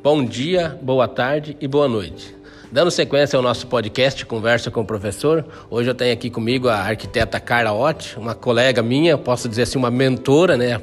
Bom 0.00 0.24
dia, 0.24 0.78
boa 0.80 1.08
tarde 1.08 1.56
e 1.60 1.66
boa 1.66 1.88
noite. 1.88 2.32
Dando 2.70 2.88
sequência 2.88 3.36
ao 3.36 3.42
nosso 3.42 3.66
podcast 3.66 4.24
Conversa 4.24 4.70
com 4.70 4.82
o 4.82 4.84
Professor, 4.84 5.44
hoje 5.68 5.90
eu 5.90 5.94
tenho 5.94 6.12
aqui 6.12 6.30
comigo 6.30 6.68
a 6.68 6.76
arquiteta 6.76 7.40
Carla 7.40 7.72
Ott, 7.72 8.16
uma 8.16 8.32
colega 8.32 8.80
minha, 8.80 9.18
posso 9.18 9.48
dizer 9.48 9.62
assim, 9.62 9.76
uma 9.76 9.90
mentora, 9.90 10.56
né? 10.56 10.80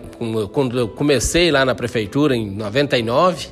Quando 0.52 0.78
eu 0.78 0.90
comecei 0.90 1.50
lá 1.50 1.64
na 1.64 1.74
prefeitura 1.74 2.36
em 2.36 2.52
99, 2.52 3.48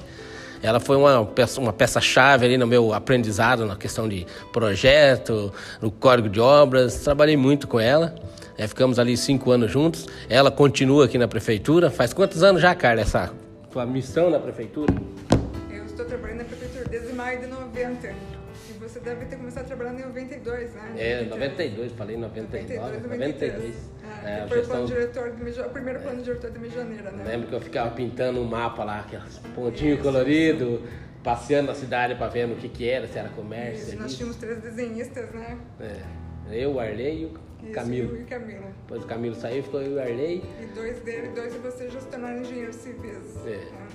ela 0.62 0.82
foi 0.82 0.98
uma 0.98 1.26
peça, 1.26 1.62
uma 1.62 1.72
peça-chave 1.72 2.46
ali 2.46 2.58
no 2.58 2.68
meu 2.68 2.94
aprendizado 2.94 3.66
na 3.66 3.78
questão 3.78 4.10
de 4.10 4.28
projeto, 4.52 5.54
no 5.82 5.90
código 5.90 6.28
de 6.28 6.42
obras. 6.42 6.98
Trabalhei 6.98 7.38
muito 7.38 7.70
com 7.70 7.80
ela. 7.80 8.14
É, 8.58 8.68
ficamos 8.68 9.00
ali 9.00 9.16
cinco 9.16 9.50
anos 9.50 9.72
juntos. 9.72 10.08
Ela 10.30 10.52
continua 10.52 11.06
aqui 11.06 11.18
na 11.18 11.28
prefeitura. 11.28 11.90
Faz 11.90 12.14
quantos 12.14 12.44
anos 12.44 12.62
já, 12.62 12.76
Carla, 12.76 13.02
essa 13.02 13.32
tua 13.72 13.86
missão 13.86 14.30
na 14.30 14.40
prefeitura? 14.40 14.94
90. 17.74 18.16
E 18.70 18.74
você 18.74 19.00
deve 19.00 19.26
ter 19.26 19.36
começado 19.38 19.66
trabalhando 19.66 20.00
em 20.00 20.06
92, 20.06 20.74
né? 20.76 20.94
É, 20.96 21.24
92, 21.24 21.92
falei 21.94 22.18
99. 22.18 22.80
92, 22.80 23.04
93. 23.04 23.54
92. 23.54 23.76
Ah, 24.04 24.30
é, 24.30 24.48
foi 24.48 24.58
gestão... 24.60 24.84
o, 24.84 24.88
diretor 24.88 25.32
de, 25.32 25.62
o 25.62 25.70
primeiro 25.70 26.00
plano 26.02 26.20
é. 26.20 26.24
diretor 26.24 26.52
de 26.52 26.60
Mijaneira, 26.60 27.12
né? 27.12 27.24
Lembro 27.26 27.48
que 27.48 27.56
eu 27.56 27.62
ficava 27.62 27.92
pintando 27.92 28.40
um 28.40 28.46
mapa 28.46 28.84
lá, 28.84 29.00
aqueles 29.00 29.40
pontinhos 29.56 30.02
coloridos, 30.02 30.82
passeando 31.24 31.68
na 31.70 31.76
cidade 31.76 32.16
para 32.16 32.28
ver 32.28 32.50
o 32.50 32.56
que, 32.56 32.70
que 32.70 32.88
era, 32.88 33.08
se 33.08 33.18
era 33.18 33.30
comércio. 33.30 33.90
Isso, 33.90 34.02
nós 34.02 34.16
tínhamos 34.16 34.38
três 34.38 34.62
desenhistas, 34.62 35.32
né? 35.32 35.58
É. 35.80 36.24
Eu, 36.52 36.74
o 36.74 36.80
Arley 36.80 37.24
e 37.24 37.26
o 37.26 37.72
Camilo. 37.72 38.18
e 38.18 38.24
Camilo. 38.26 38.66
Depois 38.82 39.04
o 39.04 39.08
Camilo 39.08 39.36
saiu, 39.36 39.64
ficou 39.64 39.82
eu 39.82 39.94
e 39.94 39.96
o 39.96 40.00
Arley. 40.00 40.44
E 40.62 40.66
dois 40.76 41.00
dele, 41.00 41.30
dois 41.30 41.54
de 41.54 41.60
vocês 41.60 41.92
já 41.92 42.00
se 42.00 42.08
tornaram 42.08 42.42
engenheiros 42.42 42.76
civis. 42.76 43.38
É. 43.46 43.50
Né? 43.50 43.88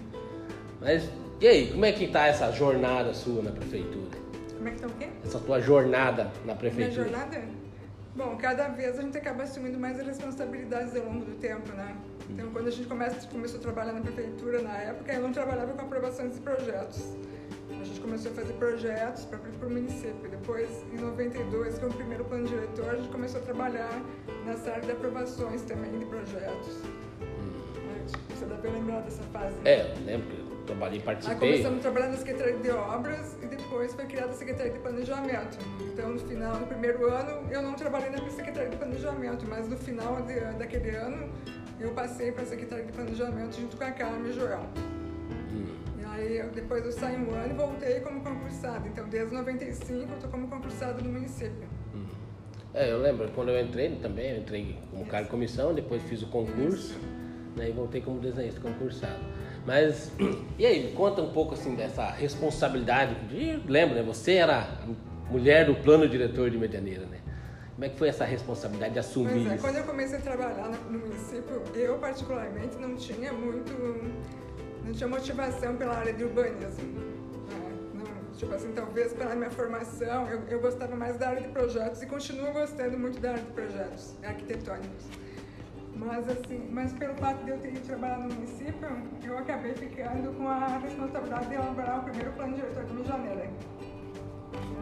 Mas 0.80 1.08
e 1.40 1.46
aí, 1.46 1.70
como 1.70 1.84
é 1.84 1.92
que 1.92 2.08
tá 2.08 2.26
essa 2.26 2.50
jornada 2.50 3.14
sua 3.14 3.40
na 3.42 3.52
prefeitura? 3.52 4.18
Como 4.56 4.68
é 4.68 4.72
que 4.72 4.80
tá 4.80 4.88
o 4.88 4.90
quê? 4.90 5.08
Essa 5.24 5.38
tua 5.38 5.60
jornada 5.60 6.32
na 6.44 6.56
prefeitura. 6.56 7.04
Minha 7.04 7.20
jornada? 7.20 7.42
Bom, 8.16 8.36
cada 8.36 8.66
vez 8.70 8.98
a 8.98 9.02
gente 9.02 9.16
acaba 9.16 9.44
assumindo 9.44 9.78
mais 9.78 10.04
responsabilidades 10.04 10.96
ao 10.96 11.04
longo 11.04 11.24
do 11.24 11.36
tempo, 11.38 11.72
né? 11.74 11.96
Então, 12.28 12.50
quando 12.50 12.66
a 12.66 12.70
gente 12.72 12.88
começa, 12.88 13.24
começou 13.28 13.60
a 13.60 13.62
trabalhar 13.62 13.92
na 13.92 14.00
prefeitura, 14.00 14.60
na 14.62 14.76
época, 14.78 15.12
eu 15.12 15.22
não 15.22 15.32
trabalhava 15.32 15.72
com 15.74 15.82
aprovações 15.82 16.34
de 16.34 16.40
projetos. 16.40 17.16
A 17.70 17.84
gente 17.84 18.00
começou 18.00 18.32
a 18.32 18.34
fazer 18.34 18.52
projetos 18.54 19.24
para 19.26 19.38
o 19.38 19.70
município. 19.70 20.28
Depois, 20.28 20.84
em 20.92 20.96
92, 20.96 21.78
com 21.78 21.86
o 21.86 21.94
primeiro 21.94 22.24
plano 22.24 22.48
diretor, 22.48 22.90
a 22.90 22.96
gente 22.96 23.10
começou 23.10 23.40
a 23.40 23.44
trabalhar 23.44 24.02
nessa 24.44 24.70
área 24.70 24.82
de 24.82 24.90
aprovações 24.90 25.62
também 25.62 25.96
de 25.96 26.04
projetos. 26.04 26.82
Hum. 27.22 28.06
Você 28.34 28.44
deve 28.44 28.68
lembrar 28.68 29.02
dessa 29.02 29.22
fase. 29.32 29.54
É, 29.64 29.94
lembro 30.04 30.47
trabalhei, 30.68 31.00
participei. 31.00 31.34
Aí 31.34 31.40
começamos 31.40 31.78
a 31.78 31.82
trabalhar 31.82 32.08
na 32.08 32.16
Secretaria 32.16 32.58
de 32.58 32.70
Obras 32.70 33.36
e 33.42 33.46
depois 33.46 33.94
foi 33.94 34.04
criada 34.04 34.30
a 34.30 34.34
Secretaria 34.34 34.72
de 34.72 34.78
Planejamento. 34.78 35.58
Então, 35.80 36.10
no 36.10 36.18
final, 36.18 36.60
no 36.60 36.66
primeiro 36.66 37.08
ano, 37.08 37.50
eu 37.50 37.62
não 37.62 37.74
trabalhei 37.74 38.10
na 38.10 38.18
Secretaria 38.30 38.68
de 38.68 38.76
Planejamento, 38.76 39.46
mas 39.48 39.68
no 39.68 39.76
final 39.76 40.22
de, 40.22 40.38
daquele 40.58 40.90
ano, 40.90 41.28
eu 41.80 41.90
passei 41.92 42.32
para 42.32 42.42
a 42.42 42.46
Secretaria 42.46 42.84
de 42.84 42.92
Planejamento 42.92 43.58
junto 43.58 43.76
com 43.76 43.84
a 43.84 43.90
Carmen 43.90 44.30
e 44.30 44.32
Joel. 44.34 44.66
Hum. 45.52 45.66
E 45.98 46.04
aí, 46.04 46.38
eu, 46.38 46.50
depois 46.50 46.84
eu 46.84 46.92
saí 46.92 47.16
um 47.16 47.34
ano 47.34 47.54
e 47.54 47.56
voltei 47.56 48.00
como 48.00 48.20
concursada. 48.20 48.86
Então, 48.86 49.08
desde 49.08 49.34
95, 49.34 49.92
eu 49.94 50.16
estou 50.16 50.30
como 50.30 50.48
concursada 50.48 51.00
no 51.02 51.10
município. 51.10 51.66
Hum. 51.94 52.06
É, 52.74 52.92
eu 52.92 52.98
lembro, 52.98 53.30
quando 53.34 53.50
eu 53.50 53.60
entrei 53.60 53.96
também, 53.96 54.32
eu 54.32 54.38
entrei 54.38 54.76
como 54.90 55.06
cara 55.06 55.24
de 55.24 55.30
comissão, 55.30 55.72
depois 55.72 56.02
fiz 56.02 56.22
o 56.22 56.26
concurso, 56.26 56.98
né, 57.56 57.70
e 57.70 57.72
voltei 57.72 58.02
como 58.02 58.20
desenhista 58.20 58.60
concursado. 58.60 59.24
Mas, 59.68 60.10
e 60.58 60.64
aí, 60.64 60.94
conta 60.96 61.20
um 61.20 61.30
pouco 61.30 61.52
assim 61.52 61.74
dessa 61.74 62.06
responsabilidade. 62.06 63.14
De, 63.26 63.62
lembra, 63.70 63.96
né? 63.96 64.02
Você 64.02 64.36
era 64.36 64.66
mulher 65.30 65.66
do 65.66 65.74
plano 65.74 66.08
diretor 66.08 66.48
de 66.48 66.56
Medianeira, 66.56 67.04
né? 67.04 67.18
Como 67.74 67.84
é 67.84 67.90
que 67.90 67.98
foi 67.98 68.08
essa 68.08 68.24
responsabilidade 68.24 68.94
de 68.94 68.98
assumir 68.98 69.30
pois 69.30 69.46
é, 69.46 69.54
isso? 69.54 69.64
Quando 69.64 69.76
eu 69.76 69.84
comecei 69.84 70.18
a 70.18 70.20
trabalhar 70.22 70.70
no 70.70 70.98
município, 70.98 71.62
eu 71.74 71.98
particularmente 71.98 72.76
não 72.78 72.96
tinha 72.96 73.30
muito, 73.30 73.72
não 74.86 74.92
tinha 74.94 75.06
motivação 75.06 75.76
pela 75.76 75.98
área 75.98 76.14
de 76.14 76.24
urbanismo. 76.24 76.88
Né? 76.88 77.92
Não, 77.92 78.32
tipo 78.38 78.54
assim, 78.54 78.72
talvez 78.72 79.12
pela 79.12 79.34
minha 79.36 79.50
formação, 79.50 80.30
eu, 80.30 80.40
eu 80.48 80.60
gostava 80.60 80.96
mais 80.96 81.18
da 81.18 81.28
área 81.28 81.42
de 81.42 81.48
projetos 81.48 82.00
e 82.00 82.06
continuo 82.06 82.54
gostando 82.54 82.98
muito 82.98 83.20
da 83.20 83.32
área 83.32 83.42
de 83.42 83.50
projetos 83.50 84.14
arquitetônicos. 84.24 85.04
Mas, 85.98 86.28
assim, 86.28 86.68
mas 86.70 86.92
pelo 86.92 87.14
fato 87.14 87.44
de 87.44 87.50
eu 87.50 87.58
ter 87.58 87.70
ido 87.70 87.80
trabalhar 87.80 88.18
no 88.18 88.32
município, 88.32 88.88
eu 89.24 89.36
acabei 89.36 89.74
ficando 89.74 90.32
com 90.36 90.48
a 90.48 90.78
responsabilidade 90.78 91.48
de 91.48 91.54
elaborar 91.54 91.98
o 91.98 92.02
primeiro 92.04 92.32
plano 92.32 92.54
diretor 92.54 92.84
de 92.84 92.92
Mijaneira. 92.94 93.50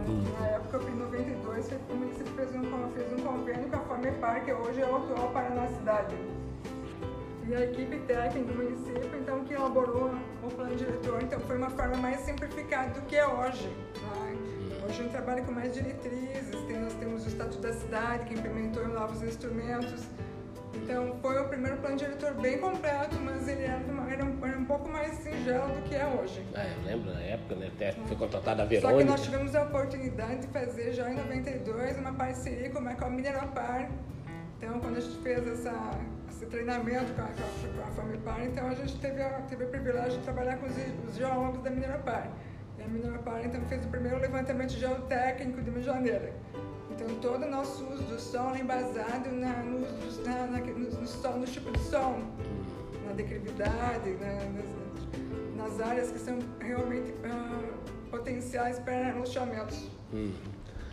Hum. 0.07 0.25
Na 0.39 0.47
época, 0.49 0.79
em 0.91 0.95
92, 0.95 1.71
o 1.89 1.95
município 1.95 2.33
fez 2.35 2.55
um, 2.55 2.91
fez 2.93 3.13
um 3.15 3.25
convênio 3.25 3.69
com 3.71 3.77
a 3.77 3.81
FAMEPAR, 3.81 4.45
que 4.45 4.53
hoje 4.53 4.83
é 4.83 4.87
o 4.87 4.97
atual 4.97 5.31
Paraná 5.33 5.67
Cidade. 5.69 6.15
E 7.49 7.55
a 7.55 7.65
equipe 7.65 7.99
técnica 8.01 8.53
do 8.53 8.55
município, 8.55 9.19
então, 9.19 9.43
que 9.45 9.55
elaborou 9.55 10.11
o 10.43 10.51
plano 10.51 10.77
diretor, 10.77 11.23
então 11.23 11.41
foi 11.41 11.57
uma 11.57 11.71
forma 11.71 11.97
mais 11.97 12.21
simplificada 12.21 12.91
do 12.91 13.07
que 13.07 13.17
é 13.17 13.27
hoje. 13.27 13.75
Tá? 13.95 14.27
Hoje 14.85 15.01
a 15.01 15.03
gente 15.03 15.13
trabalha 15.13 15.43
com 15.43 15.53
mais 15.53 15.73
diretrizes, 15.73 16.61
tem, 16.67 16.79
nós 16.79 16.93
temos 16.95 17.25
o 17.25 17.29
Estatuto 17.29 17.63
da 17.63 17.73
Cidade, 17.73 18.27
que 18.27 18.35
implementou 18.35 18.87
novos 18.89 19.23
instrumentos, 19.23 20.05
então 20.87 21.17
foi 21.21 21.37
o 21.37 21.49
primeiro 21.49 21.77
plano 21.79 21.97
diretor 21.97 22.33
bem 22.35 22.59
completo, 22.59 23.17
mas 23.17 23.49
ele 23.49 23.65
era, 23.65 23.79
uma, 23.79 24.09
era, 24.09 24.25
um, 24.25 24.47
era 24.47 24.57
um 24.57 24.65
pouco 24.65 24.89
mais 24.89 25.15
singelo 25.15 25.75
do 25.75 25.83
que 25.83 25.97
é 25.97 26.07
hoje. 26.07 26.47
É, 26.55 26.75
eu 26.79 26.85
lembro 26.85 27.13
na 27.13 27.21
época, 27.21 27.57
né? 27.57 27.73
Até 27.75 27.91
foi 27.91 28.17
contratada 28.17 28.63
a 28.63 28.67
Verônica. 28.67 28.93
Só 28.93 28.99
que 28.99 29.05
nós 29.05 29.25
tivemos 29.25 29.55
a 29.57 29.63
oportunidade 29.65 30.43
de 30.43 30.47
fazer 30.47 30.93
já 30.93 31.11
em 31.11 31.17
92 31.17 31.99
uma 31.99 32.13
parceria 32.13 32.71
com 32.71 32.79
a 32.79 33.11
Mineropar. 33.11 33.91
Então 34.57 34.79
quando 34.79 34.99
a 34.99 35.01
gente 35.01 35.19
fez 35.19 35.49
essa, 35.49 35.91
esse 36.31 36.47
treinamento 36.47 37.13
com 37.15 37.23
a, 37.23 37.25
com 37.25 37.83
a 37.83 37.91
Famipar, 37.91 38.45
então 38.45 38.69
a 38.69 38.75
gente 38.75 38.97
teve, 39.01 39.21
a, 39.21 39.31
teve 39.41 39.65
o 39.65 39.69
privilégio 39.69 40.19
de 40.19 40.25
trabalhar 40.25 40.57
com 40.59 40.67
os, 40.67 40.77
os 41.09 41.17
geólogos 41.17 41.65
da 41.65 41.71
Mineropar. 41.71 42.31
E 42.79 42.83
a 42.83 42.87
Mineropar 42.87 43.45
então 43.45 43.61
fez 43.63 43.85
o 43.85 43.89
primeiro 43.89 44.21
levantamento 44.21 44.71
geotécnico 44.71 45.61
de 45.63 45.71
Mijaneira. 45.73 46.33
Então, 46.97 47.15
todo 47.21 47.45
o 47.45 47.51
nosso 47.51 47.85
uso 47.93 48.03
do 48.05 48.19
som 48.19 48.55
é 48.55 48.61
embasado 48.61 49.31
na, 49.31 49.63
no, 49.63 49.81
na, 50.25 50.47
na, 50.47 50.59
no, 50.61 51.01
no, 51.01 51.07
som, 51.07 51.33
no 51.33 51.45
tipo 51.45 51.71
de 51.71 51.79
som, 51.81 52.23
na 53.07 53.13
declividade, 53.13 54.17
nas, 55.55 55.79
nas, 55.79 55.81
áreas 55.87 56.11
que 56.11 56.19
são 56.19 56.39
realmente 56.59 57.11
uh, 57.11 58.11
potenciais 58.11 58.79
para 58.79 59.15
loteamentos. 59.15 59.91
Hum. 60.15 60.33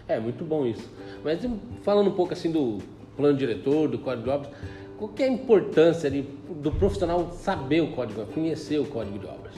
É, 0.06 0.19
muito 0.19 0.44
bom 0.44 0.66
isso. 0.66 0.90
Mas 1.24 1.40
falando 1.84 2.09
um 2.09 2.16
pouco 2.16 2.34
assim 2.34 2.52
do 2.52 2.80
plano 3.16 3.38
diretor, 3.38 3.88
do 3.88 3.97
código 3.97 4.24
de 4.24 4.30
obras, 4.30 4.52
qual 4.97 5.09
que 5.09 5.24
é 5.24 5.28
a 5.28 5.30
importância 5.30 6.08
ali, 6.08 6.22
do 6.50 6.72
profissional 6.74 7.31
saber 7.31 7.81
o 7.81 7.94
código, 7.94 8.25
conhecer 8.25 8.80
o 8.80 8.85
código 8.85 9.20
de 9.20 9.25
obras? 9.25 9.53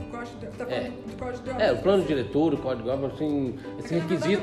O 0.00 0.10
código 0.10 0.38
de, 0.40 0.46
tá 0.46 0.64
é. 0.68 0.90
do 0.90 1.16
código 1.16 1.44
de 1.44 1.50
obras? 1.50 1.68
É, 1.68 1.72
o 1.72 1.78
plano 1.78 2.04
diretor, 2.04 2.54
o 2.54 2.58
código 2.58 2.82
de 2.82 2.90
obras, 2.90 3.12
assim, 3.14 3.58
esse 3.78 3.94
requisito. 3.94 4.42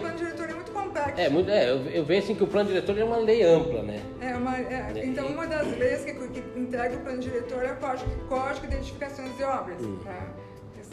É 1.18 1.30
muito, 1.30 1.50
é 1.50 1.70
eu, 1.70 1.86
eu, 1.88 2.06
vejo 2.06 2.24
assim 2.24 2.36
que 2.36 2.44
o 2.44 2.48
plano 2.48 2.70
diretor 2.70 2.98
é 2.98 3.04
uma 3.04 3.18
lei 3.18 3.44
ampla, 3.44 3.82
né? 3.84 4.02
É, 4.20 4.36
uma, 4.36 4.58
é, 4.58 4.92
é 4.96 5.06
então 5.06 5.28
uma 5.28 5.48
das 5.48 5.68
leis 5.78 6.04
que, 6.04 6.14
que 6.14 6.60
integra 6.60 6.98
o 6.98 7.02
plano 7.02 7.20
diretor 7.20 7.64
é 7.64 7.72
o 7.72 7.76
Código, 7.78 8.10
código 8.28 8.68
de 8.68 8.74
Identificações 8.76 9.36
de 9.38 9.44
Obras. 9.44 9.82
Hum. 9.82 10.00
Tá? 10.04 10.28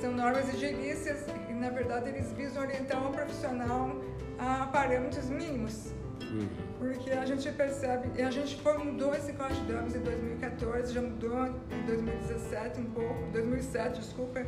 São 0.01 0.13
normas 0.13 0.53
higienícias 0.55 1.27
e, 1.49 1.53
na 1.53 1.71
verdade, 1.71 2.11
eles 2.11 2.31
visam 2.33 2.63
orientar 2.63 3.05
o 3.05 3.11
profissional 3.11 3.97
a 4.39 4.67
parâmetros 4.67 5.29
mínimos. 5.29 5.93
Hum. 6.23 6.47
Porque 6.79 7.11
a 7.11 7.25
gente 7.27 7.51
percebe, 7.51 8.11
e 8.17 8.23
a 8.23 8.31
gente 8.31 8.61
mudou 8.85 9.13
esse 9.15 9.33
código 9.33 9.65
de 9.67 9.75
obras 9.75 9.97
em 9.97 10.01
2014, 10.01 10.95
já 10.95 11.03
mudou 11.03 11.47
em 11.47 11.87
2017 11.87 12.81
um 12.81 12.85
pouco, 12.91 13.27
2007, 13.33 13.99
desculpa, 13.99 14.47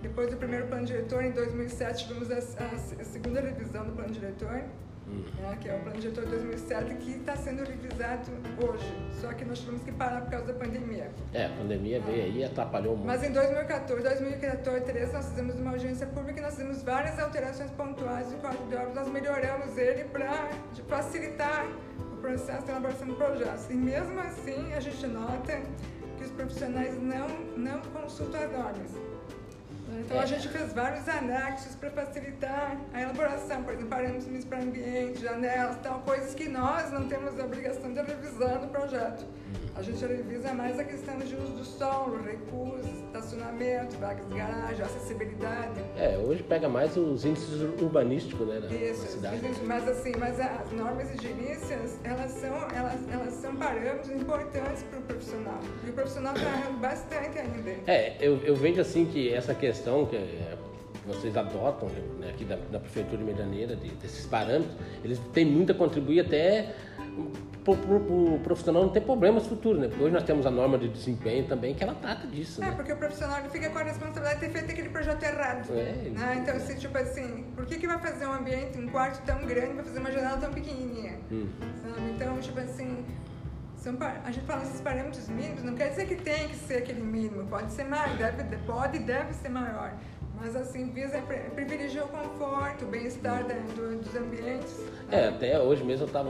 depois 0.00 0.30
do 0.30 0.36
primeiro 0.36 0.66
plano 0.68 0.84
diretor, 0.84 1.24
em 1.24 1.32
2007 1.32 2.06
tivemos 2.06 2.30
a, 2.30 2.36
a, 2.36 3.00
a 3.00 3.04
segunda 3.04 3.40
revisão 3.40 3.84
do 3.84 3.92
plano 3.92 4.12
diretor. 4.12 4.62
Né, 5.12 5.58
que 5.60 5.68
é 5.68 5.74
o 5.74 5.80
plano 5.80 6.00
diretor 6.00 6.24
de 6.24 6.30
2007, 6.30 6.94
que 6.96 7.10
está 7.12 7.36
sendo 7.36 7.64
revisado 7.64 8.30
hoje. 8.62 8.84
Só 9.20 9.32
que 9.32 9.44
nós 9.44 9.58
tivemos 9.58 9.82
que 9.82 9.92
parar 9.92 10.22
por 10.22 10.30
causa 10.30 10.46
da 10.46 10.54
pandemia. 10.54 11.10
É, 11.32 11.46
a 11.46 11.50
pandemia 11.50 12.00
veio 12.00 12.24
aí 12.24 12.38
e 12.38 12.44
atrapalhou 12.44 12.96
muito. 12.96 13.06
Mas 13.06 13.22
em 13.22 13.32
2014, 13.32 14.02
2014, 14.02 15.12
nós 15.12 15.28
fizemos 15.28 15.54
uma 15.56 15.72
audiência 15.72 16.06
pública 16.06 16.40
e 16.40 16.42
nós 16.42 16.54
fizemos 16.54 16.82
várias 16.82 17.18
alterações 17.18 17.70
pontuais 17.72 18.28
do 18.28 18.36
Código 18.38 18.66
de 18.68 18.76
Obras. 18.76 18.94
Nós 18.94 19.08
melhoramos 19.08 19.76
ele 19.76 20.04
para 20.04 20.48
facilitar 20.88 21.66
o 22.12 22.16
processo 22.16 22.64
de 22.64 22.70
elaboração 22.70 23.06
de 23.06 23.14
projetos. 23.14 23.70
E 23.70 23.74
mesmo 23.74 24.18
assim, 24.20 24.72
a 24.72 24.80
gente 24.80 25.06
nota 25.06 25.60
que 26.16 26.24
os 26.24 26.30
profissionais 26.30 27.00
não, 27.02 27.28
não 27.56 27.80
consultam 27.82 28.40
as 28.40 28.52
normas. 28.52 29.11
Então 30.04 30.18
a 30.20 30.26
gente 30.26 30.48
fez 30.48 30.72
vários 30.72 31.08
anexos 31.08 31.76
para 31.76 31.90
facilitar 31.90 32.76
a 32.92 33.02
elaboração, 33.02 33.62
por 33.62 33.72
exemplo, 33.72 33.88
parâmetros 33.88 34.44
para 34.44 34.58
ambiente, 34.58 35.20
janelas, 35.20 35.76
tal, 35.82 36.00
coisas 36.00 36.34
que 36.34 36.48
nós 36.48 36.90
não 36.90 37.06
temos 37.08 37.38
a 37.38 37.44
obrigação 37.44 37.92
de 37.92 38.02
revisar 38.02 38.60
no 38.60 38.68
projeto. 38.68 39.24
A 39.74 39.80
gente 39.80 40.04
revisa 40.04 40.52
mais 40.52 40.78
a 40.78 40.84
questão 40.84 41.18
de 41.18 41.34
uso 41.34 41.52
do 41.52 41.64
solo, 41.64 42.22
recursos, 42.22 42.90
estacionamento, 43.06 43.96
vagas 43.96 44.28
de 44.28 44.34
garagem, 44.34 44.84
acessibilidade. 44.84 45.80
É, 45.96 46.18
hoje 46.18 46.42
pega 46.42 46.68
mais 46.68 46.94
os 46.96 47.24
índices 47.24 47.60
urbanísticos, 47.80 48.46
né, 48.46 48.60
na, 48.60 48.66
Isso, 48.68 49.02
na 49.02 49.08
cidade. 49.08 49.40
mas 49.64 49.88
assim, 49.88 50.12
mas 50.18 50.38
as 50.38 50.70
normas 50.72 51.14
higienizadas, 51.14 51.98
elas 52.04 52.30
são, 52.32 52.54
elas, 52.70 53.00
elas 53.10 53.34
são 53.34 53.56
parâmetros 53.56 54.10
importantes 54.10 54.82
para 54.82 54.98
o 54.98 55.02
profissional. 55.02 55.58
E 55.86 55.90
o 55.90 55.92
profissional 55.94 56.34
está 56.34 56.48
errando 56.48 56.78
bastante 56.78 57.38
ainda. 57.38 57.70
É, 57.86 58.16
eu, 58.20 58.36
eu 58.44 58.54
vejo 58.54 58.80
assim 58.80 59.06
que 59.06 59.32
essa 59.32 59.54
questão 59.54 60.04
que 60.04 60.16
é, 60.16 60.54
vocês 61.06 61.34
adotam 61.34 61.88
né, 62.20 62.28
aqui 62.28 62.44
da, 62.44 62.56
da 62.70 62.78
Prefeitura 62.78 63.16
de 63.16 63.24
Medianeira, 63.24 63.74
de, 63.74 63.88
desses 63.92 64.26
parâmetros, 64.26 64.74
eles 65.02 65.18
têm 65.32 65.46
muito 65.46 65.72
a 65.72 65.74
contribuir 65.74 66.20
até 66.20 66.74
para 67.64 67.74
o 67.74 68.40
profissional 68.42 68.82
não 68.82 68.90
ter 68.90 69.02
problemas 69.02 69.46
futuros, 69.46 69.80
né? 69.80 69.88
Porque 69.88 70.02
hoje 70.02 70.12
nós 70.14 70.24
temos 70.24 70.44
a 70.46 70.50
norma 70.50 70.76
de 70.76 70.88
desempenho 70.88 71.46
também, 71.46 71.74
que 71.74 71.84
ela 71.84 71.94
trata 71.94 72.26
disso, 72.26 72.62
É, 72.62 72.66
né? 72.66 72.72
porque 72.74 72.92
o 72.92 72.96
profissional 72.96 73.38
ele 73.38 73.50
fica 73.50 73.70
com 73.70 73.78
a 73.78 73.82
responsabilidade 73.82 74.40
de 74.40 74.46
ter 74.46 74.52
feito 74.52 74.72
aquele 74.72 74.88
projeto 74.88 75.22
errado. 75.22 75.70
É, 75.70 76.10
né? 76.10 76.38
Então, 76.42 76.56
assim, 76.56 76.74
tipo 76.76 76.98
assim, 76.98 77.44
por 77.54 77.64
que, 77.64 77.78
que 77.78 77.86
vai 77.86 77.98
fazer 77.98 78.26
um 78.26 78.32
ambiente, 78.32 78.78
um 78.78 78.88
quarto 78.88 79.24
tão 79.24 79.46
grande, 79.46 79.74
vai 79.74 79.84
fazer 79.84 79.98
uma 80.00 80.10
janela 80.10 80.38
tão 80.38 80.52
pequenininha? 80.52 81.18
Hum. 81.30 81.46
Sabe? 81.82 82.10
Então, 82.10 82.38
tipo 82.40 82.58
assim, 82.58 83.04
são, 83.76 83.96
a 84.24 84.30
gente 84.30 84.44
fala 84.44 84.62
esses 84.62 84.80
parâmetros 84.80 85.28
mínimos, 85.28 85.62
não 85.62 85.74
quer 85.74 85.90
dizer 85.90 86.06
que 86.06 86.16
tem 86.16 86.48
que 86.48 86.56
ser 86.56 86.78
aquele 86.78 87.02
mínimo, 87.02 87.46
pode 87.46 87.72
ser 87.72 87.84
mais, 87.84 88.16
deve, 88.18 88.56
pode 88.66 88.96
e 88.96 89.00
deve 89.00 89.32
ser 89.34 89.48
maior. 89.48 89.92
Mas 90.40 90.56
assim, 90.56 90.90
visa 90.90 91.22
privilegiar 91.54 92.06
o 92.06 92.08
conforto, 92.08 92.84
o 92.84 92.88
bem-estar 92.88 93.44
dos 93.44 94.16
ambientes. 94.16 94.76
É, 95.10 95.28
até 95.28 95.60
hoje 95.60 95.84
mesmo 95.84 96.02
eu 96.04 96.06
estava 96.08 96.28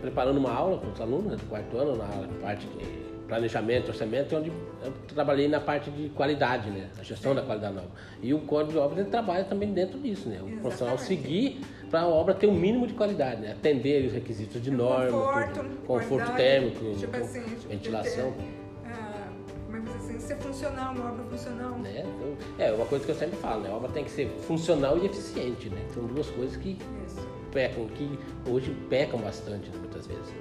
preparando 0.00 0.38
uma 0.38 0.52
aula 0.52 0.78
com 0.78 0.90
os 0.90 1.00
alunos 1.00 1.32
né, 1.32 1.36
do 1.36 1.48
quarto 1.48 1.76
ano, 1.76 1.96
na 1.96 2.06
parte 2.40 2.66
de 2.66 3.10
planejamento, 3.28 3.88
orçamento, 3.88 4.36
onde 4.36 4.50
eu 4.84 4.92
trabalhei 5.14 5.46
na 5.46 5.60
parte 5.60 5.88
de 5.88 6.08
qualidade, 6.08 6.68
né? 6.68 6.88
A 6.98 7.02
gestão 7.04 7.32
da 7.32 7.42
qualidade 7.42 7.74
da 7.74 7.80
obra. 7.82 7.92
E 8.20 8.34
o 8.34 8.40
Código 8.40 8.72
de 8.72 8.78
Obras 8.78 9.06
trabalha 9.08 9.44
também 9.44 9.72
dentro 9.72 10.00
disso, 10.00 10.28
né? 10.28 10.34
O 10.34 10.38
Exatamente. 10.38 10.60
profissional 10.60 10.98
seguir 10.98 11.60
para 11.88 12.00
a 12.00 12.08
obra 12.08 12.34
ter 12.34 12.48
um 12.48 12.54
mínimo 12.54 12.88
de 12.88 12.94
qualidade, 12.94 13.40
né? 13.40 13.52
Atender 13.52 14.04
os 14.06 14.12
requisitos 14.12 14.60
de 14.60 14.70
norma, 14.72 15.12
conforto, 15.12 15.60
tudo. 15.60 15.86
conforto 15.86 16.08
qualidade, 16.08 16.36
térmico, 16.36 16.98
tipo 16.98 17.16
assim, 17.16 17.42
tipo, 17.42 17.68
ventilação. 17.68 18.32
ter, 18.32 18.44
ah, 18.86 19.28
como 19.66 19.76
é 19.76 19.94
assim, 19.94 20.18
ser 20.18 20.36
funcional, 20.38 20.92
uma 20.92 21.12
obra 21.12 21.24
funcional. 21.24 21.78
né? 21.78 22.04
Então, 22.04 22.36
é 22.58 22.72
uma 22.72 22.86
coisa 22.86 23.04
que 23.04 23.12
eu 23.12 23.16
sempre 23.16 23.36
falo, 23.36 23.60
né? 23.60 23.70
A 23.70 23.74
obra 23.74 23.90
tem 23.90 24.02
que 24.02 24.10
ser 24.10 24.28
funcional 24.40 24.98
e 24.98 25.06
eficiente, 25.06 25.70
né? 25.70 25.80
São 25.94 26.04
duas 26.04 26.28
coisas 26.30 26.56
que 26.56 26.76
Isso. 27.06 27.39
Pecam, 27.52 27.86
que 27.88 28.18
hoje 28.48 28.74
pecam 28.88 29.18
bastante 29.20 29.70
muitas 29.78 30.06
vezes. 30.06 30.32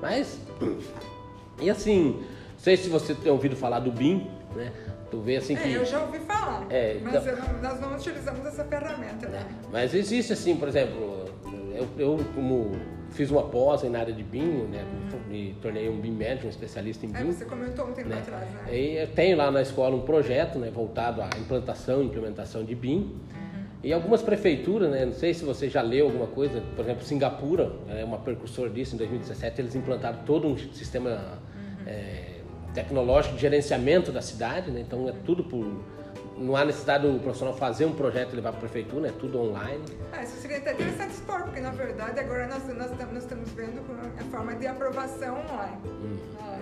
Mas, 0.00 0.38
e 1.60 1.70
assim, 1.70 2.16
não 2.52 2.58
sei 2.58 2.76
se 2.76 2.88
você 2.88 3.14
tem 3.14 3.30
ouvido 3.30 3.56
falar 3.56 3.80
do 3.80 3.90
BIM, 3.92 4.28
né? 4.54 4.72
Tu 5.10 5.20
vê 5.20 5.36
assim 5.36 5.54
É, 5.54 5.58
que. 5.58 5.72
eu 5.74 5.84
já 5.84 6.00
ouvi 6.02 6.18
falar, 6.20 6.66
É, 6.70 6.98
mas 7.02 7.14
então- 7.26 7.36
não- 7.36 7.62
nós 7.62 7.80
não 7.80 7.94
utilizamos 7.94 8.46
essa 8.46 8.64
ferramenta, 8.64 9.28
né? 9.28 9.46
Mas 9.70 9.94
existe 9.94 10.32
assim, 10.32 10.56
por 10.56 10.68
exemplo, 10.68 11.26
eu, 11.74 11.86
eu 11.98 12.18
como 12.34 12.72
fiz 13.10 13.30
uma 13.30 13.42
pós 13.42 13.82
na 13.82 13.98
área 14.00 14.12
de 14.14 14.22
BIM, 14.22 14.64
né? 14.70 14.84
Me 15.28 15.54
tornei 15.60 15.88
um 15.90 16.00
BIM 16.00 16.12
médico, 16.12 16.46
um 16.46 16.50
especialista 16.50 17.04
em 17.04 17.10
É, 17.14 17.22
BIM. 17.22 17.32
você 17.32 17.44
comentou 17.44 17.86
um 17.86 17.92
tempo 17.92 18.08
né? 18.08 18.18
atrás, 18.18 18.48
né? 18.50 18.74
E 18.74 18.96
eu 18.96 19.06
tenho 19.08 19.36
lá 19.36 19.50
na 19.50 19.60
escola 19.60 19.94
um 19.94 20.00
projeto 20.00 20.58
né, 20.58 20.70
voltado 20.70 21.20
à 21.20 21.28
implantação 21.38 22.02
e 22.02 22.06
implementação 22.06 22.64
de 22.64 22.74
BIM. 22.74 23.14
E 23.82 23.92
algumas 23.92 24.22
prefeituras, 24.22 24.90
né, 24.90 25.04
não 25.04 25.12
sei 25.12 25.34
se 25.34 25.44
você 25.44 25.68
já 25.68 25.82
leu 25.82 26.06
alguma 26.06 26.28
coisa, 26.28 26.62
por 26.76 26.84
exemplo, 26.84 27.04
Singapura 27.04 27.72
é 27.88 28.04
uma 28.04 28.18
precursor 28.18 28.70
disso, 28.70 28.94
em 28.94 28.98
2017 28.98 29.60
eles 29.60 29.74
implantaram 29.74 30.18
todo 30.24 30.46
um 30.46 30.56
sistema 30.56 31.40
é, 31.84 32.40
tecnológico 32.72 33.34
de 33.34 33.40
gerenciamento 33.40 34.12
da 34.12 34.22
cidade, 34.22 34.70
né, 34.70 34.80
então 34.80 35.08
é 35.08 35.12
tudo 35.24 35.42
por... 35.42 35.66
Não 36.38 36.56
há 36.56 36.64
necessidade 36.64 37.06
do 37.06 37.20
profissional 37.20 37.54
fazer 37.54 37.84
um 37.84 37.92
projeto 37.92 38.32
e 38.32 38.36
levar 38.36 38.50
para 38.52 38.58
a 38.58 38.60
prefeitura, 38.62 39.08
é 39.08 39.12
tudo 39.12 39.38
online. 39.38 39.84
Ah, 40.12 40.22
isso 40.22 40.36
seria 40.36 40.58
até 40.58 40.72
interessante 40.72 41.10
expor, 41.10 41.42
porque 41.42 41.60
na 41.60 41.70
verdade 41.70 42.18
agora 42.18 42.46
nós, 42.46 42.66
nós, 42.68 42.90
nós 43.12 43.22
estamos 43.22 43.50
vendo 43.50 43.82
a 44.18 44.24
forma 44.30 44.54
de 44.54 44.66
aprovação 44.66 45.34
online. 45.34 45.76
Hum. 45.86 46.16
Ah, 46.40 46.58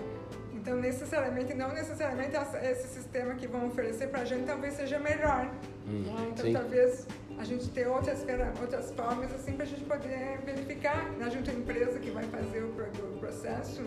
Então, 0.60 0.76
necessariamente, 0.76 1.54
não 1.54 1.72
necessariamente 1.72 2.36
essa- 2.36 2.58
esse 2.64 2.86
sistema 2.88 3.34
que 3.34 3.46
vão 3.46 3.66
oferecer 3.68 4.08
para 4.08 4.20
a 4.20 4.24
gente 4.24 4.44
talvez 4.44 4.74
seja 4.74 4.98
melhor. 4.98 5.50
Hum, 5.88 6.04
Ah, 6.16 6.26
Então, 6.30 6.44
sim. 6.44 6.52
talvez 6.52 7.06
a 7.38 7.44
gente 7.44 7.68
ter 7.70 7.86
outras, 7.88 8.24
outras 8.60 8.90
formas 8.92 9.32
assim 9.34 9.52
para 9.52 9.64
a 9.64 9.68
gente 9.68 9.84
poder 9.84 10.38
verificar, 10.44 11.10
né, 11.18 11.30
junto 11.30 11.50
à 11.50 11.54
empresa 11.54 11.98
que 11.98 12.10
vai 12.10 12.24
fazer 12.24 12.62
o, 12.62 12.68
pro- 12.68 12.84
o 13.06 13.18
processo, 13.18 13.82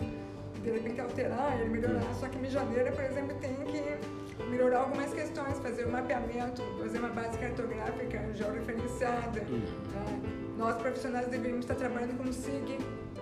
de 0.62 0.70
repente 0.70 1.00
alterar, 1.00 1.60
ele 1.60 1.68
melhorar. 1.70 2.02
Hum. 2.02 2.14
Só 2.18 2.26
que 2.28 2.38
Mijaneira, 2.38 2.90
por 2.90 3.04
exemplo, 3.04 3.36
tem 3.38 3.54
que 3.54 4.44
melhorar 4.50 4.80
algumas 4.80 5.14
questões, 5.14 5.56
fazer 5.60 5.84
o 5.84 5.92
mapeamento, 5.92 6.60
fazer 6.82 6.98
uma 6.98 7.10
base 7.10 7.38
cartográfica 7.38 8.20
georreferenciada. 8.34 9.40
Hum. 9.48 9.62
né? 9.94 10.30
Nós, 10.58 10.76
profissionais, 10.76 11.26
deveríamos 11.28 11.64
estar 11.64 11.76
trabalhando 11.76 12.16
com 12.18 12.32
SIG, 12.32 12.78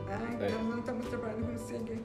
né? 0.07 0.39
É. 0.41 0.51
nós 0.51 0.63
não 0.69 0.79
estamos 0.79 1.07
trabalhando 1.09 1.47
com 1.53 1.59
SIG. 1.59 2.01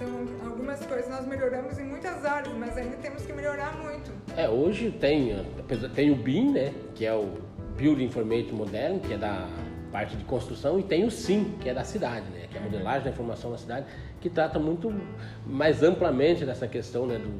Então, 0.00 0.48
algumas 0.48 0.80
coisas 0.86 1.10
nós 1.10 1.26
melhoramos 1.26 1.78
em 1.78 1.84
muitas 1.84 2.24
áreas, 2.24 2.54
mas 2.54 2.74
ainda 2.74 2.96
temos 2.96 3.22
que 3.26 3.34
melhorar 3.34 3.76
muito. 3.76 4.10
É, 4.34 4.48
hoje 4.48 4.90
tem, 4.90 5.44
tem 5.94 6.10
o 6.10 6.16
BIM, 6.16 6.52
né, 6.52 6.72
que 6.94 7.04
é 7.04 7.12
o 7.12 7.34
Building 7.76 8.04
Information 8.04 8.54
Modeling, 8.54 9.00
que 9.00 9.12
é 9.12 9.18
da 9.18 9.46
parte 9.92 10.16
de 10.16 10.24
construção, 10.24 10.80
e 10.80 10.82
tem 10.82 11.04
o 11.04 11.10
SIM, 11.10 11.56
que 11.60 11.68
é 11.68 11.74
da 11.74 11.84
cidade, 11.84 12.24
né, 12.30 12.46
que 12.50 12.56
é 12.56 12.60
a 12.60 12.64
modelagem 12.64 13.04
da 13.04 13.10
informação 13.10 13.50
da 13.50 13.58
cidade, 13.58 13.86
que 14.22 14.30
trata 14.30 14.58
muito 14.58 14.90
mais 15.44 15.82
amplamente 15.82 16.46
dessa 16.46 16.66
questão, 16.66 17.06
né, 17.06 17.18
do, 17.18 17.38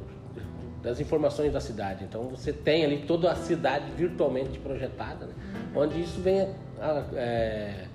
das 0.83 0.99
informações 0.99 1.51
da 1.51 1.59
cidade. 1.59 2.03
Então 2.03 2.25
você 2.25 2.53
tem 2.53 2.85
ali 2.85 3.05
toda 3.07 3.31
a 3.31 3.35
cidade 3.35 3.85
virtualmente 3.97 4.59
projetada, 4.59 5.25
né, 5.25 5.33
onde 5.75 5.99
isso 5.99 6.21
vem 6.21 6.41
a, 6.79 6.91
a, 6.91 7.05
é, 7.15 7.85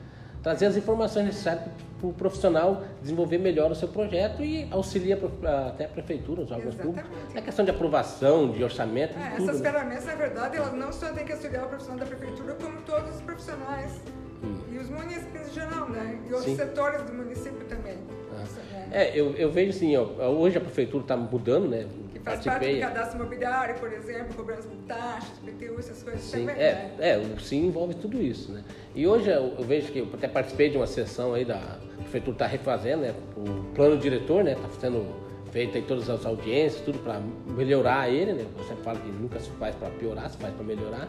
trazer 0.43 0.67
as 0.67 0.77
informações 0.77 1.27
necessárias 1.27 1.67
para 1.99 2.09
o 2.09 2.13
profissional 2.13 2.83
desenvolver 3.03 3.39
melhor 3.39 3.71
o 3.71 3.75
seu 3.75 3.89
projeto 3.89 4.43
e 4.43 4.67
auxilia 4.71 5.19
até 5.69 5.85
a 5.87 5.89
prefeitura, 5.89 6.43
os 6.43 6.51
órgãos 6.51 6.75
Exatamente. 6.75 7.03
públicos, 7.05 7.35
na 7.35 7.43
questão 7.43 7.65
de 7.65 7.71
aprovação, 7.71 8.51
de 8.51 8.63
orçamento, 8.63 9.15
de 9.15 9.23
É, 9.23 9.31
tudo. 9.37 9.43
essas 9.51 9.61
né? 9.61 9.71
ferramentas, 9.71 10.05
na 10.05 10.15
verdade, 10.15 10.57
elas 10.57 10.75
não 10.75 10.93
só 10.93 11.13
têm 11.13 11.25
que 11.25 11.33
auxiliar 11.33 11.65
o 11.65 11.69
profissional 11.69 12.01
da 12.01 12.07
prefeitura, 12.07 12.55
como 12.55 12.81
todos 12.83 13.15
os 13.15 13.21
profissionais 13.23 14.01
e 14.71 14.79
os 14.79 14.91
municípios 14.91 15.49
em 15.49 15.53
geral, 15.55 15.89
né? 15.89 16.19
E 16.29 16.33
outros 16.33 16.45
Sim. 16.45 16.57
setores 16.57 17.03
do 17.03 17.13
município 17.15 17.65
também. 17.69 17.97
Ah. 18.33 18.43
né? 18.73 18.89
É, 18.93 19.19
eu, 19.19 19.33
eu 19.33 19.51
vejo 19.51 19.71
assim, 19.71 19.97
ó, 19.97 20.03
hoje 20.29 20.59
a 20.59 20.61
prefeitura 20.61 21.03
está 21.03 21.17
mudando, 21.17 21.69
né? 21.69 21.87
Faz 22.27 22.45
parte 22.45 22.75
do 22.75 22.81
cadastro 22.81 23.21
imobiliário, 23.21 23.77
por 23.77 23.93
exemplo, 23.93 24.35
cobrança 24.35 24.69
de 24.69 24.77
taxas, 24.79 25.39
PTU, 25.39 25.79
essas 25.79 26.03
coisas 26.03 26.23
Sim, 26.23 26.41
também, 26.41 26.57
é, 26.57 26.95
é, 26.99 27.19
o 27.19 27.39
SIM 27.39 27.67
envolve 27.67 27.95
tudo 27.95 28.21
isso, 28.21 28.51
né? 28.51 28.65
E 28.97 29.07
hoje 29.07 29.31
eu, 29.31 29.55
eu 29.57 29.65
vejo 29.65 29.93
que 29.93 30.01
eu 30.01 30.09
até 30.13 30.27
participei 30.27 30.69
de 30.69 30.77
uma 30.77 30.89
sessão 30.89 31.35
aí 31.35 31.45
da 31.45 31.79
prefeitura 32.01 32.35
está 32.35 32.47
refazendo, 32.49 33.03
né? 33.03 33.15
O 33.37 33.73
plano 33.77 33.97
diretor, 33.97 34.43
né? 34.43 34.55
Está 34.55 34.69
sendo 34.81 35.07
feito 35.53 35.77
aí 35.77 35.85
todas 35.85 36.11
as 36.11 36.27
audiências, 36.27 36.83
tudo 36.85 36.99
para 36.99 37.21
melhorar 37.47 38.11
ele, 38.11 38.33
né? 38.33 38.45
Sempre 38.67 38.83
falo 38.83 38.99
que 38.99 39.09
nunca 39.09 39.39
se 39.39 39.51
faz 39.51 39.77
para 39.77 39.89
piorar, 39.91 40.29
se 40.29 40.37
faz 40.37 40.53
para 40.53 40.65
melhorar. 40.65 41.09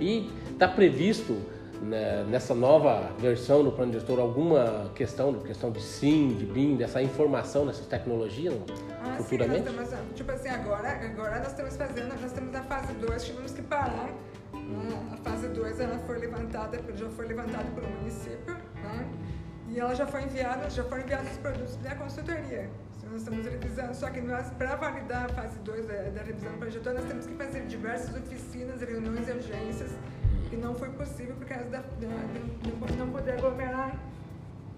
E 0.00 0.28
está 0.50 0.66
previsto 0.66 1.36
nessa 1.82 2.54
nova 2.54 3.10
versão 3.18 3.62
do 3.62 3.70
plano 3.72 3.92
diretor 3.92 4.18
alguma 4.18 4.90
questão, 4.94 5.32
questão 5.34 5.70
de 5.70 5.80
SIM, 5.82 6.34
de 6.34 6.46
BIM, 6.46 6.76
dessa 6.76 7.02
informação, 7.02 7.66
dessas 7.66 7.86
tecnologias? 7.86 8.54
Ah, 9.02 9.16
sim, 9.18 9.24
futuramente? 9.24 9.70
nós 9.70 9.88
estamos, 9.92 10.14
tipo 10.14 10.32
assim, 10.32 10.48
agora, 10.48 10.88
agora 10.88 11.38
nós 11.38 11.48
estamos 11.48 11.76
fazendo, 11.76 12.08
nós 12.08 12.24
estamos 12.24 12.52
na 12.52 12.62
fase 12.62 12.92
2, 12.94 13.24
tivemos 13.24 13.52
que 13.52 13.62
parar. 13.62 14.08
né? 14.52 15.12
A 15.12 15.16
fase 15.18 15.48
2 15.48 15.80
ela 15.80 15.98
foi 16.00 16.18
levantada, 16.18 16.80
já 16.94 17.08
foi 17.10 17.26
levantada 17.26 17.64
pelo 17.74 17.88
município, 17.88 18.54
né? 18.82 19.06
E 19.68 19.78
ela 19.80 19.94
já 19.94 20.06
foi 20.06 20.22
enviada, 20.22 20.70
já 20.70 20.84
foram 20.84 21.02
enviados 21.02 21.30
os 21.32 21.36
produtos 21.38 21.76
da 21.76 21.94
consultoria. 21.96 22.70
Então, 22.98 23.10
Nós 23.10 23.20
estamos 23.22 23.44
revisando, 23.44 23.94
só 23.94 24.10
que 24.10 24.20
nós, 24.20 24.48
para 24.50 24.74
validar 24.76 25.26
a 25.26 25.28
fase 25.28 25.58
2 25.60 25.86
da, 25.86 25.94
da 25.94 26.22
revisão 26.22 26.50
do 26.52 26.58
projeto, 26.58 26.90
nós 26.92 27.04
temos 27.04 27.26
que 27.26 27.34
fazer 27.34 27.62
diversas 27.66 28.16
oficinas, 28.16 28.80
reuniões 28.80 29.28
e 29.28 29.32
urgências, 29.32 29.90
e 30.52 30.56
não 30.56 30.74
foi 30.74 30.88
possível 30.90 31.34
por 31.36 31.46
causa 31.46 31.64
da, 31.66 31.78
de 31.98 32.96
não 32.96 33.10
poder 33.10 33.32
aglomerar 33.32 33.96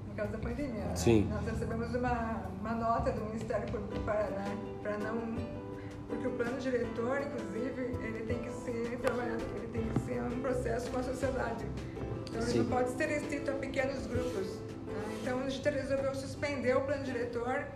por 0.08 0.16
causa 0.16 0.32
da 0.32 0.38
pandemia. 0.38 0.84
né? 0.84 0.96
Sim. 0.96 1.28
Nós 1.30 1.44
recebemos 1.44 1.94
uma, 1.94 2.42
uma 2.60 2.74
nota 2.74 3.12
do 3.12 3.24
Ministério 3.26 3.66
Público 3.70 3.94
do 3.94 4.00
Paraná 4.00 4.44
para 4.82 4.98
não. 4.98 5.58
Porque 6.08 6.26
o 6.26 6.30
plano 6.30 6.58
diretor, 6.58 7.20
inclusive, 7.20 7.82
ele 8.02 8.24
tem 8.26 8.38
que 8.38 8.50
ser 8.50 8.98
trabalhado, 9.02 9.42
ele 9.56 9.68
tem 9.68 9.82
que 9.82 10.00
ser 10.00 10.22
um 10.22 10.40
processo 10.40 10.90
com 10.90 11.00
a 11.00 11.02
sociedade. 11.02 11.66
Então 12.30 12.40
ele 12.40 12.50
Sim. 12.50 12.58
não 12.60 12.66
pode 12.66 12.90
ser 12.92 13.06
restrito 13.06 13.50
a 13.50 13.54
pequenos 13.54 14.06
grupos. 14.06 14.58
né? 14.86 15.18
Então 15.20 15.40
a 15.40 15.48
gente 15.50 15.68
resolveu 15.68 16.14
suspender 16.14 16.74
o 16.76 16.80
plano 16.80 17.04
diretor 17.04 17.66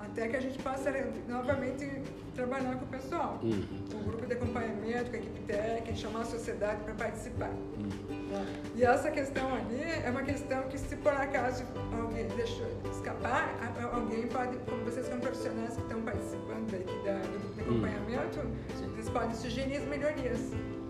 até 0.00 0.28
que 0.28 0.36
a 0.36 0.40
gente 0.40 0.60
possa 0.62 0.92
novamente 1.26 2.02
trabalhar 2.34 2.76
com 2.76 2.84
o 2.84 2.88
pessoal. 2.88 3.40
Uhum. 3.42 3.64
O 3.94 4.04
grupo 4.04 4.26
de 4.26 4.32
acompanhamento, 4.32 5.10
com 5.10 5.16
a 5.16 5.18
equipe 5.18 5.40
técnica, 5.42 5.94
chamar 5.94 6.20
a 6.20 6.24
sociedade 6.24 6.82
para 6.84 6.94
participar. 6.94 7.50
Uhum. 7.50 8.28
Né? 8.30 8.46
E 8.76 8.84
essa 8.84 9.10
questão 9.10 9.54
ali 9.54 9.82
é 10.04 10.10
uma 10.10 10.22
questão 10.22 10.62
que, 10.68 10.78
se 10.78 10.96
por 10.96 11.12
acaso 11.12 11.64
alguém 12.00 12.28
deixou 12.28 12.66
escapar, 12.90 13.56
alguém 13.92 14.26
pode, 14.28 14.56
como 14.58 14.84
vocês 14.84 15.06
são 15.06 15.18
profissionais 15.18 15.74
que 15.74 15.82
estão 15.82 16.00
participando 16.02 16.70
da, 17.04 17.18
do 17.20 17.38
grupo 17.38 17.54
de 17.54 17.60
uhum. 17.60 17.70
acompanhamento, 17.70 18.40
uhum. 18.40 18.92
eles 18.94 19.08
podem 19.08 19.34
sugerir 19.34 19.76
as 19.76 19.84
melhorias. 19.84 20.40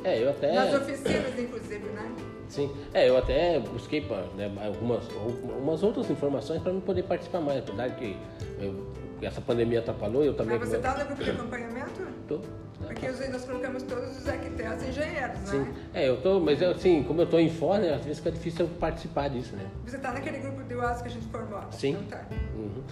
É, 0.05 0.23
eu 0.23 0.31
até. 0.31 0.52
Nas 0.55 0.75
oficinas, 0.75 1.38
inclusive, 1.38 1.85
né? 1.90 2.14
Sim, 2.49 2.71
é, 2.95 3.09
eu 3.09 3.17
até 3.19 3.61
busquei 3.61 4.00
né, 4.35 4.50
algumas, 4.64 5.05
algumas 5.14 5.83
outras 5.83 6.11
informações 6.11 6.62
para 6.62 6.73
não 6.73 6.81
poder 6.81 7.02
participar 7.02 7.40
mais, 7.40 7.59
apesar 7.59 7.90
que 7.90 8.17
eu, 8.59 8.90
essa 9.21 9.40
pandemia 9.40 9.81
atrapalhou, 9.81 10.25
eu 10.25 10.33
também... 10.33 10.59
Mas 10.59 10.71
você 10.71 10.76
está 10.76 10.97
no 10.97 11.05
grupo 11.05 11.25
de 11.25 11.31
acompanhamento? 11.31 12.02
Estou. 12.23 12.40
Porque 12.81 13.09
nós 13.28 13.45
colocamos 13.45 13.83
todos 13.83 14.19
os 14.19 14.28
arquitetos 14.28 14.85
e 14.85 14.88
engenheiros, 14.88 15.38
Sim. 15.45 15.59
né? 15.59 15.75
É, 15.93 16.09
eu 16.09 16.21
tô, 16.23 16.40
mas 16.40 16.62
eu, 16.62 16.71
assim, 16.71 17.02
como 17.02 17.21
eu 17.21 17.25
estou 17.25 17.40
em 17.40 17.50
fora, 17.50 17.83
né, 17.83 17.95
às 17.95 18.05
vezes 18.05 18.19
fica 18.19 18.31
difícil 18.31 18.64
eu 18.64 18.71
participar 18.78 19.28
disso, 19.28 19.55
né? 19.55 19.67
Você 19.85 19.97
está 19.97 20.12
naquele 20.12 20.38
grupo 20.38 20.62
de 20.62 20.75
UAS 20.75 21.02
que 21.02 21.09
a 21.09 21.11
gente 21.11 21.26
formou? 21.26 21.61
Sim. 21.73 21.90
Então 21.90 22.05
tá. 22.05 22.25
Uhum. 22.57 22.83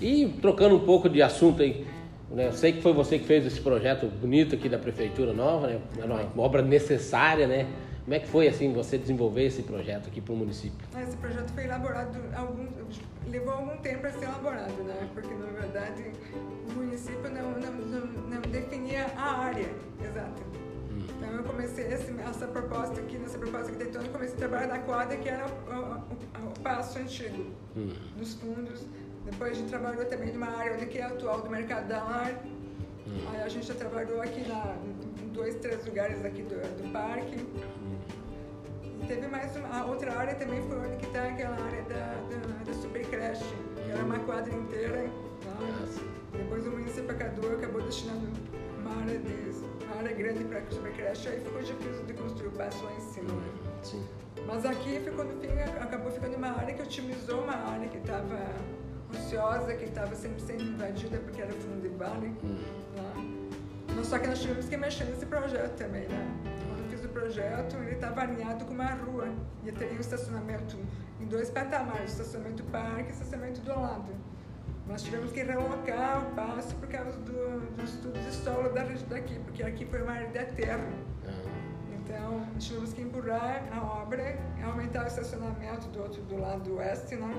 E 0.00 0.28
trocando 0.40 0.76
um 0.76 0.84
pouco 0.84 1.08
de 1.08 1.22
assunto 1.22 1.62
aí, 1.62 1.86
né, 2.30 2.48
eu 2.48 2.52
sei 2.52 2.72
que 2.72 2.82
foi 2.82 2.92
você 2.92 3.18
que 3.18 3.26
fez 3.26 3.46
esse 3.46 3.60
projeto 3.60 4.06
bonito 4.06 4.54
aqui 4.54 4.68
da 4.68 4.78
Prefeitura 4.78 5.32
Nova, 5.32 5.66
né? 5.68 5.80
Uma 6.34 6.42
obra 6.42 6.62
necessária, 6.62 7.46
né? 7.46 7.68
Como 8.04 8.14
é 8.14 8.18
que 8.18 8.28
foi 8.28 8.46
assim 8.48 8.70
você 8.72 8.98
desenvolver 8.98 9.46
esse 9.46 9.62
projeto 9.62 10.08
aqui 10.08 10.20
para 10.20 10.34
o 10.34 10.36
município? 10.36 10.86
Esse 11.00 11.16
projeto 11.16 11.50
foi 11.52 11.64
elaborado 11.64 12.18
algum, 12.36 12.66
levou 13.30 13.54
algum 13.54 13.76
tempo 13.78 14.00
para 14.00 14.12
ser 14.12 14.24
elaborado, 14.24 14.82
né? 14.82 15.08
Porque 15.14 15.34
na 15.34 15.46
verdade 15.46 16.12
o 16.68 16.72
município 16.74 17.30
não, 17.30 17.52
não, 17.52 17.72
não, 17.72 18.06
não 18.06 18.40
definia 18.42 19.06
a 19.16 19.44
área 19.44 19.70
exata. 20.02 20.42
Hum. 20.92 21.06
Então 21.16 21.30
eu 21.30 21.44
comecei 21.44 21.86
esse, 21.86 22.14
essa 22.20 22.46
proposta 22.46 23.00
aqui, 23.00 23.16
nessa 23.16 23.38
proposta 23.38 23.70
arquitetônica, 23.72 24.10
eu 24.10 24.12
comecei 24.12 24.34
a 24.34 24.38
trabalhar 24.38 24.66
na 24.66 24.78
quadra 24.80 25.16
que 25.16 25.28
era 25.28 25.46
o, 25.46 26.44
o, 26.44 26.48
o 26.48 26.60
passo 26.62 26.98
antigo, 26.98 27.46
hum. 27.74 27.90
nos 28.18 28.34
fundos. 28.34 28.86
Depois 29.24 29.52
a 29.52 29.54
gente 29.54 29.70
trabalhou 29.70 30.04
também 30.04 30.32
numa 30.32 30.48
área 30.48 30.74
onde 30.74 30.86
que 30.86 30.98
é 30.98 31.02
atual 31.02 31.40
do 31.40 31.54
ar. 31.54 32.32
Hum. 33.06 33.26
Aí 33.32 33.42
a 33.42 33.48
gente 33.48 33.66
já 33.66 33.74
trabalhou 33.74 34.20
aqui 34.20 34.46
na, 34.46 34.76
em 35.22 35.28
dois, 35.28 35.54
três 35.56 35.84
lugares 35.86 36.24
aqui 36.24 36.42
do, 36.42 36.56
do 36.56 36.92
parque. 36.92 37.46
Teve 39.06 39.26
mais 39.26 39.54
uma, 39.56 39.68
a 39.68 39.84
outra 39.84 40.16
área 40.16 40.34
também 40.34 40.62
foi 40.62 40.78
onde 40.78 40.96
que 40.96 41.06
está 41.06 41.24
aquela 41.24 41.56
área 41.62 41.82
da, 41.82 42.14
da, 42.30 42.64
da 42.64 42.72
supercreche, 42.72 43.44
que 43.84 43.90
era 43.90 44.02
uma 44.02 44.18
quadra 44.20 44.54
inteira. 44.54 45.02
Né? 45.02 45.10
Depois 46.32 46.66
o 46.66 46.70
município 46.70 47.10
acabou, 47.10 47.52
acabou 47.52 47.82
destinando 47.82 48.26
uma 48.78 49.02
área, 49.02 49.18
de, 49.18 49.84
uma 49.84 49.96
área 49.98 50.14
grande 50.14 50.44
para 50.44 50.58
a 50.58 50.70
supercreche, 50.70 51.28
aí 51.28 51.40
ficou 51.40 51.62
difícil 51.62 52.04
de 52.04 52.14
construir 52.14 52.48
o 52.48 52.52
passo 52.52 52.82
lá 52.84 52.92
em 52.92 53.00
cima. 53.00 53.32
Né? 53.32 53.52
Sim. 53.82 54.06
Mas 54.46 54.64
aqui 54.64 55.00
ficou 55.00 55.24
no 55.24 55.40
fim, 55.40 55.48
acabou 55.80 56.10
ficando 56.10 56.36
uma 56.36 56.58
área 56.58 56.74
que 56.74 56.82
otimizou 56.82 57.42
uma 57.42 57.56
área 57.56 57.88
que 57.88 57.98
estava 57.98 58.38
ociosa, 59.14 59.74
que 59.74 59.84
estava 59.84 60.14
sempre 60.14 60.40
sendo 60.42 60.62
invadida 60.62 61.18
porque 61.18 61.40
era 61.40 61.52
fundo 61.52 61.80
de 61.80 61.88
vale. 61.88 62.34
Hum. 62.44 62.58
Né? 63.94 64.04
Só 64.04 64.18
que 64.18 64.26
nós 64.26 64.40
tivemos 64.40 64.68
que 64.68 64.76
mexer 64.76 65.04
nesse 65.04 65.24
projeto 65.26 65.76
também, 65.76 66.06
né? 66.08 66.54
projeto 67.14 67.76
ele 67.76 67.94
estava 67.94 68.22
alinhado 68.22 68.64
com 68.64 68.74
uma 68.74 68.90
rua 68.90 69.28
e 69.64 69.72
teria 69.72 69.96
um 69.96 70.00
estacionamento 70.00 70.76
em 71.20 71.26
dois 71.26 71.48
patamares, 71.48 72.10
estacionamento 72.10 72.62
parque 72.64 73.08
e 73.08 73.12
estacionamento 73.12 73.60
do 73.60 73.70
lado. 73.70 74.12
Nós 74.86 75.02
tivemos 75.02 75.32
que 75.32 75.42
relocar 75.42 76.26
o 76.26 76.34
passo 76.34 76.74
por 76.74 76.88
causa 76.88 77.18
do, 77.20 77.60
do 77.74 77.84
estudo 77.84 78.18
de 78.20 78.34
solo 78.34 78.68
da, 78.70 78.84
daqui, 79.08 79.38
porque 79.38 79.62
aqui 79.62 79.86
foi 79.86 80.02
uma 80.02 80.12
área 80.12 80.28
de 80.28 80.52
terra. 80.54 80.86
Então, 82.14 82.42
tivemos 82.60 82.92
que 82.92 83.02
empurrar 83.02 83.64
a 83.72 84.02
obra, 84.02 84.38
aumentar 84.64 85.04
o 85.04 85.06
estacionamento 85.08 85.88
do 85.88 86.02
outro 86.02 86.22
do 86.22 86.40
lado 86.40 86.76
oeste, 86.76 87.16
né? 87.16 87.34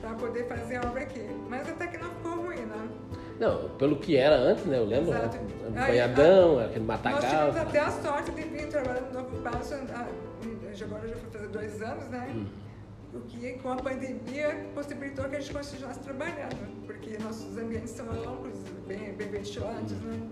Para 0.00 0.14
poder 0.14 0.48
fazer 0.48 0.76
a 0.76 0.88
obra 0.88 1.02
aqui. 1.02 1.28
Mas 1.48 1.68
até 1.68 1.86
que 1.88 1.98
não 1.98 2.08
ficou 2.10 2.36
ruim, 2.36 2.62
né? 2.62 2.88
Não, 3.38 3.68
pelo 3.76 3.96
que 3.96 4.16
era 4.16 4.34
antes, 4.34 4.64
né? 4.64 4.78
Eu 4.78 4.86
lembro, 4.86 5.10
Exato. 5.10 5.36
né? 5.36 5.86
banhadão, 5.86 6.58
aquele 6.58 6.84
matagal. 6.86 7.20
Nós 7.20 7.30
tivemos 7.30 7.56
até 7.56 7.80
a 7.80 7.90
sorte 7.90 8.30
de 8.30 8.42
vir 8.42 8.68
trabalhando 8.68 9.12
no 9.12 9.22
Novo 9.22 9.42
Passo, 9.42 9.74
agora 9.74 11.08
já 11.08 11.16
foi 11.16 11.30
fazer 11.30 11.48
dois 11.48 11.82
anos, 11.82 12.08
né? 12.08 12.32
Hum. 12.34 12.46
O 13.14 13.20
que 13.20 13.52
com 13.58 13.72
a 13.72 13.76
pandemia 13.76 14.66
possibilitou 14.74 15.26
que 15.26 15.36
a 15.36 15.40
gente 15.40 15.52
continuasse 15.52 16.00
trabalhando, 16.00 16.86
porque 16.86 17.18
nossos 17.18 17.58
ambientes 17.58 17.90
são 17.90 18.06
amplos, 18.10 18.58
bem, 18.86 19.12
bem 19.12 19.28
ventilados, 19.28 19.92
hum. 19.92 19.96
né? 20.02 20.30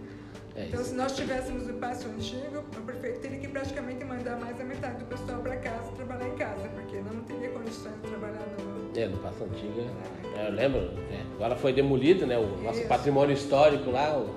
É 0.60 0.66
então, 0.66 0.84
se 0.84 0.94
nós 0.94 1.16
tivéssemos 1.16 1.66
o 1.70 1.72
passo 1.74 2.06
antigo, 2.08 2.58
o 2.58 2.82
prefeito 2.82 3.20
teria 3.20 3.38
que 3.38 3.48
praticamente 3.48 4.04
mandar 4.04 4.38
mais 4.38 4.56
da 4.58 4.64
metade 4.64 4.98
do 4.98 5.06
pessoal 5.06 5.40
para 5.40 5.56
casa 5.56 5.90
trabalhar 5.92 6.28
em 6.28 6.36
casa, 6.36 6.68
porque 6.68 6.96
não 6.98 7.22
teria 7.22 7.48
condições 7.48 7.94
de 8.02 8.08
trabalhar 8.08 8.46
no. 8.58 8.98
É, 8.98 9.08
no 9.08 9.16
passo 9.18 9.44
antigo. 9.44 9.80
É. 10.36 10.48
Eu 10.48 10.52
lembro, 10.52 10.80
é, 11.10 11.22
agora 11.34 11.56
foi 11.56 11.72
demolido, 11.72 12.26
né? 12.26 12.36
O 12.36 12.62
nosso 12.62 12.80
Isso. 12.80 12.88
patrimônio 12.88 13.32
histórico 13.32 13.90
lá, 13.90 14.18
o, 14.18 14.36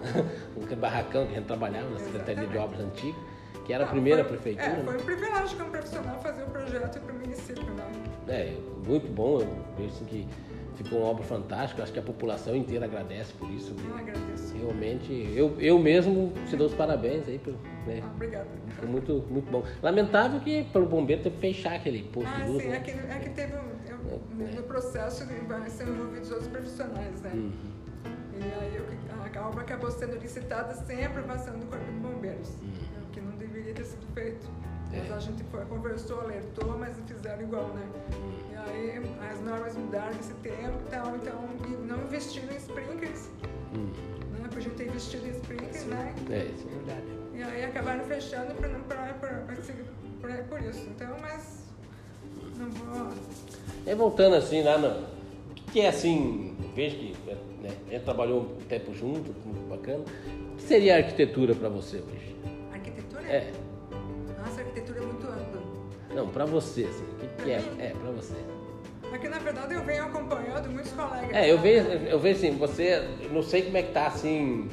o 0.55 0.75
barracão 0.77 1.25
que 1.25 1.33
a 1.33 1.35
gente 1.39 1.47
trabalhava 1.47 1.89
na 1.89 1.99
Secretaria 1.99 2.47
de 2.47 2.57
Obras 2.57 2.79
Antigas, 2.79 3.21
que 3.65 3.73
era 3.73 3.83
a 3.83 3.87
primeira 3.87 4.23
foi, 4.23 4.37
prefeitura. 4.37 4.79
É, 4.79 4.83
foi 4.83 4.95
um 4.95 5.03
privilégio 5.03 5.57
como 5.57 5.71
profissional 5.71 6.21
fazer 6.21 6.43
o 6.43 6.47
projeto 6.47 6.99
para 7.01 7.13
o 7.13 7.19
município, 7.19 7.63
né? 7.73 7.91
É, 8.29 8.53
muito 8.87 9.11
bom, 9.11 9.41
eu 9.41 9.47
vejo 9.77 9.89
assim 9.89 10.05
que 10.05 10.27
ficou 10.73 10.99
uma 10.99 11.09
obra 11.09 11.23
fantástica, 11.23 11.83
acho 11.83 11.91
que 11.91 11.99
a 11.99 12.03
população 12.03 12.55
inteira 12.55 12.85
agradece 12.85 13.33
por 13.33 13.49
isso. 13.49 13.75
Eu 13.87 13.95
agradeço. 13.95 14.55
Realmente, 14.55 15.31
eu, 15.35 15.55
eu 15.59 15.77
mesmo 15.79 16.33
te 16.47 16.55
dou 16.55 16.67
os 16.67 16.73
parabéns 16.73 17.27
aí. 17.27 17.37
Por, 17.37 17.53
né? 17.85 18.01
ah, 18.03 18.11
obrigada. 18.13 18.47
Foi 18.79 18.87
muito, 18.87 19.25
muito 19.29 19.51
bom. 19.51 19.63
Lamentável 19.81 20.39
que 20.39 20.63
pelo 20.65 20.85
bombeiro 20.85 21.21
teve 21.23 21.35
que 21.35 21.41
fechar 21.41 21.75
aquele 21.75 22.03
posto 22.03 22.29
ah, 22.33 22.41
de 22.41 22.49
luz. 22.49 22.63
Sim, 22.63 22.69
né? 22.69 22.77
é, 22.77 22.79
que, 22.79 22.91
é 22.91 23.19
que 23.19 23.29
teve 23.29 23.55
um, 23.55 23.73
é, 24.41 24.55
no 24.55 24.63
processo 24.63 25.25
vai 25.47 25.69
ser 25.69 25.87
envolvidos 25.87 26.29
outros 26.31 26.47
profissionais, 26.47 27.21
né? 27.21 27.31
Uhum. 27.33 27.51
E 28.35 28.43
aí 28.43 29.37
a 29.37 29.47
obra 29.47 29.61
acabou 29.61 29.91
sendo 29.91 30.17
licitada 30.17 30.73
sem 30.73 31.05
aprovação 31.05 31.57
do 31.57 31.65
Corpo 31.65 31.85
de 31.85 31.99
Bombeiros, 31.99 32.49
uhum. 32.61 33.03
o 33.07 33.11
que 33.11 33.21
não 33.21 33.35
deveria 33.35 33.73
ter 33.73 33.85
sido 33.85 34.05
feito. 34.13 34.47
É. 34.93 34.99
Mas 34.99 35.11
a 35.11 35.19
gente 35.19 35.43
foi, 35.45 35.65
conversou, 35.65 36.21
alertou, 36.21 36.77
mas 36.77 36.95
fizeram 37.07 37.41
igual, 37.41 37.67
né? 37.69 37.85
Uhum. 38.13 38.33
E 38.51 38.55
aí 38.55 39.29
as 39.31 39.41
normas 39.41 39.75
mudaram 39.75 40.13
nesse 40.15 40.33
tempo 40.35 40.77
e 40.85 40.89
tal, 40.91 41.15
então 41.15 41.49
não 41.87 42.03
investiram 42.03 42.53
em 42.53 42.57
sprinklers. 42.57 43.29
Hum. 43.75 43.91
Né? 44.31 44.49
Podia 44.53 44.71
ter 44.71 44.87
investido 44.87 45.27
em 45.27 45.31
sprinklers, 45.31 45.85
né? 45.85 46.13
É, 46.29 46.45
isso 46.45 46.67
é 46.67 46.71
verdade. 46.75 47.23
E 47.33 47.43
aí 47.43 47.65
acabaram 47.65 48.03
fechando 48.05 48.53
por, 48.53 48.69
por, 48.69 49.57
por, 50.21 50.43
por, 50.49 50.61
isso. 50.61 50.87
Então, 50.91 51.17
mas 51.19 51.65
não 52.57 52.69
vou. 52.69 53.09
E 53.87 53.95
voltando 53.95 54.35
assim 54.35 54.61
lá 54.61 54.77
no. 54.77 54.89
O 54.89 55.53
que, 55.55 55.63
que 55.71 55.81
é 55.81 55.87
assim, 55.87 56.55
vejo 56.75 56.97
que 56.97 57.15
né, 57.63 57.71
a 57.87 57.91
gente 57.93 58.03
trabalhou 58.03 58.41
um 58.41 58.65
tempo 58.65 58.93
junto, 58.93 59.33
muito 59.43 59.67
bacana. 59.67 60.03
O 60.51 60.55
que 60.57 60.63
seria 60.63 60.95
a 60.95 60.97
arquitetura 60.97 61.55
para 61.55 61.69
você 61.69 61.97
hoje? 61.97 62.35
Arquitetura? 62.71 63.23
É. 63.23 63.51
Arquitetura 64.73 64.99
é 64.99 65.05
muito 65.05 65.27
ampla. 65.27 65.61
Não, 66.15 66.27
para 66.29 66.45
você, 66.45 66.85
assim, 66.85 67.03
o 67.03 67.15
que, 67.15 67.43
que 67.43 67.51
é? 67.51 67.63
É, 67.79 67.89
para 67.89 68.11
você. 68.11 68.35
Porque 69.07 69.29
na 69.29 69.37
verdade 69.37 69.75
eu 69.75 69.83
venho 69.83 70.05
acompanhando 70.05 70.69
muitos 70.71 70.91
colegas. 70.93 71.31
É, 71.31 71.51
eu 71.51 71.59
vejo, 71.59 71.87
eu 71.87 72.19
vejo 72.19 72.37
assim, 72.39 72.57
você, 72.57 73.07
não 73.31 73.43
sei 73.43 73.61
como 73.61 73.77
é 73.77 73.83
que 73.83 73.91
tá 73.91 74.07
assim. 74.07 74.67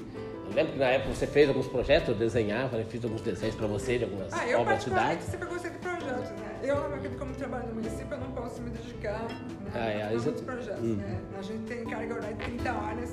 Eu 0.46 0.54
lembro 0.54 0.72
que 0.72 0.78
na 0.78 0.86
época 0.86 1.14
você 1.14 1.26
fez 1.26 1.48
alguns 1.48 1.68
projetos, 1.68 2.08
eu 2.08 2.14
desenhava, 2.14 2.78
né, 2.78 2.86
fiz 2.88 3.04
alguns 3.04 3.20
desenhos 3.20 3.54
para 3.54 3.66
você 3.66 3.98
de 3.98 4.04
algumas 4.04 4.32
ah, 4.32 4.48
eu 4.48 4.60
obras 4.60 4.78
da 4.78 4.84
cidade. 4.84 5.20
Eu 5.20 5.30
sempre 5.30 5.48
gostei 5.48 5.70
de 5.70 5.78
projetos, 5.78 6.30
né? 6.30 6.60
Eu, 6.62 6.76
como 7.18 7.34
trabalho 7.34 7.68
no 7.68 7.74
município, 7.74 8.08
eu 8.10 8.18
não 8.18 8.32
posso 8.32 8.62
me 8.62 8.70
dedicar 8.70 9.22
né, 9.24 9.70
ah, 9.74 9.78
é, 9.78 10.02
a 10.02 10.10
muitos 10.10 10.40
projetos, 10.40 10.82
hum. 10.82 10.96
né? 10.96 11.20
A 11.38 11.42
gente 11.42 11.62
tem 11.64 11.84
carga 11.84 12.14
horária 12.14 12.34
de 12.34 12.44
30 12.44 12.72
horas. 12.72 13.12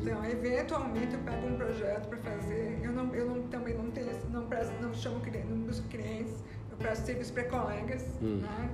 Então, 0.00 0.24
eventualmente 0.24 1.14
eu 1.14 1.20
pego 1.20 1.46
um 1.46 1.56
projeto 1.56 2.08
para 2.08 2.18
fazer. 2.18 2.80
Eu, 2.82 2.92
não, 2.92 3.14
eu 3.14 3.26
não, 3.26 3.42
também 3.48 3.74
não 3.74 3.90
não, 4.36 4.46
presto, 4.46 4.72
não 4.82 4.92
chamo 4.94 5.20
não 5.48 5.56
busco 5.62 5.88
clientes, 5.88 6.44
eu 6.70 6.76
presto 6.76 7.06
serviço 7.06 7.32
para 7.32 7.44
colegas, 7.44 8.04
hum. 8.22 8.42
né? 8.42 8.70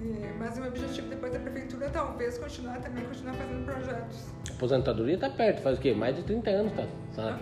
E, 0.00 0.32
mas 0.38 0.56
o 0.56 0.60
meu 0.60 0.68
objetivo 0.68 1.08
depois 1.08 1.32
da 1.32 1.40
prefeitura 1.40 1.86
é 1.86 1.88
talvez 1.88 2.38
continuar 2.38 2.78
também 2.80 3.04
continuar 3.04 3.34
fazendo 3.34 3.64
projetos. 3.64 4.26
A 4.48 4.52
aposentadoria 4.52 5.14
está 5.14 5.30
perto, 5.30 5.62
faz 5.62 5.78
o 5.78 5.80
quê? 5.80 5.92
Mais 5.92 6.14
de 6.14 6.22
30 6.22 6.50
anos 6.50 6.72
tá, 7.16 7.38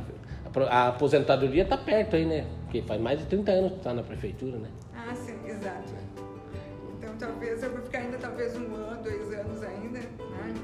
a, 0.71 0.89
aposentadoria 0.89 1.65
está 1.65 1.77
perto 1.77 2.17
aí, 2.17 2.25
né? 2.25 2.47
Porque 2.63 2.81
faz 2.83 3.01
mais 3.01 3.19
de 3.19 3.27
30 3.27 3.51
anos 3.51 3.73
que 3.73 3.79
está 3.79 3.93
na 3.93 4.03
prefeitura, 4.03 4.57
né? 4.57 4.71
Ah, 4.95 5.15
sim, 5.15 5.39
exato. 5.47 5.93
Então 6.97 7.15
talvez 7.19 7.63
eu 7.63 7.71
vou 7.73 7.83
ficar 7.83 7.99
ainda 7.99 8.17
talvez 8.17 8.57
um 8.57 8.75
ano, 8.75 9.03
dois 9.03 9.33
anos 9.35 9.63
ainda, 9.63 9.99
né? 9.99 10.55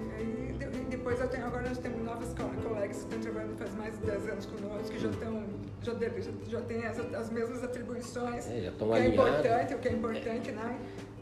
E 0.00 0.12
aí 0.16 0.58
depois 0.88 1.20
eu 1.20 1.28
tenho, 1.28 1.46
agora 1.46 1.68
nós 1.68 1.78
temos 1.78 2.02
novas 2.04 2.34
colegas 2.62 2.96
que 2.96 3.14
estão 3.14 3.20
trabalhando 3.20 3.58
faz 3.58 3.74
mais 3.74 3.98
de 3.98 4.06
10 4.06 4.28
anos 4.28 4.46
conosco, 4.46 4.90
que 4.90 4.98
já 4.98 5.10
estão, 5.10 5.44
já, 5.82 5.92
já, 5.94 6.30
já 6.48 6.60
têm 6.62 6.84
as, 6.84 6.98
as 7.14 7.30
mesmas 7.30 7.62
atribuições. 7.62 8.48
É, 8.50 8.62
já 8.62 8.70
estão 8.70 8.90
o 8.90 8.94
que 8.94 8.98
é 8.98 9.06
importante, 9.08 9.74
o 9.74 9.78
que 9.78 9.88
é 9.88 9.92
importante, 9.92 10.50
né? 10.52 10.78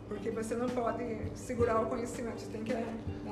Porque 0.09 0.31
você 0.31 0.55
não 0.55 0.69
pode 0.69 1.05
segurar 1.35 1.83
o 1.83 1.87
conhecimento, 1.87 2.41
você 2.41 2.47
tem 2.53 2.63
que. 2.63 2.73
Né? 2.73 2.87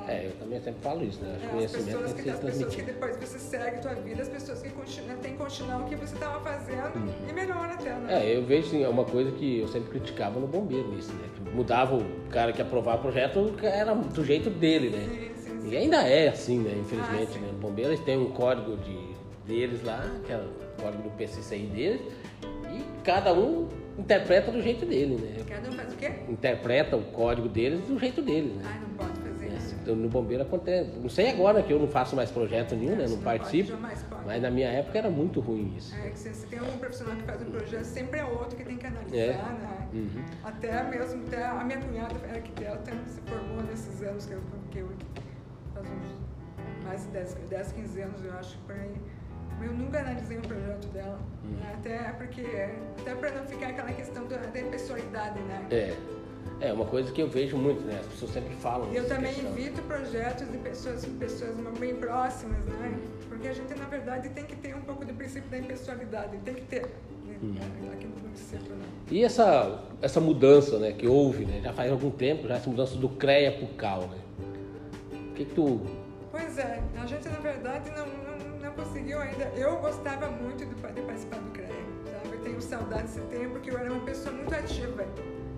É, 0.09 0.27
eu 0.27 0.31
também 0.33 0.59
sempre 0.59 0.81
falo 0.81 1.05
isso, 1.05 1.23
né? 1.23 1.35
Acho 1.37 1.43
É, 1.43 1.47
as 1.47 1.51
conhecimento 1.51 1.85
pessoas, 1.85 2.13
tem 2.13 2.23
que 2.23 2.29
as 2.29 2.39
pessoas 2.39 2.75
que 2.75 2.81
depois 2.81 3.15
você 3.15 3.39
segue 3.39 3.81
tua 3.81 3.93
vida, 3.93 4.21
as 4.21 4.27
pessoas 4.27 4.61
que 4.61 4.69
continuam, 4.71 5.17
têm 5.19 5.31
que 5.31 5.37
continuar 5.37 5.81
o 5.81 5.85
que 5.85 5.95
você 5.95 6.13
estava 6.15 6.39
fazendo 6.41 7.29
e 7.29 7.33
melhor 7.33 7.65
até, 7.69 7.93
né? 7.93 8.25
É, 8.27 8.35
eu 8.35 8.45
vejo 8.45 8.67
assim, 8.67 8.83
é 8.83 8.89
uma 8.89 9.05
coisa 9.05 9.31
que 9.31 9.59
eu 9.59 9.69
sempre 9.69 9.89
criticava 9.89 10.37
no 10.37 10.47
bombeiro 10.47 10.93
isso, 10.95 11.13
né? 11.13 11.29
Que 11.33 11.55
mudava 11.55 11.95
o 11.95 12.03
cara 12.29 12.51
que 12.51 12.61
aprovava 12.61 12.97
o 12.97 13.01
projeto, 13.01 13.55
era 13.63 13.95
do 13.95 14.25
jeito 14.25 14.49
dele, 14.49 14.89
né? 14.89 15.05
Sim, 15.05 15.43
sim, 15.43 15.61
sim. 15.61 15.69
E 15.69 15.77
ainda 15.77 16.01
é 16.01 16.27
assim, 16.27 16.59
né? 16.59 16.75
Infelizmente, 16.77 17.37
Ah, 17.37 17.41
né? 17.41 17.47
No 17.53 17.59
bombeiro 17.59 17.91
eles 17.91 18.01
têm 18.03 18.17
um 18.17 18.31
código 18.31 18.75
de, 18.75 19.14
deles 19.45 19.83
lá, 19.83 20.03
que 20.25 20.31
é 20.31 20.37
o 20.37 20.81
código 20.81 21.03
do 21.03 21.09
PCCI 21.11 21.67
deles, 21.67 22.01
e 22.71 22.83
cada 23.03 23.33
um 23.33 23.67
interpreta 23.97 24.51
do 24.51 24.61
jeito 24.61 24.85
dele, 24.85 25.15
né? 25.15 25.43
Cada 25.47 25.69
um 25.69 25.71
faz 25.73 25.93
o 25.93 25.95
quê? 25.95 26.11
Interpreta 26.27 26.97
o 26.97 27.03
código 27.05 27.47
deles 27.47 27.81
do 27.87 27.97
jeito 27.97 28.21
dele, 28.21 28.53
né? 28.57 28.63
Ai, 28.65 28.79
não 28.81 28.89
pode 28.89 29.19
fazer 29.21 29.47
isso. 29.55 29.75
Então, 29.81 29.95
no 29.95 30.09
bombeiro 30.09 30.43
acontece. 30.43 30.91
Não 30.99 31.07
sei 31.09 31.29
agora 31.29 31.61
que 31.63 31.71
eu 31.71 31.79
não 31.79 31.87
faço 31.87 32.15
mais 32.15 32.29
projeto 32.31 32.75
nenhum, 32.75 32.95
né? 32.95 33.05
Isso 33.05 33.11
Não 33.15 33.17
não 33.17 33.23
pode, 33.23 33.39
participo. 33.39 33.69
jamais 33.69 34.03
pode. 34.03 34.25
Mas 34.25 34.41
na 34.41 34.49
minha 34.51 34.67
época 34.67 34.97
era 34.97 35.09
muito 35.09 35.39
ruim 35.39 35.73
isso. 35.77 35.95
É 35.95 36.09
que 36.09 36.19
se, 36.19 36.33
se 36.33 36.47
tem 36.47 36.59
um 36.61 36.77
profissional 36.77 37.15
que 37.15 37.23
faz 37.23 37.41
um 37.41 37.51
projeto, 37.51 37.83
sempre 37.85 38.19
é 38.19 38.25
outro 38.25 38.57
que 38.57 38.65
tem 38.65 38.77
que 38.77 38.87
analisar, 38.87 39.15
É. 39.15 39.27
né? 39.33 39.87
Uhum. 39.93 40.23
Até 40.43 40.83
mesmo, 40.83 41.23
até 41.27 41.45
a 41.45 41.63
minha 41.63 41.79
cunhada 41.79 42.15
é 42.27 42.31
arquiteta, 42.31 42.91
se 43.07 43.21
formou 43.21 43.63
nesses 43.63 44.01
anos 44.01 44.25
que 44.25 44.33
eu, 44.33 44.41
que 44.71 44.79
eu 44.79 44.89
faz 45.73 45.85
uns 45.87 46.83
mais 46.83 47.01
de 47.03 47.07
10, 47.09 47.33
10, 47.49 47.71
15 47.71 48.01
anos, 48.01 48.25
eu 48.25 48.33
acho, 48.33 48.57
por 48.59 48.75
aí. 48.75 48.91
Eu 49.61 49.73
nunca 49.73 49.99
analisei 49.99 50.37
um 50.37 50.41
projeto 50.41 50.87
dela, 50.89 51.19
Uhum. 51.43 51.51
né? 51.51 51.73
até 51.77 51.97
porque, 52.17 52.41
até 52.99 53.15
para 53.15 53.31
não 53.31 53.45
ficar 53.45 53.67
aquela 53.67 53.91
questão 53.91 54.25
da, 54.27 54.37
da 54.37 54.59
impessoalidade, 54.59 55.39
né? 55.41 55.65
É. 55.71 55.93
É 56.61 56.71
uma 56.71 56.85
coisa 56.85 57.11
que 57.11 57.21
eu 57.21 57.27
vejo 57.27 57.57
muito, 57.57 57.81
né? 57.81 57.97
As 57.99 58.05
pessoas 58.07 58.31
sempre 58.31 58.53
falam. 58.55 58.91
E 58.93 58.95
eu 58.95 59.07
também 59.07 59.33
questão. 59.33 59.51
evito 59.51 59.81
projetos 59.81 60.49
de 60.49 60.57
pessoas, 60.59 61.03
pessoas 61.05 61.55
bem 61.79 61.95
próximas, 61.95 62.63
né? 62.65 62.97
Porque 63.27 63.47
a 63.47 63.53
gente, 63.53 63.73
na 63.77 63.85
verdade, 63.85 64.29
tem 64.29 64.45
que 64.45 64.55
ter 64.55 64.73
um 64.75 64.81
pouco 64.81 65.03
do 65.03 65.13
princípio 65.13 65.49
da 65.49 65.57
impessoalidade, 65.57 66.37
tem 66.45 66.53
que 66.53 66.61
ter? 66.61 66.85
Uhum. 67.41 67.53
né? 67.53 67.85
E 69.11 69.23
essa, 69.23 69.83
essa 70.01 70.19
mudança, 70.19 70.79
né, 70.79 70.91
que 70.91 71.07
houve, 71.07 71.45
né? 71.45 71.61
Já 71.63 71.73
faz 71.73 71.91
algum 71.91 72.09
tempo, 72.09 72.47
já 72.47 72.55
essa 72.55 72.69
mudança 72.69 72.95
do 72.95 73.09
CREA 73.09 73.51
pro 73.51 73.67
CAL, 73.75 74.01
né? 74.07 74.17
O 75.13 75.33
que, 75.33 75.45
que 75.45 75.53
tu. 75.53 75.81
Pois 76.31 76.57
é, 76.57 76.81
a 77.01 77.05
gente, 77.05 77.27
na 77.29 77.39
verdade, 77.39 77.89
não, 77.91 78.05
não 78.07 78.34
conseguiu 78.75 79.19
ainda. 79.19 79.45
Eu 79.55 79.77
gostava 79.77 80.29
muito 80.29 80.65
de, 80.65 80.73
de 80.73 81.01
participar 81.01 81.39
do 81.39 81.51
CREA, 81.51 81.69
sabe? 82.11 82.35
Eu 82.35 82.41
tenho 82.41 82.61
saudade 82.61 83.03
desse 83.03 83.21
tempo, 83.21 83.51
porque 83.51 83.71
eu 83.71 83.77
era 83.77 83.91
uma 83.91 84.05
pessoa 84.05 84.35
muito 84.35 84.53
ativa. 84.53 85.03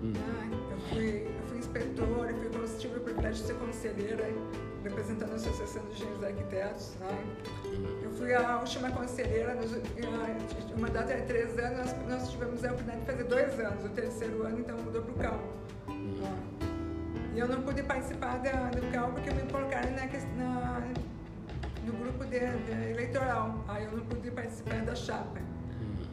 Hum. 0.02 0.12
né? 0.12 0.58
Eu, 0.70 0.78
fui, 0.88 1.26
eu 1.26 1.46
fui 1.48 1.58
inspetora, 1.58 2.30
eu 2.30 2.52
fui, 2.52 2.78
tive 2.78 2.98
o 2.98 3.00
privilégio 3.00 3.42
de 3.42 3.48
ser 3.48 3.54
conselheira, 3.54 4.24
representando 4.82 5.32
a 5.32 5.34
Associação 5.34 5.82
de 5.86 5.92
Engenheiros 5.92 6.24
Arquitetos. 6.24 6.94
Né? 7.00 7.24
Eu 8.02 8.10
fui 8.12 8.34
a 8.34 8.58
última 8.58 8.90
conselheira, 8.90 9.54
nos, 9.54 9.72
eh, 9.74 9.80
uma 10.76 10.88
data 10.88 11.14
de 11.14 11.22
três 11.22 11.58
anos, 11.58 11.78
nós, 11.78 12.08
nós 12.08 12.30
tivemos 12.30 12.64
a 12.64 12.68
oportunidade 12.68 13.00
de 13.00 13.06
fazer 13.06 13.24
dois 13.24 13.60
anos. 13.60 13.84
O 13.84 13.88
terceiro 13.88 14.42
ano, 14.44 14.60
então, 14.60 14.76
mudou 14.78 15.02
para 15.02 15.12
o 15.12 15.16
CAL. 15.16 15.40
né? 15.88 16.58
E 17.34 17.40
eu 17.40 17.46
não 17.46 17.62
pude 17.62 17.82
participar 17.82 18.38
da, 18.38 18.70
do 18.70 18.90
CAL 18.90 19.12
porque 19.12 19.30
me 19.30 19.42
colocaram 19.50 19.90
na, 19.92 20.06
na, 20.36 20.80
de, 22.28 22.38
de 22.38 22.90
eleitoral. 22.90 23.64
Aí 23.68 23.84
eu 23.84 23.92
não 23.92 24.04
pude 24.04 24.30
participar 24.30 24.84
da 24.84 24.94
chapa. 24.94 25.40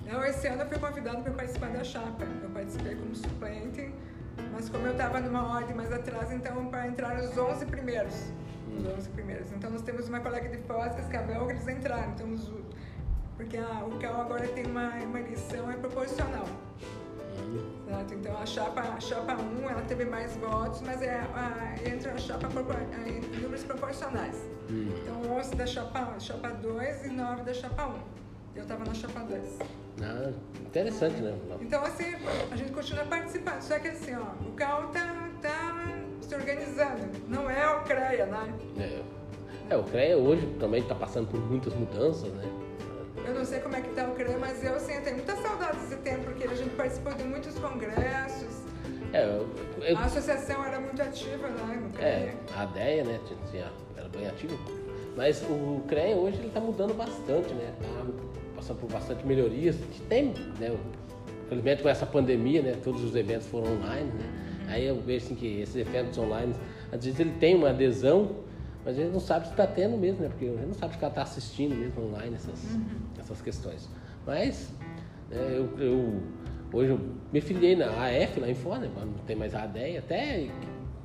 Então, 0.03 0.23
esse 0.23 0.47
ano 0.47 0.61
eu 0.61 0.67
fui 0.67 0.79
convidada 0.79 1.21
para 1.21 1.33
participar 1.33 1.69
da 1.69 1.83
chapa. 1.83 2.25
Eu 2.43 2.49
participei 2.49 2.95
como 2.95 3.15
suplente, 3.15 3.93
mas 4.53 4.69
como 4.69 4.85
eu 4.85 4.91
estava 4.91 5.19
numa 5.19 5.55
ordem 5.55 5.75
mais 5.75 5.91
atrás, 5.91 6.31
então 6.31 6.67
para 6.67 6.87
entrar 6.87 7.19
os 7.19 7.37
11 7.37 7.65
primeiros. 7.65 8.15
Os 8.77 8.85
11 8.85 9.09
primeiros. 9.09 9.51
Então 9.51 9.69
nós 9.69 9.81
temos 9.81 10.07
uma 10.07 10.19
colega 10.19 10.49
de 10.49 10.57
Cascavel, 10.57 11.45
que 11.47 11.53
eles 11.53 11.67
entraram. 11.67 12.11
Então, 12.11 12.33
os, 12.33 12.51
porque 13.35 13.57
a, 13.57 13.83
o 13.85 13.99
CAL 13.99 14.21
agora 14.21 14.47
tem 14.47 14.65
uma, 14.65 14.89
uma 14.95 15.19
eleição 15.19 15.69
é 15.69 15.75
proporcional. 15.75 16.45
Certo? 17.87 18.13
Então 18.13 18.37
a 18.37 18.45
chapa, 18.45 18.81
a 18.81 18.99
chapa 18.99 19.33
1 19.35 19.69
ela 19.69 19.81
teve 19.83 20.05
mais 20.05 20.35
votos, 20.37 20.81
mas 20.81 21.01
é, 21.01 21.15
a, 21.33 21.75
entra 21.87 22.13
a 22.13 22.17
chapa 22.17 22.47
a- 22.47 23.09
em 23.09 23.21
números 23.41 23.63
proporcionais. 23.63 24.35
Então 24.69 25.37
11 25.37 25.55
da 25.55 25.65
chapa, 25.65 26.19
chapa 26.19 26.49
2 26.49 27.05
e 27.05 27.09
9 27.09 27.43
da 27.43 27.53
chapa 27.53 27.87
1. 27.87 27.93
Eu 28.55 28.63
estava 28.63 28.85
na 28.85 28.93
chapa 28.93 29.19
2. 29.21 29.59
Ah, 30.01 30.31
interessante, 30.65 31.21
né? 31.21 31.37
Então 31.61 31.83
assim, 31.83 32.13
a 32.51 32.55
gente 32.55 32.71
continua 32.71 33.03
participando. 33.05 33.61
Só 33.61 33.77
que 33.79 33.87
assim, 33.89 34.15
ó, 34.15 34.47
o 34.47 34.51
CAL 34.53 34.87
tá, 34.89 35.29
tá 35.41 35.97
se 36.21 36.33
organizando. 36.35 37.03
Não 37.27 37.49
é 37.49 37.69
o 37.75 37.83
CREA, 37.83 38.25
né? 38.25 38.53
É, 38.77 39.73
é 39.73 39.77
o 39.77 39.83
CREA 39.83 40.17
hoje 40.17 40.45
também 40.59 40.81
está 40.81 40.95
passando 40.95 41.27
por 41.27 41.39
muitas 41.39 41.73
mudanças, 41.73 42.31
né? 42.33 42.43
Eu 43.27 43.33
não 43.33 43.45
sei 43.45 43.59
como 43.59 43.75
é 43.75 43.81
que 43.81 43.89
tá 43.89 44.07
o 44.07 44.11
CREA, 44.15 44.37
mas 44.37 44.63
eu 44.63 44.75
assim, 44.75 44.93
eu 44.93 45.01
tenho 45.01 45.15
muita 45.17 45.35
saudade 45.37 45.77
desse 45.79 45.95
tempo, 45.97 46.23
porque 46.25 46.43
a 46.43 46.53
gente 46.55 46.69
participou 46.75 47.13
de 47.13 47.23
muitos 47.23 47.55
congressos. 47.57 48.63
É, 49.13 49.23
eu- 49.25 49.47
eu- 49.81 49.97
A 49.97 50.05
associação 50.05 50.63
era 50.63 50.79
muito 50.79 51.01
ativa, 51.01 51.47
né? 51.47 51.79
No 51.81 51.89
CREA. 51.91 52.07
é 52.07 52.33
a 52.55 52.63
ideia, 52.65 53.03
né? 53.03 53.19
tinha- 53.51 53.71
era 53.97 54.07
bem 54.09 54.27
ativo. 54.27 54.57
Mas 55.15 55.41
o 55.43 55.81
CREA 55.87 56.15
hoje 56.15 56.37
ele 56.39 56.47
está 56.47 56.59
mudando 56.59 56.93
bastante, 56.93 57.53
né? 57.53 57.73
Tá 57.81 58.05
passando 58.55 58.79
por 58.79 58.91
bastante 58.91 59.25
melhorias. 59.25 59.75
Tem, 60.09 60.33
né? 60.59 60.75
Infelizmente 61.45 61.81
com 61.83 61.89
essa 61.89 62.05
pandemia, 62.05 62.61
né? 62.61 62.75
Todos 62.83 63.03
os 63.03 63.15
eventos 63.15 63.47
foram 63.47 63.71
online, 63.73 64.11
né? 64.11 64.65
Aí 64.67 64.85
eu 64.85 64.99
vejo 64.99 65.25
assim, 65.25 65.35
que 65.35 65.61
esses 65.61 65.75
eventos 65.75 66.17
online, 66.17 66.53
às 66.91 67.03
vezes 67.05 67.19
ele 67.19 67.33
tem 67.39 67.55
uma 67.55 67.69
adesão, 67.69 68.31
mas 68.85 68.97
a 68.97 69.01
gente 69.01 69.11
não 69.11 69.19
sabe 69.19 69.45
se 69.47 69.51
está 69.51 69.65
tendo 69.65 69.97
mesmo, 69.97 70.21
né? 70.21 70.29
Porque 70.29 70.45
a 70.45 70.49
gente 70.49 70.67
não 70.67 70.73
sabe 70.73 70.95
se 70.95 71.03
está 71.03 71.21
assistindo 71.23 71.75
mesmo 71.75 72.05
online 72.05 72.35
essas, 72.35 72.77
essas 73.19 73.41
questões. 73.41 73.89
Mas 74.25 74.71
né, 75.29 75.37
eu, 75.57 75.79
eu- 75.79 76.21
hoje 76.71 76.91
eu 76.91 76.99
me 77.33 77.41
filiei 77.41 77.75
na 77.75 77.87
AF 77.87 78.39
lá 78.39 78.47
em 78.49 78.53
fora, 78.55 78.81
né? 78.81 78.91
não 78.95 79.25
tem 79.25 79.35
mais 79.35 79.55
a 79.55 79.63
ADEA, 79.63 79.99
até 79.99 80.47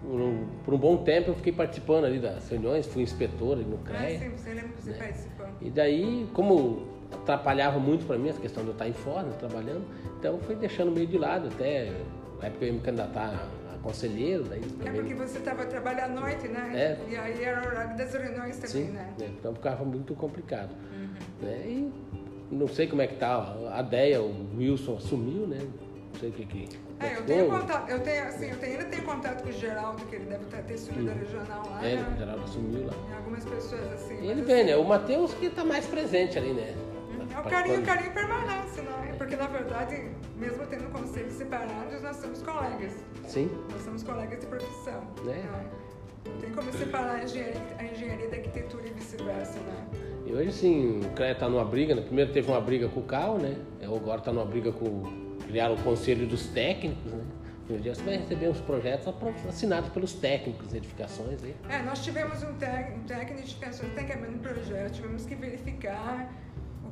por 0.02 0.20
um, 0.20 0.46
por 0.64 0.74
um 0.74 0.78
bom 0.78 0.96
tempo 0.98 1.30
eu 1.30 1.34
fiquei 1.34 1.52
participando 1.52 2.04
ali 2.04 2.18
das 2.18 2.48
reuniões, 2.48 2.86
fui 2.86 3.02
inspetor 3.02 3.54
ali 3.58 3.64
no 3.64 3.76
Ah, 3.76 3.84
CREA. 3.84 4.18
sim, 4.18 4.28
você 4.30 4.50
lembra 4.54 4.68
que 4.70 4.82
você 4.82 4.90
né? 4.90 4.96
participou. 4.98 5.46
E 5.60 5.70
daí, 5.70 6.28
como 6.34 6.86
atrapalhava 7.12 7.78
muito 7.78 8.06
para 8.06 8.16
mim 8.18 8.28
essa 8.28 8.40
questão 8.40 8.62
de 8.62 8.70
eu 8.70 8.72
estar 8.72 8.88
em 8.88 8.92
fora, 8.92 9.22
né, 9.24 9.34
trabalhando, 9.38 9.84
então 10.18 10.34
eu 10.34 10.40
fui 10.40 10.54
deixando 10.54 10.90
meio 10.90 11.06
de 11.06 11.18
lado, 11.18 11.48
até 11.48 11.90
na 12.40 12.46
época 12.46 12.64
eu 12.64 12.68
ia 12.68 12.72
me 12.74 12.80
candidatar 12.80 13.46
conselheiro, 13.82 14.44
daí 14.44 14.60
É 14.60 14.84
também... 14.84 15.00
porque 15.00 15.14
você 15.14 15.38
estava 15.38 15.64
trabalhando 15.66 16.18
à 16.18 16.20
noite, 16.20 16.48
né? 16.48 16.70
É. 16.74 17.10
E 17.10 17.16
aí 17.16 17.42
era 17.42 17.62
o 17.62 17.66
horário 17.66 17.96
das 17.96 18.12
reuniões 18.12 18.56
também, 18.56 18.86
Sim, 18.86 18.92
né? 18.92 19.14
né, 19.18 19.30
então 19.38 19.54
ficava 19.54 19.84
muito 19.84 20.14
complicado. 20.14 20.70
Uhum. 20.92 21.08
Né, 21.42 21.62
e 21.66 21.92
não 22.50 22.68
sei 22.68 22.86
como 22.86 23.02
é 23.02 23.06
que 23.06 23.16
tá, 23.16 23.54
a 23.72 23.80
ideia, 23.80 24.20
o 24.20 24.56
Wilson 24.56 24.96
assumiu, 24.96 25.46
né? 25.46 25.58
Não 26.12 26.20
sei 26.20 26.30
o 26.30 26.32
que 26.32 26.44
que... 26.44 26.68
É, 26.98 27.16
eu 27.16 27.22
tenho 27.24 27.48
contato, 27.48 27.88
eu 27.88 28.00
tenho, 28.00 28.24
assim, 28.24 28.50
eu 28.50 28.56
tenho, 28.58 28.72
ainda 28.72 28.84
tenho 28.90 29.02
contato 29.04 29.42
com 29.42 29.48
o 29.48 29.52
Geraldo, 29.52 30.04
que 30.04 30.16
ele 30.16 30.26
deve 30.26 30.44
ter, 30.46 30.62
ter 30.64 30.76
subido 30.76 31.06
da 31.06 31.12
regional 31.14 31.62
lá, 31.70 31.86
É, 31.88 31.94
o 31.94 31.96
né? 31.96 32.16
Geraldo 32.18 32.44
assumiu 32.44 32.86
lá. 32.86 32.92
E 33.08 33.14
algumas 33.14 33.44
pessoas 33.44 33.92
assim. 33.94 34.26
Ele 34.28 34.42
vem, 34.42 34.56
assim, 34.56 34.64
né? 34.64 34.76
O 34.76 34.84
Matheus 34.84 35.32
que 35.32 35.48
tá 35.48 35.64
mais 35.64 35.86
presente 35.86 36.36
ali, 36.36 36.52
né? 36.52 36.74
É 37.34 37.38
o 37.38 37.44
carinho, 37.44 37.80
o 37.80 37.84
carinho 37.84 38.12
permanece, 38.12 38.82
né? 38.82 38.99
Porque 39.30 39.44
na 39.44 39.48
verdade, 39.48 40.10
mesmo 40.36 40.66
tendo 40.66 40.90
conselhos 40.90 41.34
separados, 41.34 42.02
nós 42.02 42.16
somos 42.16 42.42
colegas. 42.42 42.96
Sim, 43.28 43.48
Nós 43.70 43.80
somos 43.82 44.02
colegas 44.02 44.40
de 44.40 44.46
profissão. 44.46 45.00
Né? 45.24 45.48
Não 46.26 46.36
tem 46.40 46.50
como 46.50 46.72
separar 46.72 47.14
a 47.14 47.22
engenharia, 47.22 47.62
a 47.78 47.84
engenharia 47.84 48.28
da 48.28 48.36
arquitetura 48.38 48.88
e 48.88 48.90
vice-versa, 48.90 49.60
né? 49.60 49.86
E 50.26 50.32
hoje, 50.32 50.48
assim, 50.48 50.98
o 50.98 51.10
CREA 51.10 51.36
tá 51.36 51.48
numa 51.48 51.64
briga, 51.64 51.94
né? 51.94 52.02
Primeiro 52.02 52.32
teve 52.32 52.50
uma 52.50 52.60
briga 52.60 52.88
com 52.88 52.98
o 52.98 53.02
CAL, 53.04 53.38
né? 53.38 53.56
Eu 53.80 53.94
agora 53.94 54.20
tá 54.20 54.32
numa 54.32 54.44
briga 54.44 54.72
com... 54.72 55.04
Criaram 55.46 55.74
o 55.74 55.82
Conselho 55.84 56.26
dos 56.26 56.48
Técnicos, 56.48 57.12
né? 57.12 57.24
E 57.68 57.72
um 57.72 57.76
dia 57.78 57.94
você 57.94 58.02
vai 58.02 58.16
receber 58.16 58.48
uns 58.48 58.60
projetos 58.60 59.14
assinados 59.48 59.90
pelos 59.90 60.12
técnicos 60.14 60.70
de 60.70 60.78
edificações 60.78 61.40
aí. 61.44 61.54
É, 61.68 61.80
nós 61.82 62.02
tivemos 62.02 62.42
um, 62.42 62.54
tec, 62.54 62.96
um 62.96 63.04
técnico 63.04 63.46
de 63.46 63.54
pensão 63.54 63.88
que 63.88 63.92
está 63.92 64.02
encaminhando 64.02 64.38
um 64.38 64.40
projeto, 64.40 64.94
tivemos 64.94 65.24
que 65.24 65.36
verificar 65.36 66.28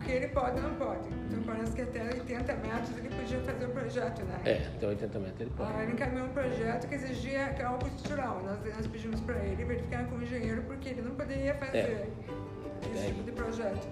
o 0.01 0.05
que 0.05 0.13
ele 0.13 0.29
pode 0.29 0.59
e 0.59 0.61
não 0.61 0.75
pode. 0.75 1.01
Então 1.29 1.43
parece 1.45 1.73
que 1.73 1.83
até 1.83 2.03
80 2.05 2.55
metros 2.55 2.99
ele 2.99 3.09
podia 3.09 3.41
fazer 3.41 3.65
o 3.65 3.69
projeto, 3.71 4.23
né? 4.25 4.41
É, 4.45 4.67
até 4.77 4.87
80 4.87 5.19
metros 5.19 5.41
ele 5.41 5.51
pode. 5.57 5.73
Ah, 5.75 5.83
ele 5.83 5.93
encaminhou 5.93 6.27
um 6.27 6.31
projeto 6.33 6.89
que 6.89 6.95
exigia 6.95 7.39
é 7.59 7.63
algo 7.63 7.87
estrutural. 7.87 8.41
Nós, 8.45 8.59
nós 8.77 8.87
pedimos 8.87 9.21
para 9.21 9.37
ele 9.45 9.65
verificar 9.65 10.07
com 10.07 10.17
o 10.17 10.23
engenheiro 10.23 10.63
porque 10.63 10.91
ele 10.91 11.03
não 11.03 11.13
poderia 11.15 11.55
fazer 11.55 11.79
É. 11.79 12.09
esse 12.95 13.05
É. 13.07 13.09
tipo 13.09 13.23
de 13.25 13.33
projeto. 13.33 13.89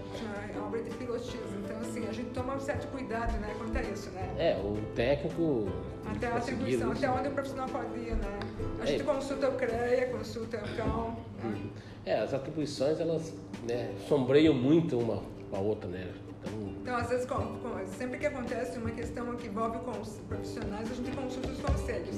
É 0.55 0.59
obra 0.59 0.83
de 0.83 0.90
pilotismo. 0.90 1.40
Então, 1.64 1.77
assim, 1.81 2.07
a 2.09 2.12
gente 2.12 2.31
toma 2.31 2.55
um 2.55 2.61
certo 2.61 2.87
cuidado 2.88 3.33
né, 3.40 3.53
quanto 3.59 3.77
a 3.77 3.83
isso, 3.83 4.11
né? 4.11 4.29
É, 4.38 4.57
o 4.59 4.77
técnico... 4.95 5.69
Até 6.09 6.29
a 6.29 6.37
atribuição, 6.37 6.92
até 6.92 7.11
onde 7.11 7.29
o 7.29 7.33
profissional 7.33 7.69
pode 7.69 7.99
ir, 7.99 8.14
né? 8.14 8.38
A 8.81 8.85
É. 8.85 8.87
gente 8.87 9.03
consulta 9.05 9.49
o 9.49 9.57
CREA, 9.57 10.07
consulta 10.11 10.59
o 10.59 10.77
CAL. 10.77 11.16
Né? 11.42 11.61
É, 12.07 12.21
as 12.21 12.33
atribuições, 12.33 13.01
elas 13.01 13.35
né, 13.69 13.92
sombreiam 14.09 14.55
muito 14.55 14.97
uma 14.97 15.21
com 15.51 15.57
a 15.57 15.61
outra, 15.61 15.89
né? 15.89 16.13
Então, 16.43 16.69
Então, 16.83 16.97
às 16.97 17.09
vezes, 17.09 17.27
com- 17.27 17.59
com- 17.59 17.87
sempre 17.87 18.19
que 18.19 18.27
acontece 18.27 18.79
uma 18.79 18.91
questão 18.91 19.35
que 19.37 19.49
envolve 19.49 19.79
com 19.81 20.01
os 20.01 20.19
profissionais, 20.29 20.91
a 20.91 20.95
gente 20.95 21.11
consulta 21.17 21.49
os 21.49 21.61
conselhos, 21.61 22.17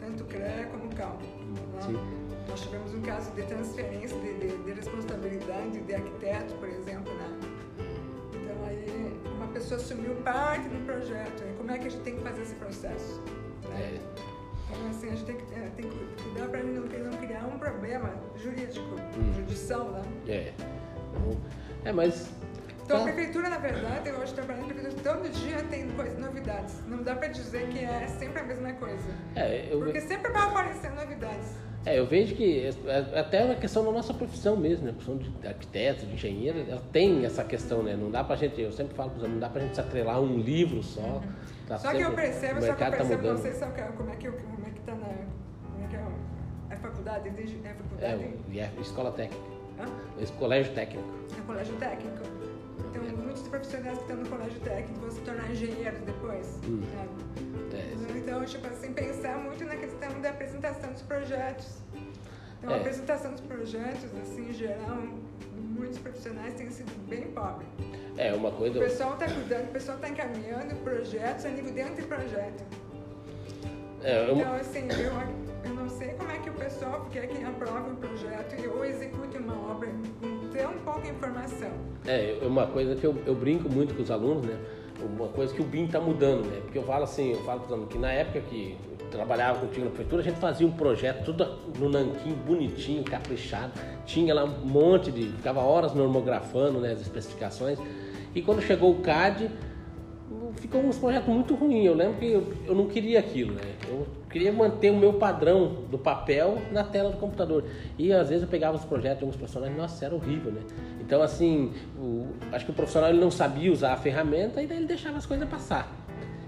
tanto 0.00 0.24
o 0.24 0.26
CREA 0.26 0.66
como 0.70 0.86
o 0.86 0.94
CAL. 0.96 1.18
né? 1.18 2.20
Nós 2.48 2.60
tivemos 2.62 2.92
um 2.94 3.02
caso 3.02 3.30
de 3.32 3.42
transferência 3.42 4.18
de, 4.18 4.38
de, 4.38 4.56
de 4.64 4.72
responsabilidade 4.72 5.80
de 5.80 5.94
arquiteto, 5.94 6.54
por 6.54 6.68
exemplo, 6.68 7.12
né? 7.14 7.38
Então 8.34 8.66
aí 8.66 9.20
uma 9.36 9.46
pessoa 9.48 9.78
assumiu 9.80 10.16
parte 10.16 10.68
do 10.68 10.84
projeto. 10.84 11.44
E 11.48 11.52
como 11.56 11.70
é 11.70 11.78
que 11.78 11.86
a 11.86 11.90
gente 11.90 12.02
tem 12.02 12.16
que 12.16 12.22
fazer 12.22 12.42
esse 12.42 12.54
processo? 12.56 13.20
Né? 13.68 13.80
É. 13.80 14.00
Então 14.72 14.88
assim, 14.90 15.06
a 15.08 15.10
gente 15.10 15.24
tem 15.26 15.36
que, 15.36 15.54
é, 15.54 15.70
tem 15.76 15.88
que 15.88 16.22
cuidar 16.22 16.48
para 16.48 16.62
não, 16.64 16.82
não 16.82 17.18
criar 17.18 17.44
um 17.46 17.58
problema 17.58 18.10
jurídico, 18.36 18.86
Hum. 19.16 19.32
judição, 19.36 19.90
né? 19.92 20.02
É. 20.26 20.52
Então, 20.58 21.40
É, 21.84 21.92
mas. 21.92 22.30
Então, 22.90 23.02
a 23.04 23.06
tá- 23.06 23.12
prefeitura, 23.12 23.48
na 23.48 23.58
verdade, 23.58 24.08
eu 24.08 24.16
hoje 24.16 24.34
trabalhando 24.34 24.66
na 24.66 24.74
prefeitura, 24.74 25.14
todo 25.14 25.28
dia 25.30 25.62
tem 25.70 25.84
novidades. 26.18 26.82
Não 26.88 27.02
dá 27.04 27.14
para 27.14 27.28
dizer 27.28 27.68
que 27.68 27.78
é 27.84 28.06
sempre 28.18 28.40
a 28.40 28.44
mesma 28.44 28.72
coisa. 28.72 29.08
É, 29.36 29.68
eu, 29.70 29.78
Porque 29.78 30.00
sempre 30.00 30.32
vai 30.32 30.42
aparecendo 30.42 30.96
novidades. 30.96 31.54
é, 31.86 31.98
eu 32.00 32.04
vejo 32.06 32.34
que 32.34 32.66
é- 32.66 33.14
é 33.14 33.20
até 33.20 33.44
uma 33.44 33.54
questão 33.54 33.84
da 33.84 33.92
nossa 33.92 34.12
profissão 34.12 34.56
mesmo, 34.56 34.84
né? 34.86 34.90
A 34.90 34.94
profissão 34.94 35.16
de 35.18 35.46
arquiteto, 35.46 36.04
de 36.04 36.14
engenheiro, 36.14 36.64
ela 36.68 36.82
tem 36.92 37.24
essa 37.24 37.44
questão, 37.44 37.80
né? 37.84 37.94
Não 37.94 38.10
dá 38.10 38.24
pra 38.24 38.34
gente, 38.34 38.60
eu 38.60 38.72
sempre 38.72 38.94
falo 38.96 39.12
não 39.16 39.38
dá 39.38 39.48
pra 39.48 39.60
gente 39.62 39.76
se 39.76 39.80
atrelar 39.80 40.16
a 40.16 40.20
um 40.20 40.38
livro 40.40 40.82
só. 40.82 41.22
Tá 41.68 41.78
só 41.78 41.90
que 41.92 41.98
eu 41.98 42.08
sempre- 42.08 42.22
percebo, 42.24 42.42
só 42.46 42.50
que 42.54 42.56
eu 42.56 42.60
mercado 42.70 42.90
tá 42.90 42.96
percebo, 42.96 43.26
não 43.28 43.38
sei 43.38 43.52
se 43.52 43.62
é 43.62 43.66
o 43.68 43.72
que- 43.72 43.82
como 43.96 44.10
é 44.10 44.16
que, 44.16 44.30
como 44.32 44.66
é 44.66 44.70
que 44.70 44.80
tá 44.80 44.94
na. 44.96 45.06
Como 45.06 45.84
é 45.84 45.86
que 45.88 45.94
é? 45.96 46.04
É 46.70 46.76
faculdade? 46.76 47.28
É 47.28 47.30
É, 47.30 47.74
faculdade? 47.74 48.24
o 48.48 48.52
IF, 48.52 48.80
escola 48.80 49.12
técnica, 49.12 49.42
Hã? 49.78 49.84
esse 50.20 50.32
colégio 50.32 50.72
técnico. 50.74 51.08
É 51.38 51.40
colégio 51.46 51.76
técnico. 51.76 52.39
Então, 52.88 53.02
muitos 53.24 53.42
profissionais 53.48 53.98
que 53.98 54.04
estão 54.04 54.16
no 54.16 54.28
colégio 54.28 54.60
técnico 54.60 55.00
vão 55.00 55.10
se 55.10 55.20
tornar 55.20 55.50
engenheiros 55.50 56.00
depois. 56.00 56.58
Hum. 56.66 56.82
sabe? 56.94 57.76
É, 57.76 58.18
Então, 58.18 58.44
tipo 58.44 58.66
assim, 58.66 58.92
pensar 58.92 59.38
muito 59.38 59.64
na 59.64 59.76
questão 59.76 60.20
da 60.20 60.30
apresentação 60.30 60.92
dos 60.92 61.02
projetos. 61.02 61.66
Então, 62.58 62.70
a 62.70 62.76
É. 62.76 62.80
apresentação 62.80 63.30
dos 63.32 63.40
projetos, 63.40 64.04
assim, 64.22 64.50
em 64.50 64.52
geral, 64.52 64.98
muitos 65.76 65.98
profissionais 65.98 66.54
têm 66.54 66.70
sido 66.70 66.90
bem 67.08 67.28
pobres. 67.28 67.68
é 68.16 68.34
uma 68.34 68.48
O 68.50 68.52
coisa. 68.52 68.78
pessoal 68.78 69.14
está 69.14 69.26
cuidando, 69.26 69.64
o 69.64 69.72
pessoal 69.72 69.96
está 69.96 70.08
encaminhando 70.10 70.74
projetos 70.82 71.46
a 71.46 71.48
nível 71.48 71.72
de 71.72 71.80
anteprojeto. 71.80 72.64
É, 74.02 74.30
uma, 74.30 74.42
Então, 74.42 74.54
assim, 74.56 74.88
eu, 74.90 75.70
eu 75.70 75.74
não 75.74 75.88
sei 75.88 76.08
como 76.14 76.30
é 76.30 76.38
que 76.38 76.50
o 76.50 76.54
pessoal 76.54 77.06
quer 77.10 77.26
que 77.28 77.42
aprove 77.44 77.90
um 77.90 77.96
projeto 77.96 78.60
e 78.60 78.66
ou 78.66 78.84
execute 78.84 79.38
uma 79.38 79.54
obra 79.72 79.88
tão 80.60 80.72
pouca 80.84 81.08
informação. 81.08 81.70
É, 82.06 82.38
é 82.42 82.46
uma 82.46 82.66
coisa 82.66 82.94
que 82.94 83.04
eu, 83.04 83.16
eu 83.26 83.34
brinco 83.34 83.68
muito 83.68 83.94
com 83.94 84.02
os 84.02 84.10
alunos, 84.10 84.44
né? 84.44 84.58
Uma 85.00 85.28
coisa 85.28 85.54
que 85.54 85.62
o 85.62 85.64
BIM 85.64 85.86
está 85.86 85.98
mudando, 85.98 86.44
né? 86.44 86.60
Porque 86.62 86.76
eu 86.76 86.82
falo 86.82 87.04
assim, 87.04 87.32
eu 87.32 87.42
falo 87.44 87.60
para 87.60 87.78
que 87.86 87.96
na 87.96 88.12
época 88.12 88.40
que 88.42 88.76
eu 89.00 89.06
trabalhava 89.06 89.60
contigo 89.60 89.86
na 89.86 89.90
prefeitura, 89.90 90.20
a 90.20 90.24
gente 90.24 90.38
fazia 90.38 90.66
um 90.66 90.72
projeto 90.72 91.24
tudo 91.24 91.46
no 91.78 91.88
nanquim, 91.88 92.34
bonitinho, 92.46 93.02
caprichado. 93.02 93.72
Tinha 94.04 94.34
lá 94.34 94.44
um 94.44 94.66
monte 94.66 95.10
de... 95.10 95.28
Ficava 95.28 95.60
horas 95.60 95.94
normografando 95.94 96.78
né, 96.80 96.92
as 96.92 97.00
especificações. 97.00 97.78
E 98.34 98.42
quando 98.42 98.60
chegou 98.60 98.90
o 98.92 99.00
CAD, 99.00 99.50
ficou 100.60 100.80
uns 100.82 100.98
projetos 100.98 101.28
muito 101.28 101.54
ruins. 101.54 101.86
Eu 101.86 101.94
lembro 101.94 102.18
que 102.18 102.26
eu, 102.26 102.52
eu 102.66 102.74
não 102.74 102.86
queria 102.86 103.18
aquilo, 103.18 103.54
né? 103.54 103.62
Eu 103.88 104.06
queria 104.30 104.52
manter 104.52 104.90
o 104.92 104.96
meu 104.96 105.14
padrão 105.14 105.78
do 105.90 105.98
papel 105.98 106.58
na 106.70 106.84
tela 106.84 107.10
do 107.10 107.16
computador. 107.16 107.64
E 107.98 108.12
às 108.12 108.28
vezes 108.28 108.42
eu 108.44 108.48
pegava 108.48 108.76
os 108.76 108.84
projetos 108.84 109.18
de 109.18 109.24
alguns 109.24 109.36
profissionais, 109.36 109.76
nossa, 109.76 110.04
era 110.04 110.14
horrível, 110.14 110.52
né? 110.52 110.60
Então, 111.00 111.20
assim, 111.22 111.72
o- 111.98 112.26
acho 112.52 112.64
que 112.64 112.70
o 112.70 112.74
profissional 112.74 113.10
ele 113.10 113.20
não 113.20 113.30
sabia 113.30 113.72
usar 113.72 113.92
a 113.92 113.96
ferramenta 113.96 114.62
e 114.62 114.66
daí 114.66 114.76
ele 114.78 114.86
deixava 114.86 115.16
as 115.18 115.26
coisas 115.26 115.48
passar. 115.48 115.90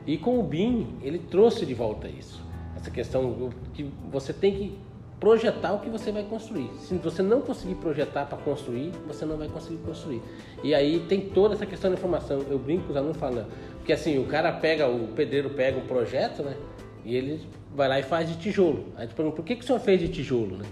E 0.07 0.19
com 0.19 0.39
o 0.39 0.43
BIM, 0.43 0.99
ele 1.03 1.19
trouxe 1.19 1.65
de 1.65 1.75
volta 1.75 2.09
isso. 2.09 2.43
Essa 2.77 2.91
questão 2.91 3.51
que 3.73 3.91
você 4.11 4.33
tem 4.33 4.53
que 4.55 4.79
projetar 5.23 5.73
o 5.73 5.79
que 5.79 5.89
você 5.89 6.11
vai 6.11 6.25
construir. 6.25 6.69
Se 6.81 6.97
você 6.97 7.23
não 7.23 7.41
conseguir 7.41 7.77
projetar 7.77 8.27
para 8.27 8.37
construir, 8.39 8.91
você 9.07 9.25
não 9.25 9.37
vai 9.37 9.47
conseguir 9.47 9.77
construir. 9.77 10.21
E 10.65 10.75
aí 10.75 10.99
tem 11.09 11.21
toda 11.21 11.55
essa 11.55 11.65
questão 11.65 11.93
da 11.93 11.97
informação. 11.97 12.45
Eu 12.51 12.59
brinco 12.59 12.87
com 12.87 12.91
os 12.91 12.97
alunos 12.97 13.17
falando, 13.17 13.47
porque 13.77 13.93
assim, 13.93 14.19
o 14.19 14.25
cara 14.25 14.51
pega, 14.51 14.89
o 14.89 15.07
pedreiro 15.15 15.51
pega 15.51 15.79
um 15.79 15.87
projeto, 15.87 16.43
né? 16.43 16.57
E 17.05 17.15
ele 17.15 17.41
vai 17.73 17.89
lá 17.89 18.01
e 18.01 18.03
faz 18.03 18.29
de 18.29 18.37
tijolo. 18.37 18.87
Aí 18.97 19.07
tu 19.07 19.15
pergunta, 19.15 19.37
por 19.37 19.45
que, 19.45 19.55
que 19.55 19.63
o 19.63 19.65
senhor 19.65 19.79
fez 19.79 20.01
de 20.01 20.09
tijolo, 20.09 20.57
né? 20.57 20.65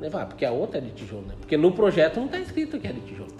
Ele 0.00 0.08
fala, 0.08 0.22
"Ah, 0.22 0.26
porque 0.26 0.44
a 0.44 0.52
outra 0.52 0.78
é 0.78 0.80
de 0.80 0.92
tijolo, 0.92 1.22
né? 1.26 1.34
Porque 1.40 1.56
no 1.56 1.72
projeto 1.72 2.18
não 2.18 2.26
está 2.26 2.38
escrito 2.38 2.78
que 2.78 2.86
é 2.86 2.92
de 2.92 3.00
tijolo. 3.00 3.32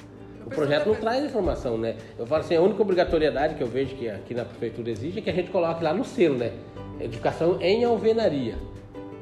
O 0.45 0.51
projeto 0.51 0.89
não 0.89 0.97
traz 0.97 1.25
informação, 1.25 1.79
né? 1.79 1.97
Eu 2.19 2.27
falo 2.27 2.41
assim, 2.41 2.57
a 2.57 2.61
única 2.61 2.83
obrigatoriedade 2.83 3.55
que 3.55 3.63
eu 3.63 3.69
vejo 3.69 3.95
que 3.95 4.11
aqui 4.11 4.35
na 4.35 4.45
prefeitura 4.45 4.91
exige 4.91 5.21
é 5.21 5.23
que 5.23 5.31
a 5.31 5.33
gente 5.33 5.51
coloque 5.51 5.85
lá 5.85 5.95
no 5.95 6.05
selo, 6.05 6.39
né? 6.39 6.55
Educação 6.99 7.59
em 7.61 7.85
alvenaria. 7.85 8.57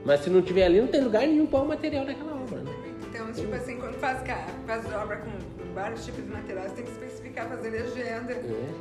Mas 0.06 0.20
se 0.20 0.30
não 0.30 0.40
tiver 0.40 0.64
ali, 0.64 0.80
não 0.80 0.86
tem 0.86 1.02
lugar 1.02 1.26
nenhum 1.26 1.46
para 1.46 1.58
o 1.60 1.66
material 1.68 2.06
daquela 2.06 2.34
obra, 2.34 2.60
né? 2.60 2.72
Então, 3.10 3.32
tipo 3.32 3.52
assim, 3.54 3.76
quando 3.76 3.98
faz, 3.98 4.20
faz 4.66 4.84
obra 4.92 5.16
com 5.16 5.30
vários 5.74 6.04
tipos 6.04 6.22
de 6.24 6.30
materiais, 6.30 6.72
tem 6.72 6.84
que 6.84 6.92
especificar, 6.92 7.48
fazer 7.48 7.70
legenda. 7.70 8.32
É. 8.32 8.74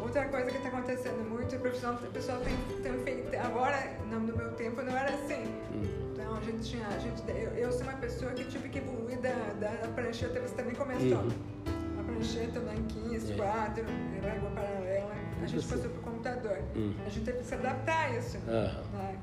Outra 0.00 0.26
coisa 0.26 0.46
que 0.46 0.56
está 0.56 0.68
acontecendo 0.68 1.28
muito, 1.28 1.56
o 1.56 1.58
pessoal, 1.58 1.94
o 1.94 2.12
pessoal 2.12 2.38
tem, 2.40 2.54
tem 2.82 2.92
feito. 3.02 3.34
Agora, 3.44 3.76
no, 4.08 4.20
meu 4.20 4.52
tempo, 4.52 4.80
não 4.82 4.96
era 4.96 5.10
assim. 5.10 5.44
Então, 6.12 6.36
a 6.36 6.40
gente 6.42 6.62
tinha. 6.70 6.86
A 6.86 6.98
gente, 6.98 7.22
eu, 7.28 7.50
eu 7.56 7.72
sou 7.72 7.82
uma 7.82 7.94
pessoa 7.94 8.30
que 8.32 8.44
tive 8.44 8.68
que 8.68 8.78
evoluir 8.78 9.18
da, 9.18 9.30
da, 9.58 9.68
da 9.70 9.88
prancheta, 9.88 10.40
você 10.40 10.54
também 10.54 10.74
começou. 10.74 11.18
Uhum. 11.18 11.30
A 11.98 12.02
prancheta, 12.04 12.60
nanquim, 12.60 13.14
É. 13.14 13.16
esquadro, 13.16 13.84
régua 14.22 14.50
paralela. 14.50 15.12
A 15.42 15.46
gente 15.46 15.58
Isso. 15.60 15.74
passou 15.74 15.90
para 15.90 16.00
o 16.00 16.02
computador. 16.02 16.58
Uhum. 16.76 16.94
A 17.04 17.08
gente 17.08 17.24
teve 17.24 17.38
que 17.38 17.44
se 17.46 17.54
adaptar 17.54 18.06
a 18.06 18.18
isso. 18.18 18.38
Aham. 18.48 18.82
né? 18.92 19.17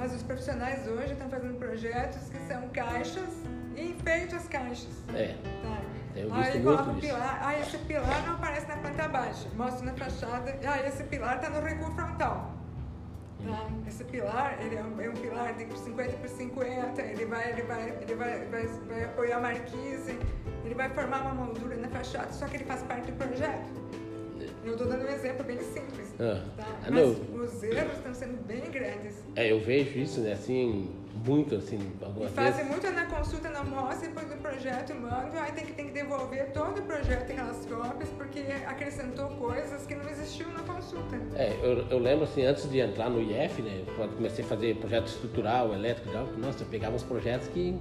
Mas 0.00 0.14
os 0.14 0.22
profissionais 0.22 0.88
hoje 0.88 1.12
estão 1.12 1.28
fazendo 1.28 1.58
projetos 1.58 2.30
que 2.30 2.38
são 2.48 2.70
caixas 2.70 3.28
e 3.76 3.90
enfeite 3.90 4.34
as 4.34 4.48
caixas. 4.48 5.04
É. 5.14 5.36
Tá. 5.60 6.36
Aí 6.36 6.62
coloca 6.62 6.90
o 6.90 6.94
pilar, 6.98 7.38
ah, 7.42 7.58
esse 7.58 7.76
pilar 7.76 8.26
não 8.26 8.32
aparece 8.36 8.66
na 8.66 8.78
planta 8.78 9.08
baixa. 9.08 9.46
Mostra 9.54 9.84
na 9.84 9.92
fachada, 9.92 10.58
ah, 10.66 10.88
esse 10.88 11.04
pilar 11.04 11.36
está 11.36 11.50
no 11.50 11.60
recuo 11.60 11.92
frontal. 11.92 12.50
Tá? 13.44 13.68
Esse 13.86 14.02
pilar, 14.04 14.56
ele 14.62 14.76
é 14.76 14.82
um, 14.82 15.00
é 15.02 15.10
um 15.10 15.12
pilar 15.12 15.52
de 15.52 15.78
50 15.78 16.16
por 16.16 16.28
50, 16.30 17.02
ele 17.02 17.26
vai, 17.26 17.50
ele 17.50 17.62
vai, 17.62 17.90
ele 18.00 18.14
vai, 18.14 18.46
vai, 18.46 18.66
vai 18.66 19.04
apoiar 19.04 19.36
a 19.36 19.40
marquise, 19.40 20.18
ele 20.64 20.74
vai 20.74 20.88
formar 20.88 21.20
uma 21.20 21.34
moldura 21.34 21.76
na 21.76 21.88
fachada, 21.88 22.32
só 22.32 22.46
que 22.46 22.56
ele 22.56 22.64
faz 22.64 22.82
parte 22.84 23.12
do 23.12 23.18
projeto. 23.18 23.70
Eu 24.64 24.72
estou 24.72 24.86
dando 24.86 25.04
um 25.04 25.08
exemplo 25.08 25.44
bem 25.44 25.58
simples. 25.58 26.14
Ah. 26.20 26.42
Tá? 26.56 26.64
Ah, 26.68 26.88
Mas 26.90 26.90
não. 26.90 27.10
os 27.44 27.62
erros 27.62 27.92
estão 27.96 28.14
sendo 28.14 28.36
bem 28.46 28.60
grandes. 28.70 29.14
É, 29.34 29.50
eu 29.50 29.58
vejo 29.60 29.98
isso, 29.98 30.20
né? 30.20 30.32
Assim, 30.32 30.90
muito, 31.24 31.54
assim, 31.54 31.78
E 32.00 32.04
algumas 32.04 32.30
fazem 32.32 32.52
vezes. 32.66 32.70
muito 32.70 32.90
na 32.94 33.06
consulta, 33.06 33.48
não 33.50 33.64
mostra, 33.64 34.06
depois 34.08 34.26
do 34.28 34.36
projeto 34.36 34.94
manda, 34.94 35.40
aí 35.40 35.52
tem 35.52 35.64
que, 35.66 35.72
tem 35.72 35.86
que 35.86 35.92
devolver 35.92 36.50
todo 36.52 36.78
o 36.78 36.82
projeto 36.82 37.30
em 37.30 37.32
aquelas 37.38 37.64
cópias, 37.66 38.08
porque 38.10 38.40
acrescentou 38.66 39.28
coisas 39.30 39.86
que 39.86 39.94
não 39.94 40.08
existiam 40.10 40.50
na 40.52 40.60
consulta. 40.60 41.16
É, 41.36 41.56
eu, 41.62 41.86
eu 41.88 41.98
lembro 41.98 42.24
assim, 42.24 42.44
antes 42.44 42.70
de 42.70 42.80
entrar 42.80 43.08
no 43.08 43.20
IF, 43.20 43.62
né? 43.62 43.82
Quando 43.96 44.14
comecei 44.16 44.44
a 44.44 44.48
fazer 44.48 44.76
projeto 44.76 45.06
estrutural, 45.08 45.72
elétrico 45.72 46.10
e 46.10 46.12
tal, 46.12 46.26
nossa, 46.38 46.62
eu 46.62 46.68
pegava 46.68 46.94
uns 46.94 47.02
projetos 47.02 47.48
que 47.48 47.74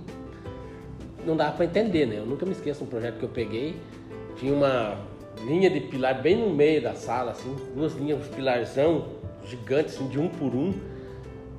não 1.25 1.35
dava 1.35 1.57
para 1.57 1.65
entender, 1.65 2.05
né? 2.05 2.17
Eu 2.19 2.25
nunca 2.25 2.45
me 2.45 2.53
esqueço 2.53 2.85
um 2.85 2.87
projeto 2.87 3.17
que 3.19 3.23
eu 3.25 3.29
peguei, 3.29 3.75
tinha 4.37 4.53
uma 4.53 4.97
linha 5.45 5.69
de 5.69 5.79
pilar 5.81 6.21
bem 6.21 6.35
no 6.37 6.49
meio 6.53 6.81
da 6.81 6.93
sala, 6.95 7.31
assim, 7.31 7.55
duas 7.75 7.93
linhas 7.95 8.21
de 8.23 8.29
pilarzão 8.29 9.07
gigantes, 9.45 9.95
assim, 9.95 10.07
de 10.07 10.19
um 10.19 10.27
por 10.27 10.53
um. 10.53 10.73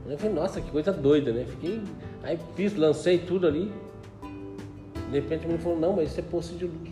Eu 0.09 0.19
falei, 0.19 0.35
nossa, 0.35 0.61
que 0.61 0.71
coisa 0.71 0.93
doida, 0.93 1.33
né? 1.33 1.45
Fiquei. 1.49 1.81
Aí 2.23 2.39
fiz, 2.57 2.75
lancei 2.77 3.19
tudo 3.19 3.47
ali. 3.47 3.73
De 5.11 5.19
repente 5.19 5.41
o 5.45 5.49
menino 5.49 5.63
falou, 5.63 5.79
não, 5.79 5.93
mas 5.97 6.11
isso 6.11 6.21
é 6.21 6.23
poço 6.23 6.55
de 6.55 6.65
luz. 6.67 6.91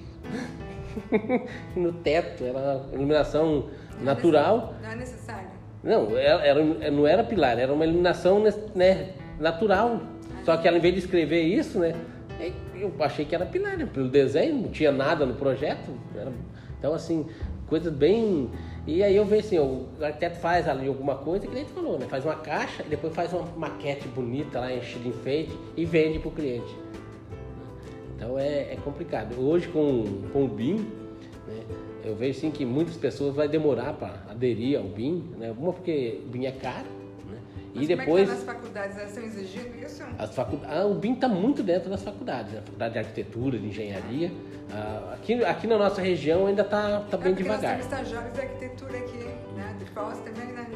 no 1.77 1.93
teto, 1.93 2.45
era 2.45 2.83
iluminação 2.93 3.69
natural. 4.01 4.75
Não 4.83 4.91
é 4.91 4.97
necessário. 4.97 5.49
Não, 5.83 6.17
era, 6.17 6.45
era- 6.47 6.91
não 6.91 7.07
era 7.07 7.23
pilar, 7.25 7.59
era 7.59 7.73
uma 7.73 7.85
iluminação 7.85 8.43
né, 8.75 9.11
natural. 9.39 10.01
Só 10.45 10.57
que 10.57 10.67
ela, 10.67 10.79
em 10.79 10.81
vez 10.81 10.95
de 10.95 11.01
escrever 11.01 11.43
isso, 11.43 11.79
né? 11.79 11.95
Eu 12.75 12.93
achei 13.01 13.25
que 13.25 13.35
era 13.35 13.45
pilar, 13.45 13.77
né? 13.77 13.87
Pelo 13.93 14.09
desenho, 14.09 14.55
não 14.63 14.69
tinha 14.71 14.93
nada 14.93 15.27
no 15.27 15.35
projeto. 15.35 15.91
era- 16.17 16.33
então, 16.79 16.95
assim, 16.95 17.27
coisas 17.67 17.93
bem. 17.93 18.51
E 18.87 19.03
aí 19.03 19.15
eu 19.15 19.25
vejo 19.25 19.47
assim, 19.47 19.59
o 19.59 19.87
arquiteto 20.01 20.39
faz 20.39 20.67
ali 20.69 20.89
alguma 20.89 21.17
coisa, 21.17 21.47
que 21.47 21.55
nem 21.55 21.65
tu 21.65 21.73
falou, 21.73 21.99
né? 21.99 22.07
Faz 22.09 22.25
uma 22.25 22.37
caixa 22.37 22.83
e 22.85 22.89
depois 22.89 23.15
faz 23.15 23.33
uma 23.33 23.45
maquete 23.57 24.09
bonita 24.09 24.61
lá, 24.61 24.73
enche 24.73 24.99
de 24.99 25.09
enfeite 25.09 25.57
e 25.77 25.85
vende 25.85 26.19
para 26.19 26.29
o 26.29 26.33
cliente. 26.33 26.75
Então 28.17 28.39
é, 28.39 28.73
é 28.73 28.79
complicado. 28.83 29.39
Hoje 29.39 29.69
com, 29.69 30.23
com 30.33 30.45
o 30.45 30.49
BIM, 30.49 30.77
né, 31.47 31.63
eu 32.05 32.17
vejo 32.17 32.41
sim 32.41 32.51
que 32.51 32.65
muitas 32.65 32.97
pessoas 32.97 33.35
vai 33.35 33.49
demorar 33.49 33.93
para 33.93 34.25
aderir 34.31 34.79
ao 34.79 34.85
BIM, 34.85 35.23
né? 35.37 35.55
Uma 35.57 35.73
porque 35.73 36.21
o 36.25 36.29
BIM 36.29 36.47
é 36.47 36.53
caro? 36.53 36.98
Mas 37.79 37.89
e 37.89 37.97
como 37.97 38.07
depois 38.07 38.23
é 38.23 38.35
que 38.35 38.41
tá 38.41 38.47
nas 38.47 38.57
faculdades? 38.57 38.99
Elas 38.99 39.09
estão 39.11 39.25
exigindo 39.25 39.85
isso? 39.85 40.03
as 40.19 40.35
facu... 40.35 40.61
ah, 40.69 40.85
o 40.87 40.95
BIM 40.95 41.15
está 41.15 41.29
muito 41.29 41.63
dentro 41.63 41.89
das 41.89 42.03
faculdades, 42.03 42.53
né? 42.53 42.63
Faculdade 42.65 42.93
de 42.93 42.99
Arquitetura, 42.99 43.59
de 43.59 43.67
Engenharia. 43.67 44.33
Ah, 44.73 45.15
aqui, 45.15 45.45
aqui 45.45 45.67
na 45.67 45.79
nossa 45.79 46.01
região 46.01 46.47
ainda 46.47 46.63
está 46.63 47.01
tá 47.01 47.17
É 47.17 47.21
bem 47.21 47.35
devagar. 47.35 47.79
Nós 47.79 47.87
temos 47.87 48.03
estagiários 48.03 48.35
de 48.35 48.41
arquitetura 48.41 48.99
aqui, 48.99 49.25
né? 49.55 49.77
De 49.79 49.85
Foz 49.87 50.19
também, 50.19 50.53
né? 50.53 50.67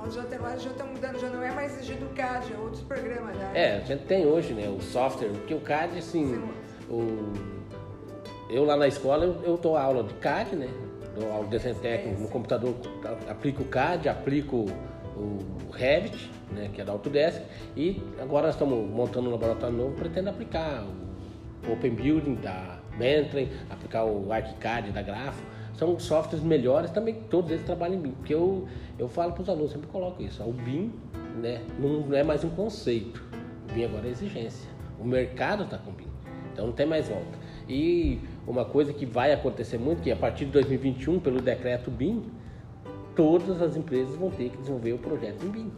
Elas 0.00 0.62
já 0.62 0.70
estão 0.70 0.86
mudando, 0.86 1.20
já 1.20 1.28
não 1.28 1.42
é 1.42 1.52
mais 1.52 1.76
exigido 1.76 2.06
o 2.06 2.08
CAD, 2.10 2.52
é 2.52 2.56
outros 2.56 2.82
programas, 2.82 3.36
né? 3.36 3.52
É, 3.54 3.76
a 3.76 3.80
gente 3.80 4.04
tem 4.04 4.26
hoje, 4.26 4.54
né, 4.54 4.66
o 4.68 4.80
software, 4.80 5.28
porque 5.28 5.54
o 5.54 5.60
CAD, 5.60 5.98
assim, 5.98 6.34
Sim. 6.34 6.48
o, 6.88 7.32
eu 8.48 8.64
lá 8.64 8.76
na 8.76 8.88
escola, 8.88 9.24
eu, 9.26 9.42
eu 9.44 9.56
dou 9.58 9.76
aula 9.76 10.02
de 10.02 10.14
CAD, 10.14 10.56
né, 10.56 10.68
dou 11.14 11.30
aula 11.30 11.44
de 11.44 11.50
desenho 11.50 11.74
técnico 11.76 12.20
no 12.22 12.28
computador, 12.28 12.74
aplico 13.28 13.62
o 13.62 13.66
CAD, 13.66 14.08
aplico 14.08 14.66
o 15.20 15.70
Revit, 15.72 16.30
né, 16.50 16.70
que 16.72 16.80
é 16.80 16.84
da 16.84 16.92
Autodesk, 16.92 17.42
e 17.76 18.02
agora 18.20 18.46
nós 18.46 18.54
estamos 18.54 18.88
montando 18.90 19.28
um 19.28 19.32
laboratório 19.32 19.76
novo, 19.76 19.94
pretendo 19.94 20.30
aplicar 20.30 20.84
o 21.66 21.72
Open 21.72 21.94
Building 21.94 22.34
da 22.36 22.78
Bentley, 22.96 23.50
aplicar 23.68 24.04
o 24.04 24.32
ArchiCAD 24.32 24.90
da 24.90 25.02
Grafo, 25.02 25.42
são 25.74 25.98
softwares 25.98 26.44
melhores, 26.44 26.90
também 26.90 27.14
todos 27.30 27.50
eles 27.50 27.64
trabalham 27.64 27.96
em 27.96 28.00
BIM, 28.00 28.10
porque 28.12 28.34
eu, 28.34 28.66
eu 28.98 29.08
falo 29.08 29.32
para 29.32 29.42
os 29.42 29.48
alunos, 29.48 29.72
sempre 29.72 29.86
coloco 29.88 30.22
isso, 30.22 30.42
o 30.42 30.52
BIM 30.52 30.92
né, 31.40 31.62
não 31.78 32.14
é 32.14 32.22
mais 32.22 32.44
um 32.44 32.50
conceito, 32.50 33.22
o 33.68 33.72
BIM 33.72 33.84
agora 33.84 34.06
é 34.06 34.10
exigência, 34.10 34.68
o 34.98 35.04
mercado 35.04 35.64
está 35.64 35.78
com 35.78 35.92
BIM, 35.92 36.08
então 36.52 36.66
não 36.66 36.72
tem 36.72 36.86
mais 36.86 37.08
volta. 37.08 37.38
E 37.68 38.20
uma 38.46 38.64
coisa 38.64 38.92
que 38.92 39.06
vai 39.06 39.32
acontecer 39.32 39.78
muito, 39.78 40.02
que 40.02 40.10
a 40.10 40.16
partir 40.16 40.44
de 40.44 40.50
2021, 40.50 41.20
pelo 41.20 41.40
decreto 41.40 41.90
BIM, 41.90 42.24
todas 43.14 43.60
as 43.60 43.76
empresas 43.76 44.14
vão 44.16 44.30
ter 44.30 44.50
que 44.50 44.56
desenvolver 44.58 44.92
o 44.92 44.98
projeto 44.98 45.44
em 45.44 45.48
BIM. 45.48 45.72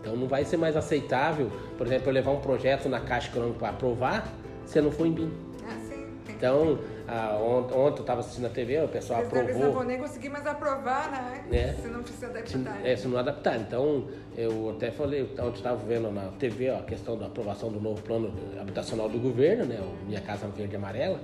Então 0.00 0.16
não 0.16 0.26
vai 0.26 0.44
ser 0.44 0.56
mais 0.56 0.76
aceitável, 0.76 1.50
por 1.78 1.86
exemplo, 1.86 2.08
eu 2.08 2.12
levar 2.12 2.32
um 2.32 2.40
projeto 2.40 2.88
na 2.88 3.00
Caixa 3.00 3.28
Econômica 3.28 3.58
para 3.58 3.68
aprovar 3.70 4.32
se 4.66 4.80
não 4.80 4.90
for 4.90 5.06
em 5.06 5.12
BIM. 5.12 5.32
Ah, 5.66 5.78
sim. 5.88 6.06
Então, 6.28 6.78
ah, 7.06 7.38
ontem, 7.40 7.74
ontem 7.74 7.98
eu 7.98 8.02
estava 8.02 8.20
assistindo 8.20 8.46
a 8.46 8.50
TV, 8.50 8.82
o 8.82 8.88
pessoal 8.88 9.20
Eles 9.20 9.28
aprovou. 9.28 9.50
Eles 9.50 9.62
não 9.62 9.72
vão 9.72 9.84
nem 9.84 9.98
conseguir 9.98 10.28
mais 10.30 10.46
aprovar, 10.46 11.10
né? 11.10 11.44
É. 11.50 11.72
Se 11.74 11.88
não 11.88 12.04
se 12.04 12.24
adaptar. 12.24 12.86
É, 12.86 12.96
se 12.96 13.08
não 13.08 13.18
adaptar. 13.18 13.60
Então, 13.60 14.06
eu 14.36 14.70
até 14.70 14.90
falei, 14.90 15.22
ontem 15.22 15.56
estava 15.56 15.76
vendo 15.76 16.10
na 16.10 16.28
TV 16.38 16.70
ó, 16.70 16.78
a 16.78 16.82
questão 16.82 17.16
da 17.16 17.26
aprovação 17.26 17.70
do 17.70 17.80
novo 17.80 18.02
plano 18.02 18.32
habitacional 18.60 19.08
do 19.08 19.18
governo, 19.18 19.64
né? 19.64 19.80
O 19.80 20.06
Minha 20.06 20.20
Casa 20.20 20.46
Verde 20.48 20.74
e 20.74 20.76
Amarela. 20.76 21.20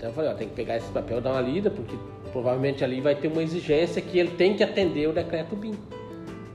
Até 0.00 0.06
eu 0.06 0.14
falei, 0.14 0.30
ó, 0.30 0.34
tem 0.34 0.48
que 0.48 0.54
pegar 0.54 0.78
esse 0.78 0.90
papel 0.92 1.18
e 1.18 1.20
dar 1.20 1.32
uma 1.32 1.42
lida, 1.42 1.70
porque 1.70 1.94
provavelmente 2.32 2.82
ali 2.82 3.02
vai 3.02 3.14
ter 3.14 3.28
uma 3.28 3.42
exigência 3.42 4.00
que 4.00 4.18
ele 4.18 4.30
tem 4.30 4.56
que 4.56 4.64
atender 4.64 5.06
o 5.06 5.12
decreto 5.12 5.54
BIM. 5.54 5.74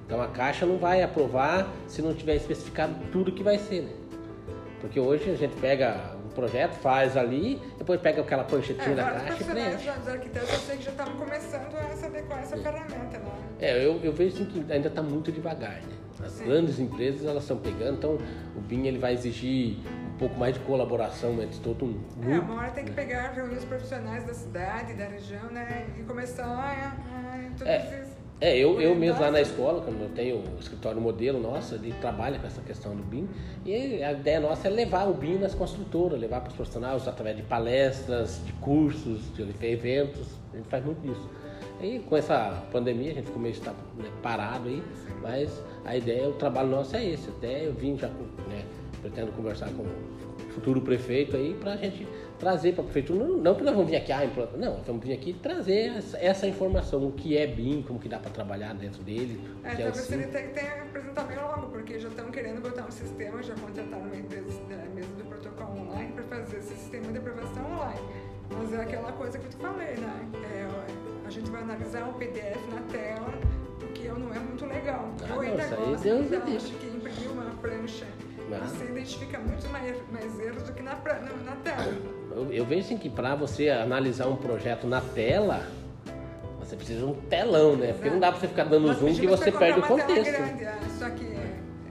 Então 0.03 0.19
a 0.19 0.27
Caixa 0.27 0.65
não 0.65 0.79
vai 0.79 1.03
aprovar 1.03 1.71
se 1.86 2.01
não 2.01 2.12
tiver 2.12 2.38
especificado 2.38 2.95
tudo 3.12 3.31
que 3.31 3.43
vai 3.43 3.60
ser, 3.60 3.84
né? 3.84 3.91
Porque 4.81 4.99
hoje 4.99 5.29
a 5.29 5.36
gente 5.36 5.55
pega 5.58 6.15
um 6.25 6.29
projeto, 6.29 6.73
faz 6.73 7.15
ali, 7.15 7.62
depois 7.77 8.01
pega 8.01 8.21
aquela 8.21 8.43
pranchetinha 8.43 8.93
é, 8.93 8.95
da 8.95 9.03
Caixa 9.12 9.43
e 9.43 9.45
preenche. 9.45 9.89
Os 9.91 10.08
arquitetos 10.08 10.49
eu 10.51 10.60
sei 10.62 10.77
que 10.77 10.84
já 10.84 10.91
estavam 10.91 11.15
começando 11.15 11.75
a 11.75 11.95
se 11.95 12.05
adequar 12.05 12.39
a 12.39 12.41
essa 12.41 12.58
ferramenta, 12.58 13.19
né? 13.19 13.31
É, 13.62 13.86
eu, 13.86 13.99
eu 14.01 14.12
vejo 14.12 14.38
assim, 14.38 14.45
que 14.45 14.73
ainda 14.73 14.88
está 14.88 15.03
muito 15.03 15.31
devagar, 15.31 15.84
né? 15.84 15.93
As 16.25 16.31
Sim. 16.31 16.45
grandes 16.45 16.79
empresas 16.79 17.23
elas 17.27 17.43
estão 17.43 17.58
pegando, 17.58 17.97
então 17.97 18.17
o 18.55 18.62
BIM 18.62 18.88
ele 18.88 18.97
vai 18.97 19.13
exigir 19.13 19.77
um 20.15 20.17
pouco 20.17 20.39
mais 20.39 20.54
de 20.54 20.62
colaboração 20.62 21.41
entre 21.41 21.60
todo 21.60 21.86
um 21.86 21.93
grupo. 22.17 22.32
É, 22.32 22.39
uma 22.39 22.62
hora 22.62 22.71
tem 22.71 22.86
que 22.86 22.91
né? 22.91 22.95
pegar, 22.95 23.34
reunir 23.34 23.58
os 23.58 23.65
profissionais 23.65 24.25
da 24.25 24.34
cidade, 24.34 24.93
da 24.93 25.06
região, 25.06 25.51
né? 25.51 25.88
E 25.99 26.04
começar 26.04 26.45
a, 26.45 27.34
a 27.34 27.43
introduzir 27.43 27.67
é. 27.67 28.15
É, 28.41 28.58
eu, 28.58 28.82
eu 28.82 28.93
mesmo 28.93 29.21
lá 29.21 29.32
na 29.32 29.39
escola, 29.39 29.82
quando 29.82 30.01
eu 30.01 30.10
tenho 30.10 30.38
o 30.38 30.60
escritório 30.60 30.99
modelo 30.99 31.39
nosso, 31.39 31.75
ele 31.75 31.93
trabalha 32.01 32.38
com 32.38 32.45
essa 32.45 32.62
questão 32.62 32.93
do 32.93 33.01
BIM, 33.01 33.30
e 33.65 34.04
a 34.04 34.12
ideia 34.12 34.41
nossa 34.41 34.67
é 34.67 34.71
levar 34.71 35.08
o 35.08 35.13
BIM 35.13 35.38
nas 35.38 35.56
construtoras, 35.56 36.19
levar 36.19 36.41
para 36.41 36.49
os 36.49 36.56
profissionais 36.56 37.08
através 37.08 37.38
de 37.38 37.43
palestras, 37.43 38.41
de 38.45 38.51
cursos, 38.54 39.34
de 39.34 39.41
eventos, 39.65 40.28
a 40.54 40.58
gente 40.58 40.67
faz 40.67 40.84
muito 40.84 41.06
isso. 41.10 41.30
E 41.82 41.99
com 41.99 42.17
essa 42.17 42.63
pandemia 42.71 43.12
a 43.12 43.15
gente 43.15 43.25
ficou 43.25 43.41
meio 43.41 43.56
né, 43.97 44.10
parado 44.21 44.67
aí, 44.67 44.84
mas 45.21 45.62
a 45.86 45.95
ideia, 45.95 46.28
o 46.28 46.34
trabalho 46.34 46.69
nosso 46.69 46.95
é 46.95 47.06
esse. 47.06 47.30
Até 47.30 47.67
eu 47.67 47.73
vim 47.73 47.97
já, 47.97 48.08
né, 48.08 48.65
pretendo 49.05 49.31
conversar 49.33 49.69
com 49.69 49.83
o 49.83 50.51
futuro 50.51 50.81
prefeito 50.81 51.37
aí 51.37 51.53
para 51.53 51.73
a 51.73 51.77
gente 51.77 52.07
trazer 52.39 52.73
para 52.73 52.81
a 52.81 52.85
prefeitura, 52.85 53.23
não, 53.23 53.37
não 53.37 53.55
que 53.55 53.63
nós 53.63 53.73
vamos 53.73 53.89
vir 53.89 53.97
aqui, 53.97 54.11
ah, 54.11 54.25
implanta, 54.25 54.57
não, 54.57 54.77
nós 54.77 54.87
vamos 54.87 55.05
vir 55.05 55.13
aqui 55.13 55.33
trazer 55.33 55.95
essa, 55.95 56.17
essa, 56.17 56.47
informação, 56.47 57.05
o 57.05 57.11
que 57.11 57.37
é 57.37 57.45
BIM, 57.47 57.83
como 57.83 57.99
que 57.99 58.09
dá 58.09 58.19
para 58.19 58.31
trabalhar 58.31 58.73
dentro 58.73 59.03
dele. 59.03 59.39
É, 59.63 59.69
que 59.75 59.83
talvez 59.83 60.11
é 60.11 60.15
ele 60.15 60.27
tem 60.27 60.49
que 60.49 60.59
apresentar 60.59 61.23
bem 61.23 61.37
logo, 61.37 61.67
porque 61.67 61.99
já 61.99 62.09
estão 62.09 62.31
querendo 62.31 62.61
botar 62.61 62.85
um 62.85 62.91
sistema, 62.91 63.41
já 63.41 63.53
contrataram 63.55 64.05
uma 64.05 64.15
empresa 64.15 64.59
da 64.67 64.77
mesa 64.93 65.13
do 65.17 65.23
protocolo 65.25 65.81
online 65.81 66.11
para 66.13 66.23
fazer 66.23 66.57
esse 66.57 66.75
sistema 66.75 67.11
de 67.11 67.19
aprovação 67.19 67.63
online. 67.71 68.01
Mas 68.49 68.73
é 68.73 68.81
aquela 68.81 69.11
coisa 69.13 69.37
que 69.37 69.45
eu 69.45 69.49
te 69.49 69.57
falei, 69.57 69.95
né? 69.95 70.29
É, 70.51 71.27
a 71.27 71.29
gente 71.29 71.49
vai 71.49 71.61
analisar 71.61 72.07
o 72.09 72.13
PDF 72.13 72.59
na 72.73 72.81
tela, 72.91 73.33
o 73.81 73.87
que 73.93 74.07
não 74.07 74.33
é 74.33 74.39
muito 74.39 74.65
legal. 74.65 75.09
Ah, 75.23 75.35
eu 75.35 75.41
ainda 75.41 75.67
gosto, 75.67 76.03
Deus 76.03 76.31
acho 76.55 76.73
que 76.73 76.87
imprimir 76.87 77.31
uma 77.31 77.51
prancha 77.61 78.05
você 78.49 78.86
identifica 78.86 79.39
muito 79.39 79.67
mais, 79.69 79.95
mais 80.12 80.39
erros 80.39 80.63
do 80.63 80.73
que 80.73 80.84
na, 80.84 80.95
na, 80.95 81.43
na 81.43 81.55
tela. 81.63 81.93
Eu, 82.31 82.51
eu, 82.51 82.65
vejo 82.65 82.81
assim 82.81 82.97
que 82.97 83.10
para 83.10 83.36
você 83.36 83.69
analisar 83.69 84.27
um 84.27 84.36
projeto 84.36 84.86
na 84.88 85.01
tela, 85.01 85.67
você 86.60 86.75
precisa 86.75 86.99
de 86.99 87.05
um 87.05 87.13
telão, 87.13 87.75
né? 87.75 87.93
Porque 87.93 88.10
não 88.10 88.19
dá 88.19 88.31
para 88.31 88.41
você 88.41 88.47
ficar 88.47 88.65
dando 88.65 88.88
Nós 88.88 88.97
zoom 88.97 89.13
que 89.13 89.27
você 89.27 89.51
perde 89.51 89.79
o 89.79 89.84
contexto. 89.84 90.31
Grande, 90.31 90.63
é, 90.63 90.77
só 90.97 91.10
que... 91.10 91.36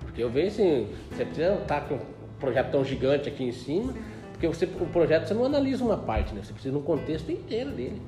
Porque 0.00 0.22
eu 0.22 0.30
vejo 0.30 0.48
assim, 0.48 0.88
você 1.10 1.24
precisa 1.24 1.54
estar 1.54 1.88
com 1.88 1.94
um 1.94 2.00
projeto 2.38 2.70
tão 2.70 2.84
gigante 2.84 3.28
aqui 3.28 3.44
em 3.44 3.52
cima, 3.52 3.92
Sim. 3.92 4.02
porque 4.32 4.46
você, 4.46 4.64
o 4.64 4.86
projeto 4.86 5.26
você 5.26 5.34
não 5.34 5.44
analisa 5.44 5.84
uma 5.84 5.96
parte, 5.96 6.34
né? 6.34 6.40
Você 6.42 6.52
precisa 6.52 6.72
de 6.72 6.78
um 6.78 6.84
contexto 6.84 7.30
inteiro 7.32 7.70
dele. 7.70 8.00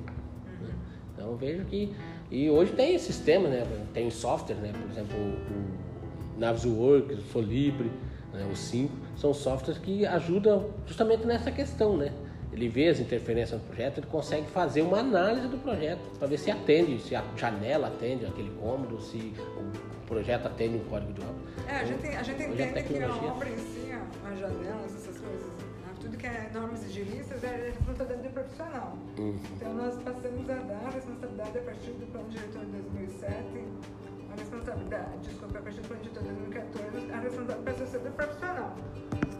Uhum. 0.61 0.69
Então 1.13 1.27
eu 1.31 1.35
vejo 1.35 1.65
que. 1.65 1.93
E 2.29 2.49
hoje 2.49 2.71
tem 2.73 2.97
sistema, 2.97 3.49
né? 3.49 3.65
Tem 3.93 4.09
software, 4.09 4.55
né? 4.55 4.71
Por 4.71 4.89
exemplo, 4.89 5.17
o 5.17 6.39
Navisworks, 6.39 7.17
o 7.17 7.21
Solibre 7.31 7.91
né, 8.33 8.47
os 8.51 8.59
5, 8.59 8.93
são 9.15 9.33
softwares 9.33 9.77
que 9.81 10.05
ajudam 10.05 10.69
justamente 10.85 11.25
nessa 11.25 11.51
questão, 11.51 11.97
né? 11.97 12.11
Ele 12.51 12.69
vê 12.69 12.87
as 12.87 12.99
interferências 12.99 13.59
no 13.59 13.67
projeto, 13.67 13.99
ele 13.99 14.07
consegue 14.07 14.47
fazer 14.47 14.81
uma 14.81 14.99
análise 14.99 15.47
do 15.47 15.57
projeto 15.57 15.99
para 16.17 16.27
ver 16.27 16.39
se 16.39 16.49
atende, 16.49 16.99
se 17.01 17.15
a 17.15 17.23
janela 17.35 17.87
atende 17.87 18.25
aquele 18.25 18.49
cômodo, 18.59 19.01
se 19.01 19.33
o 19.37 20.05
projeto 20.07 20.47
atende 20.47 20.77
um 20.77 20.83
código 20.85 21.13
de 21.13 21.21
obra. 21.21 21.35
É, 21.67 21.75
a 21.75 21.85
gente, 21.85 22.07
a 22.07 22.23
gente 22.23 22.43
entende 22.43 22.79
a 22.79 22.83
que 22.83 23.03
a 23.03 23.15
obra 23.15 23.49
em 23.49 23.57
si, 23.57 23.91
as 23.91 24.39
janelas, 24.39 24.95
essas 24.95 25.19
coisas, 25.19 25.47
né? 25.47 25.93
tudo 25.99 26.17
que 26.17 26.25
é 26.25 26.49
normas 26.53 26.83
higienistas 26.85 27.43
é 27.43 27.73
responsabilidade 27.75 28.27
do 28.27 28.33
profissional. 28.33 28.97
Uhum. 29.17 29.39
Então 29.55 29.73
nós 29.73 29.95
passamos 30.01 30.49
a 30.49 30.55
dar 30.55 30.83
a 30.85 30.89
responsabilidade 30.89 31.57
a 31.57 31.61
partir 31.61 31.91
do 31.91 32.11
plano 32.11 32.29
diretor 32.29 32.65
de 32.65 32.71
2007 32.71 33.33
a 33.33 33.96
responsabilidade, 34.37 35.17
desculpa, 35.23 35.59
a 35.59 35.61
partir 35.61 35.81
do 35.81 35.87
plano 35.87 36.03
de 36.03 36.09
2014, 36.09 37.11
a 37.11 37.19
responsabilidade 37.19 37.77
para 37.77 37.87
ser 37.87 37.99
do 37.99 38.11
profissional. 38.11 38.75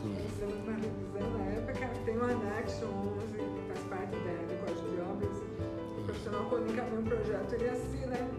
Fizemos 0.02 0.56
uma 0.64 0.74
revisão 0.74 1.38
na 1.38 1.46
época, 1.46 1.88
tem 2.06 2.18
o 2.18 2.24
anexo 2.24 2.86
11, 2.86 3.38
que 3.38 3.62
faz 3.68 3.80
parte 3.90 4.16
da, 4.18 4.34
do 4.48 4.56
Código 4.66 4.90
de 4.90 5.02
Obras. 5.02 5.38
O 5.98 6.04
profissional, 6.04 6.46
quando 6.50 6.72
encaminha 6.72 7.00
um 7.00 7.04
projeto, 7.04 7.54
ele 7.54 7.70
assina, 7.70 8.18
né? 8.18 8.30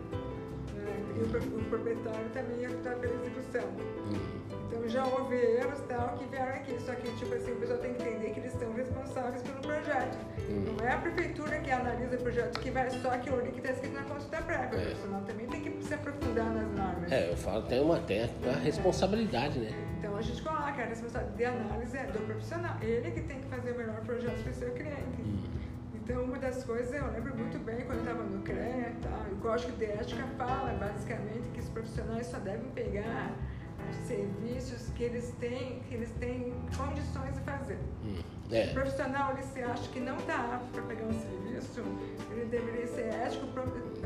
e 1.17 1.21
o, 1.21 1.59
o 1.59 1.65
proprietário 1.71 2.29
também 2.31 2.65
está 2.65 2.91
pela 2.95 3.15
execução. 3.15 4.38
Então 4.69 4.87
já 4.87 5.05
houve 5.07 5.35
erros 5.35 5.81
tal 5.89 6.17
que 6.19 6.27
vieram 6.27 6.53
aqui, 6.53 6.79
só 6.79 6.95
que 6.95 7.11
tipo 7.17 7.35
assim, 7.35 7.53
o 7.53 7.57
pessoal 7.57 7.79
tem 7.79 7.95
que 7.95 8.03
entender 8.03 8.31
que 8.31 8.41
eles 8.41 8.53
estão 8.53 8.71
responsáveis 8.75 9.43
pelo 9.43 9.61
projeto. 9.61 10.19
Hum. 10.51 10.77
Não 10.77 10.87
é 10.87 10.93
a 10.93 10.99
prefeitura 10.99 11.59
que 11.59 11.71
analisa 11.71 12.17
o 12.17 12.19
projeto 12.19 12.61
que 12.61 12.71
vai 12.71 12.91
só 12.91 13.11
que 13.17 13.31
o 13.31 13.43
que 13.43 13.59
está 13.59 13.73
escrito 13.73 13.95
na 13.95 14.03
consulta 14.03 14.43
prévia. 14.43 14.65
É. 14.65 14.83
O 14.83 14.87
profissional 14.87 15.23
também 15.23 15.47
tem 15.47 15.61
que 15.63 15.85
se 15.85 15.95
aprofundar 15.95 16.53
nas 16.53 16.71
normas. 16.71 17.11
É, 17.11 17.31
eu 17.31 17.37
falo, 17.39 17.63
tem 17.63 17.81
uma, 17.81 17.99
tem 18.01 18.23
a 18.23 18.59
responsabilidade, 18.63 19.59
né? 19.59 19.71
Então 19.99 20.15
a 20.15 20.21
gente 20.23 20.43
coloca 20.43 20.83
a 20.83 20.87
responsabilidade 20.87 21.37
de 21.37 21.45
análise 21.45 21.97
é 21.97 22.05
do 22.05 22.27
profissional. 22.27 22.77
Ele 22.83 23.11
que 23.11 23.23
tem 23.23 23.41
que 23.41 23.47
fazer 23.47 23.73
o 23.73 23.79
melhor 23.79 24.01
projeto 24.03 24.43
para 24.43 24.51
o 24.51 24.55
seu 24.55 24.71
cliente. 24.73 25.23
Hum. 25.23 25.39
Então, 25.95 26.25
uma 26.25 26.39
das 26.39 26.65
coisas, 26.65 26.95
eu 26.95 27.11
lembro 27.13 27.37
muito 27.37 27.59
bem 27.59 27.85
quando 27.85 27.99
eu 27.99 28.05
estava 28.05 28.23
no 28.23 28.41
CREA, 28.43 28.93
tá? 29.03 29.27
o 29.31 29.37
Código 29.43 29.73
de 29.73 29.85
Ética 29.85 30.25
fala 30.39 30.73
basicamente 30.73 31.51
que 31.53 31.61
os 31.61 31.69
profissionais 31.69 32.27
só 32.27 32.39
devem 32.39 32.71
pegar 32.71 33.35
serviços 34.07 34.91
que 34.95 35.03
eles 35.03 35.35
têm, 35.41 35.81
que 35.89 35.95
eles 35.95 36.11
têm 36.19 36.53
condições 36.77 37.35
de 37.35 37.41
fazer. 37.41 37.79
Hum, 38.05 38.19
é. 38.51 38.67
O 38.67 38.75
profissional 38.75 39.33
ele 39.33 39.43
se 39.43 39.61
acha 39.61 39.89
que 39.91 40.01
não 40.01 40.17
está 40.17 40.55
apto 40.55 40.69
para 40.73 40.83
pegar 40.83 41.07
um 41.07 41.13
serviço, 41.13 41.83
ele 42.31 42.45
deveria 42.47 42.87
ser 42.87 43.07
ético, 43.07 43.47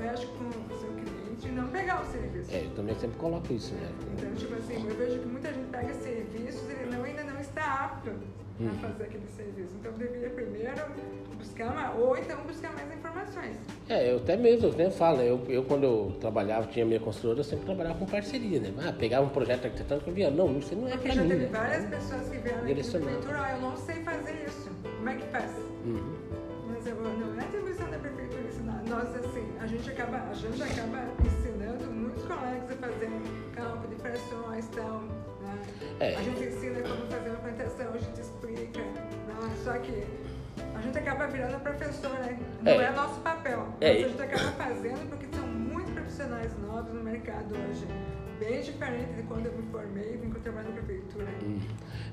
ético 0.03 0.33
com 0.39 0.75
o 0.75 0.79
seu 0.79 0.91
cliente 0.93 1.49
e 1.49 1.53
não 1.53 1.69
pegar 1.69 2.03
o 2.03 2.07
serviço. 2.07 2.53
É, 2.53 2.65
eu 2.65 2.71
também 2.75 2.95
sempre 2.99 3.19
coloco 3.19 3.53
isso, 3.53 3.75
né? 3.75 3.93
Então, 4.17 4.35
tipo 4.35 4.55
assim, 4.55 4.87
eu 4.89 4.97
vejo 4.97 5.21
que 5.21 5.27
muita 5.27 5.53
gente 5.53 5.69
pega 5.71 5.95
serviços 5.95 6.69
e 6.69 6.73
ele 6.73 6.97
não, 6.97 7.05
ainda 7.05 7.25
não 7.25 7.41
está 7.41 7.85
apto 7.85 8.11
a 8.61 8.63
uhum. 8.63 8.79
fazer 8.79 9.05
aquele 9.05 9.27
serviço. 9.29 9.75
Então, 9.81 9.93
deveria 9.93 10.31
primeiro 10.31 10.83
buscar 11.39 11.73
uma, 11.73 11.93
ou 11.95 12.17
então 12.17 12.39
buscar 12.45 12.73
mais 12.73 12.93
informações. 12.93 13.57
É, 13.89 14.13
eu 14.13 14.19
até 14.19 14.37
mesmo, 14.37 14.69
eu 14.69 14.73
sempre 14.73 14.91
falo, 14.93 15.21
eu, 15.21 15.45
eu 15.49 15.65
quando 15.65 15.85
eu 15.85 16.17
trabalhava, 16.21 16.67
tinha 16.67 16.85
minha 16.85 17.01
construtora, 17.01 17.41
eu 17.41 17.45
sempre 17.45 17.67
trabalhava 17.67 17.99
com 17.99 18.07
parceria, 18.07 18.61
né? 18.61 18.73
Ah, 18.79 18.93
pegava 18.93 19.27
um 19.27 19.29
projeto 19.29 19.65
arquitetônico 19.65 20.11
e 20.11 20.13
via, 20.13 20.31
não, 20.31 20.57
isso 20.59 20.75
não 20.75 20.89
é 20.89 20.93
Porque 20.93 21.09
pra 21.09 21.17
já 21.17 21.23
mim. 21.23 21.29
teve 21.29 21.45
né? 21.47 21.51
várias 21.53 21.87
pessoas 21.87 22.29
que 22.29 22.39
vieram 22.39 22.59
aqui 22.63 22.75
na 22.75 23.01
prefeitura, 23.01 23.43
ah, 23.43 23.53
eu 23.55 23.61
não 23.61 23.77
sei 23.77 23.97
fazer 24.03 24.45
isso, 24.47 24.71
como 24.97 25.09
é 25.09 25.15
que 25.15 25.27
faz? 25.29 25.51
Uhum. 25.85 26.15
Mas 26.69 26.87
eu, 26.87 26.95
não 26.97 27.41
é 27.41 27.45
atribuição 27.45 27.91
da 27.91 27.99
prefeitura 27.99 28.43
ensinar. 28.43 28.83
Nós, 28.89 29.15
assim, 29.17 29.49
a 29.61 29.67
gente 29.67 29.91
acaba, 29.91 30.17
a 30.31 30.35
gente 30.35 30.63
acaba 30.63 31.05
ensinando 31.25 31.85
muitos 31.93 32.23
os 32.23 32.29
colegas 32.29 32.71
a 32.71 32.77
fazer 32.77 33.11
cálculo 33.55 33.82
de 34.03 34.09
frações 34.09 34.67
e 34.67 34.69
tal. 34.71 35.01
Né? 35.01 35.63
É. 36.01 36.17
A 36.17 36.23
gente 36.23 36.43
ensina 36.43 36.81
como 36.83 37.07
fazer 37.07 37.29
uma 37.31 37.39
plantação, 37.39 37.87
a 37.95 37.99
gente 37.99 38.21
explica. 38.21 38.81
Né? 38.81 39.57
Só 39.65 39.73
que 39.79 40.05
a 40.75 40.81
gente 40.81 40.99
acaba 40.99 41.27
virando 41.27 41.61
professor, 41.61 42.11
né? 42.11 42.39
Não 42.63 42.73
É. 42.73 42.85
é, 42.85 42.91
nosso 42.91 43.21
papel. 43.21 43.67
É. 43.81 43.91
A 43.91 44.09
gente 44.09 44.23
acaba 44.23 44.53
fazendo 44.53 45.09
porque 45.09 45.27
são 45.35 45.47
muitos 45.47 45.93
profissionais 45.93 46.53
novos 46.61 46.93
no 46.93 47.03
mercado 47.03 47.55
hoje. 47.55 47.87
Bem 48.39 48.61
diferente 48.61 49.13
de 49.13 49.23
quando 49.23 49.47
eu 49.47 49.53
me 49.53 49.63
formei 49.71 50.15
e 50.15 50.17
vim 50.17 50.31
trabalhar 50.31 50.69
na 50.71 50.75
prefeitura. 50.75 51.29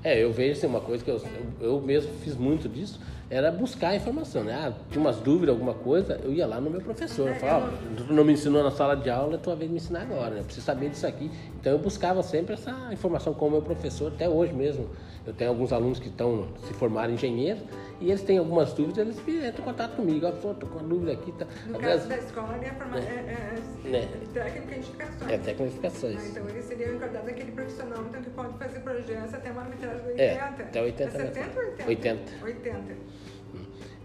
É, 0.04 0.24
eu 0.24 0.32
vejo 0.32 0.60
assim, 0.60 0.68
uma 0.68 0.80
coisa 0.82 1.04
que 1.04 1.10
eu, 1.10 1.20
eu 1.60 1.82
mesmo 1.82 2.14
fiz 2.20 2.36
muito 2.36 2.70
disso, 2.70 3.02
era 3.30 3.52
buscar 3.52 3.96
informação, 3.96 4.44
né? 4.44 4.54
Ah, 4.54 4.74
tinha 4.90 5.00
umas 5.00 5.18
dúvidas, 5.18 5.50
alguma 5.50 5.74
coisa, 5.74 6.20
eu 6.24 6.34
ia 6.34 6.48
lá 6.48 6.60
no 6.60 6.70
meu 6.70 6.82
professor. 6.82 7.28
Eu 7.30 7.36
falava, 7.36 7.68
ó, 7.72 7.96
tu 7.96 8.12
não 8.12 8.26
me 8.26 8.34
ensinou 8.34 8.64
na 8.64 8.72
sala 8.72 8.96
de 8.96 9.10
aula, 9.10 9.36
é 9.36 9.38
tua 9.38 9.56
vez 9.56 9.70
de 9.70 9.74
me 9.74 9.80
ensinar 9.80 10.02
agora, 10.02 10.32
né? 10.32 10.40
Eu 10.40 10.46
preciso 10.46 10.66
saber 10.66 10.90
disso 10.90 11.06
aqui. 11.06 11.30
Então 11.60 11.72
eu 11.72 11.78
buscava 11.80 12.24
sempre 12.24 12.54
essa 12.54 12.72
informação 12.92 13.34
com 13.34 13.48
o 13.48 13.52
meu 13.52 13.62
professor, 13.62 14.12
até 14.12 14.28
hoje 14.28 14.54
mesmo. 14.54 14.90
Eu 15.28 15.34
tenho 15.34 15.52
alguns 15.52 15.72
alunos 15.72 16.00
que 16.00 16.08
estão 16.08 16.48
se 16.66 16.74
formaram 16.74 17.14
engenheiros 17.14 17.62
e 18.02 18.10
eles 18.10 18.24
têm 18.24 18.40
algumas 18.40 18.74
dúvidas, 18.74 18.98
eles 19.06 19.20
entram 19.20 19.62
em 19.64 19.68
contato 19.68 19.96
comigo. 19.96 20.26
Ó, 20.26 20.30
professor, 20.32 20.56
tô 20.56 20.66
com 20.66 20.80
uma 20.80 20.88
dúvida 20.88 21.12
aqui. 21.12 21.32
Tá. 21.34 21.46
No 21.68 21.76
Às 21.76 21.82
caso 21.82 22.08
vezes, 22.08 22.08
da 22.08 22.18
escola, 22.18 22.56
é, 22.60 22.70
forma... 22.72 22.98
é, 22.98 23.02
é, 23.02 23.54
é, 23.86 23.90
Né. 23.90 24.08
técnica 24.34 24.76
e 24.76 24.78
indicações. 24.80 25.32
é 25.32 25.38
tecnificações. 25.38 26.18
Ah, 26.20 26.28
então 26.30 26.50
ele 26.50 26.62
seria 26.64 26.88
enquadrado 26.96 27.26
daquele 27.28 27.52
profissional 27.52 28.04
então, 28.10 28.22
que 28.24 28.30
pode 28.32 28.58
fazer 28.58 28.80
projetos 28.80 29.34
até 29.36 29.52
uma 29.52 29.64
metragem 29.66 30.02
de 30.02 30.10
80. 30.10 30.22
É, 30.24 30.40
até 30.40 30.82
80 30.82 31.04
É 31.04 31.22
70 31.26 31.60
ou 31.60 31.66
80? 31.68 31.86
80. 31.88 32.46
80. 32.46 33.19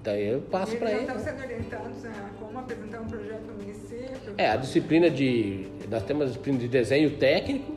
Então 0.04 0.14
eu 0.14 0.42
passo 0.42 0.76
para 0.76 0.90
eles 0.90 1.04
ele. 1.04 1.06
já 1.06 1.16
estão 1.16 1.32
sendo 1.32 1.44
orientados 1.44 2.04
a 2.04 2.30
como 2.38 2.58
apresentar 2.58 3.00
um 3.00 3.06
projeto 3.06 3.46
no 3.46 3.54
município. 3.54 4.34
É, 4.36 4.50
a 4.50 4.56
disciplina 4.56 5.08
de. 5.08 5.66
Nós 5.90 6.02
temos 6.02 6.24
a 6.24 6.26
disciplina 6.26 6.58
de 6.58 6.68
desenho 6.68 7.16
técnico, 7.16 7.72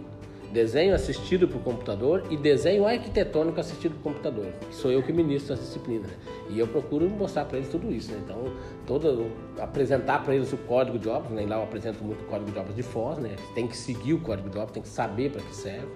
desenho 0.52 0.94
assistido 0.94 1.48
por 1.48 1.62
computador 1.62 2.26
e 2.30 2.36
desenho 2.36 2.86
arquitetônico 2.86 3.62
assistido 3.62 3.96
por 3.96 4.12
computador. 4.12 4.48
Sou 4.72 4.92
eu 4.92 5.02
que 5.02 5.14
ministro 5.14 5.54
essa 5.54 5.64
disciplina. 5.64 6.06
Né? 6.06 6.14
E 6.50 6.60
eu 6.60 6.68
procuro 6.68 7.10
mostrar 7.10 7.46
para 7.46 7.60
eles 7.60 7.70
tudo 7.70 7.90
isso. 7.94 8.12
Né? 8.12 8.20
Então, 8.26 8.52
todo, 8.86 9.32
apresentar 9.58 10.22
para 10.22 10.36
eles 10.36 10.52
o 10.52 10.58
código 10.58 11.00
de 11.00 11.08
obras, 11.08 11.32
né? 11.32 11.44
E 11.44 11.46
lá 11.46 11.56
eu 11.56 11.64
apresento 11.64 12.04
muito 12.04 12.26
o 12.26 12.28
código 12.28 12.52
de 12.52 12.60
obras 12.60 12.76
de 12.76 12.84
FOS, 12.84 13.20
né? 13.20 13.38
Tem 13.56 13.66
que 13.66 13.78
seguir 13.78 14.12
o 14.12 14.20
código 14.20 14.50
de 14.50 14.58
obras, 14.58 14.72
tem 14.72 14.84
que 14.84 14.90
saber 14.90 15.32
para 15.32 15.42
que 15.42 15.56
serve. 15.56 15.88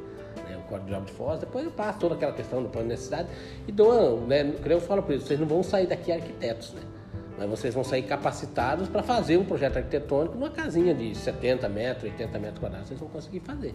Né? 0.48 0.58
O 0.58 0.70
código 0.70 0.88
de 0.88 0.94
obras 0.94 1.12
de 1.12 1.18
FOS, 1.18 1.40
depois 1.40 1.66
eu 1.66 1.72
passo 1.72 2.00
toda 2.00 2.16
aquela 2.16 2.34
questão 2.34 2.64
do 2.64 2.70
plano 2.70 2.88
de 2.88 2.94
necessidade 2.94 3.30
e 3.68 3.72
dou, 3.72 4.22
né? 4.22 4.44
Como 4.62 4.74
eu 4.74 4.82
falo 4.82 5.04
para 5.04 5.14
eles, 5.14 5.26
vocês 5.26 5.40
não 5.40 5.48
vão 5.48 5.64
sair 5.64 5.88
daqui 5.88 6.12
arquitetos, 6.12 6.74
né? 6.74 6.82
Mas 7.38 7.50
vocês 7.50 7.74
vão 7.74 7.84
sair 7.84 8.04
capacitados 8.04 8.88
para 8.88 9.02
fazer 9.02 9.38
um 9.38 9.46
projeto 9.46 9.78
arquitetônico 9.78 10.36
numa 10.36 10.50
casinha 10.50 10.94
de 10.94 11.16
70 11.16 11.68
metros, 11.70 12.12
80 12.12 12.40
metros 12.40 12.60
quadrados, 12.60 12.88
vocês 12.88 13.00
vão 13.00 13.10
conseguir 13.10 13.40
fazer. 13.40 13.74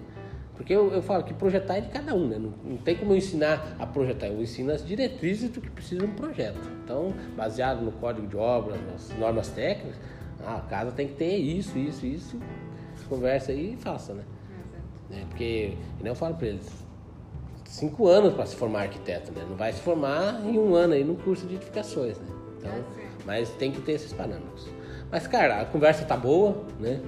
Porque 0.57 0.73
eu, 0.73 0.91
eu 0.93 1.03
falo 1.03 1.23
que 1.23 1.35
projetar 1.35 1.77
é 1.77 1.81
de 1.83 1.89
cada 1.89 2.15
um, 2.15 2.27
né? 2.29 2.39
Não, 2.39 2.55
não 2.65 2.77
tem 2.79 2.97
como 2.97 3.13
eu 3.13 3.17
ensinar 3.17 3.77
a 3.79 3.87
projetar, 3.87 4.29
eu 4.29 4.41
ensino 4.41 4.73
as 4.73 4.85
diretrizes 4.85 5.51
do 5.51 5.61
que 5.61 5.69
precisa 5.69 6.05
um 6.05 6.15
projeto. 6.15 6.61
Então, 6.83 7.13
baseado 7.37 7.83
no 7.83 7.93
código 7.93 8.27
de 8.27 8.37
obras, 8.37 8.79
nas 8.91 9.11
normas 9.19 9.49
técnicas, 9.49 9.97
ah, 10.45 10.57
a 10.57 10.61
casa 10.61 10.93
tem 10.93 11.09
que 11.09 11.15
ter 11.15 11.37
isso, 11.37 11.77
isso, 11.77 12.07
isso, 12.07 12.41
conversa 13.09 13.53
aí 13.53 13.75
e 13.75 13.77
faça, 13.77 14.15
né? 14.15 14.23
Né? 15.11 15.25
Porque, 15.29 15.75
eu 16.05 16.15
falo 16.15 16.35
para 16.35 16.49
eles, 16.49 16.67
cinco 17.65 18.07
anos 18.09 18.35
para 18.35 18.47
se 18.47 18.57
formar 18.57 18.83
arquiteto, 18.83 19.33
né? 19.33 19.45
Não 19.49 19.57
vai 19.57 19.73
se 19.73 19.81
formar 19.81 20.41
em 20.45 20.59
um 20.59 20.75
ano 20.75 20.95
aí 20.95 21.05
num 21.05 21.17
curso 21.17 21.47
de 21.47 21.57
edificações, 21.57 22.19
né? 22.19 22.27
Então, 22.59 22.71
É, 22.73 22.85
mas 23.25 23.51
tem 23.51 23.71
que 23.73 23.81
ter 23.81 23.93
esses 23.93 24.13
parâmetros. 24.13 24.67
Mas, 25.11 25.27
cara, 25.27 25.61
a 25.63 25.65
conversa 25.65 26.05
tá 26.05 26.17
boa, 26.17 26.65
né? 26.81 27.01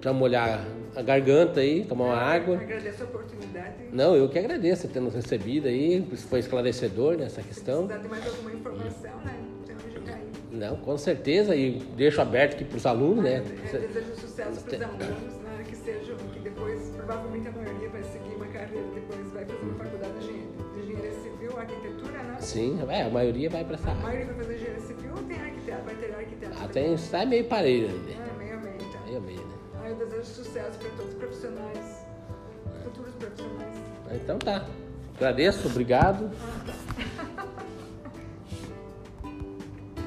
Pra 0.00 0.12
molhar 0.12 0.64
a 0.94 1.02
garganta 1.02 1.60
aí, 1.60 1.84
tomar 1.84 2.04
uma 2.06 2.16
água. 2.16 2.56
Agradeço 2.56 3.02
a 3.02 3.06
oportunidade. 3.06 3.74
Não, 3.92 4.14
eu 4.16 4.28
que 4.28 4.38
agradeço 4.38 4.88
ter 4.88 5.00
nos 5.00 5.14
recebido 5.14 5.68
aí, 5.68 6.06
isso 6.12 6.26
foi 6.26 6.40
esclarecedor 6.40 7.16
nessa 7.16 7.40
Se 7.40 7.48
questão. 7.48 7.86
precisar 7.86 8.02
de 8.02 8.08
mais 8.08 8.26
alguma 8.26 8.52
informação, 8.52 9.16
né? 9.24 9.36
Cair. 10.04 10.18
Não, 10.50 10.76
com 10.76 10.96
certeza, 10.98 11.54
e 11.54 11.78
deixo 11.96 12.20
aberto 12.20 12.54
aqui 12.54 12.64
para 12.64 12.76
os 12.76 12.84
alunos, 12.86 13.22
né? 13.24 13.38
Eu 13.72 13.80
desejo 13.80 14.14
sucesso 14.16 14.60
para 14.64 14.76
os 14.76 14.82
alunos, 14.82 15.34
provavelmente 17.12 17.48
a 17.48 17.52
maioria 17.52 17.88
vai 17.90 18.02
seguir 18.04 18.34
uma 18.34 18.46
carreira, 18.46 18.86
depois 18.94 19.30
vai 19.32 19.44
fazer 19.44 19.62
uma 19.62 19.74
faculdade 19.74 20.12
de 20.14 20.18
engenharia, 20.24 20.48
de 20.74 20.80
engenharia 20.80 21.12
civil, 21.12 21.58
arquitetura, 21.58 22.22
né? 22.22 22.36
Sim, 22.40 22.78
é, 22.88 23.02
a 23.02 23.10
maioria 23.10 23.50
vai 23.50 23.64
para 23.64 23.74
essa 23.74 23.88
A 23.88 23.90
área. 23.90 24.02
maioria 24.02 24.26
vai 24.26 24.36
fazer 24.36 24.54
engenharia 24.54 24.80
civil 24.80 25.10
ou 25.14 25.22
tem 25.24 25.40
arquiteto? 25.40 25.84
Vai 25.84 25.94
ter 25.94 26.14
arquiteto? 26.14 26.52
Ah, 26.62 26.68
tem, 26.68 26.96
sai 26.96 27.26
meio 27.26 27.44
parelho 27.44 27.88
ainda. 27.88 28.10
É, 28.12 28.32
meio 28.38 28.54
a 28.54 28.60
meio, 28.60 28.76
então. 28.76 29.04
Meio 29.04 29.18
a 29.18 29.20
meio, 29.20 29.40
né? 29.40 29.54
Ah, 29.82 29.88
eu 29.90 29.96
desejo 29.96 30.24
sucesso 30.24 30.78
para 30.78 30.88
todos 30.90 31.12
os 31.12 31.18
profissionais, 31.18 32.06
futuros 32.82 33.14
profissionais. 33.14 33.76
Então 34.14 34.38
tá. 34.38 34.66
Agradeço, 35.16 35.68
obrigado. 35.68 36.30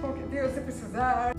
Qualquer 0.01 0.27
Deus, 0.27 0.51
se 0.51 0.61
precisar. 0.61 1.33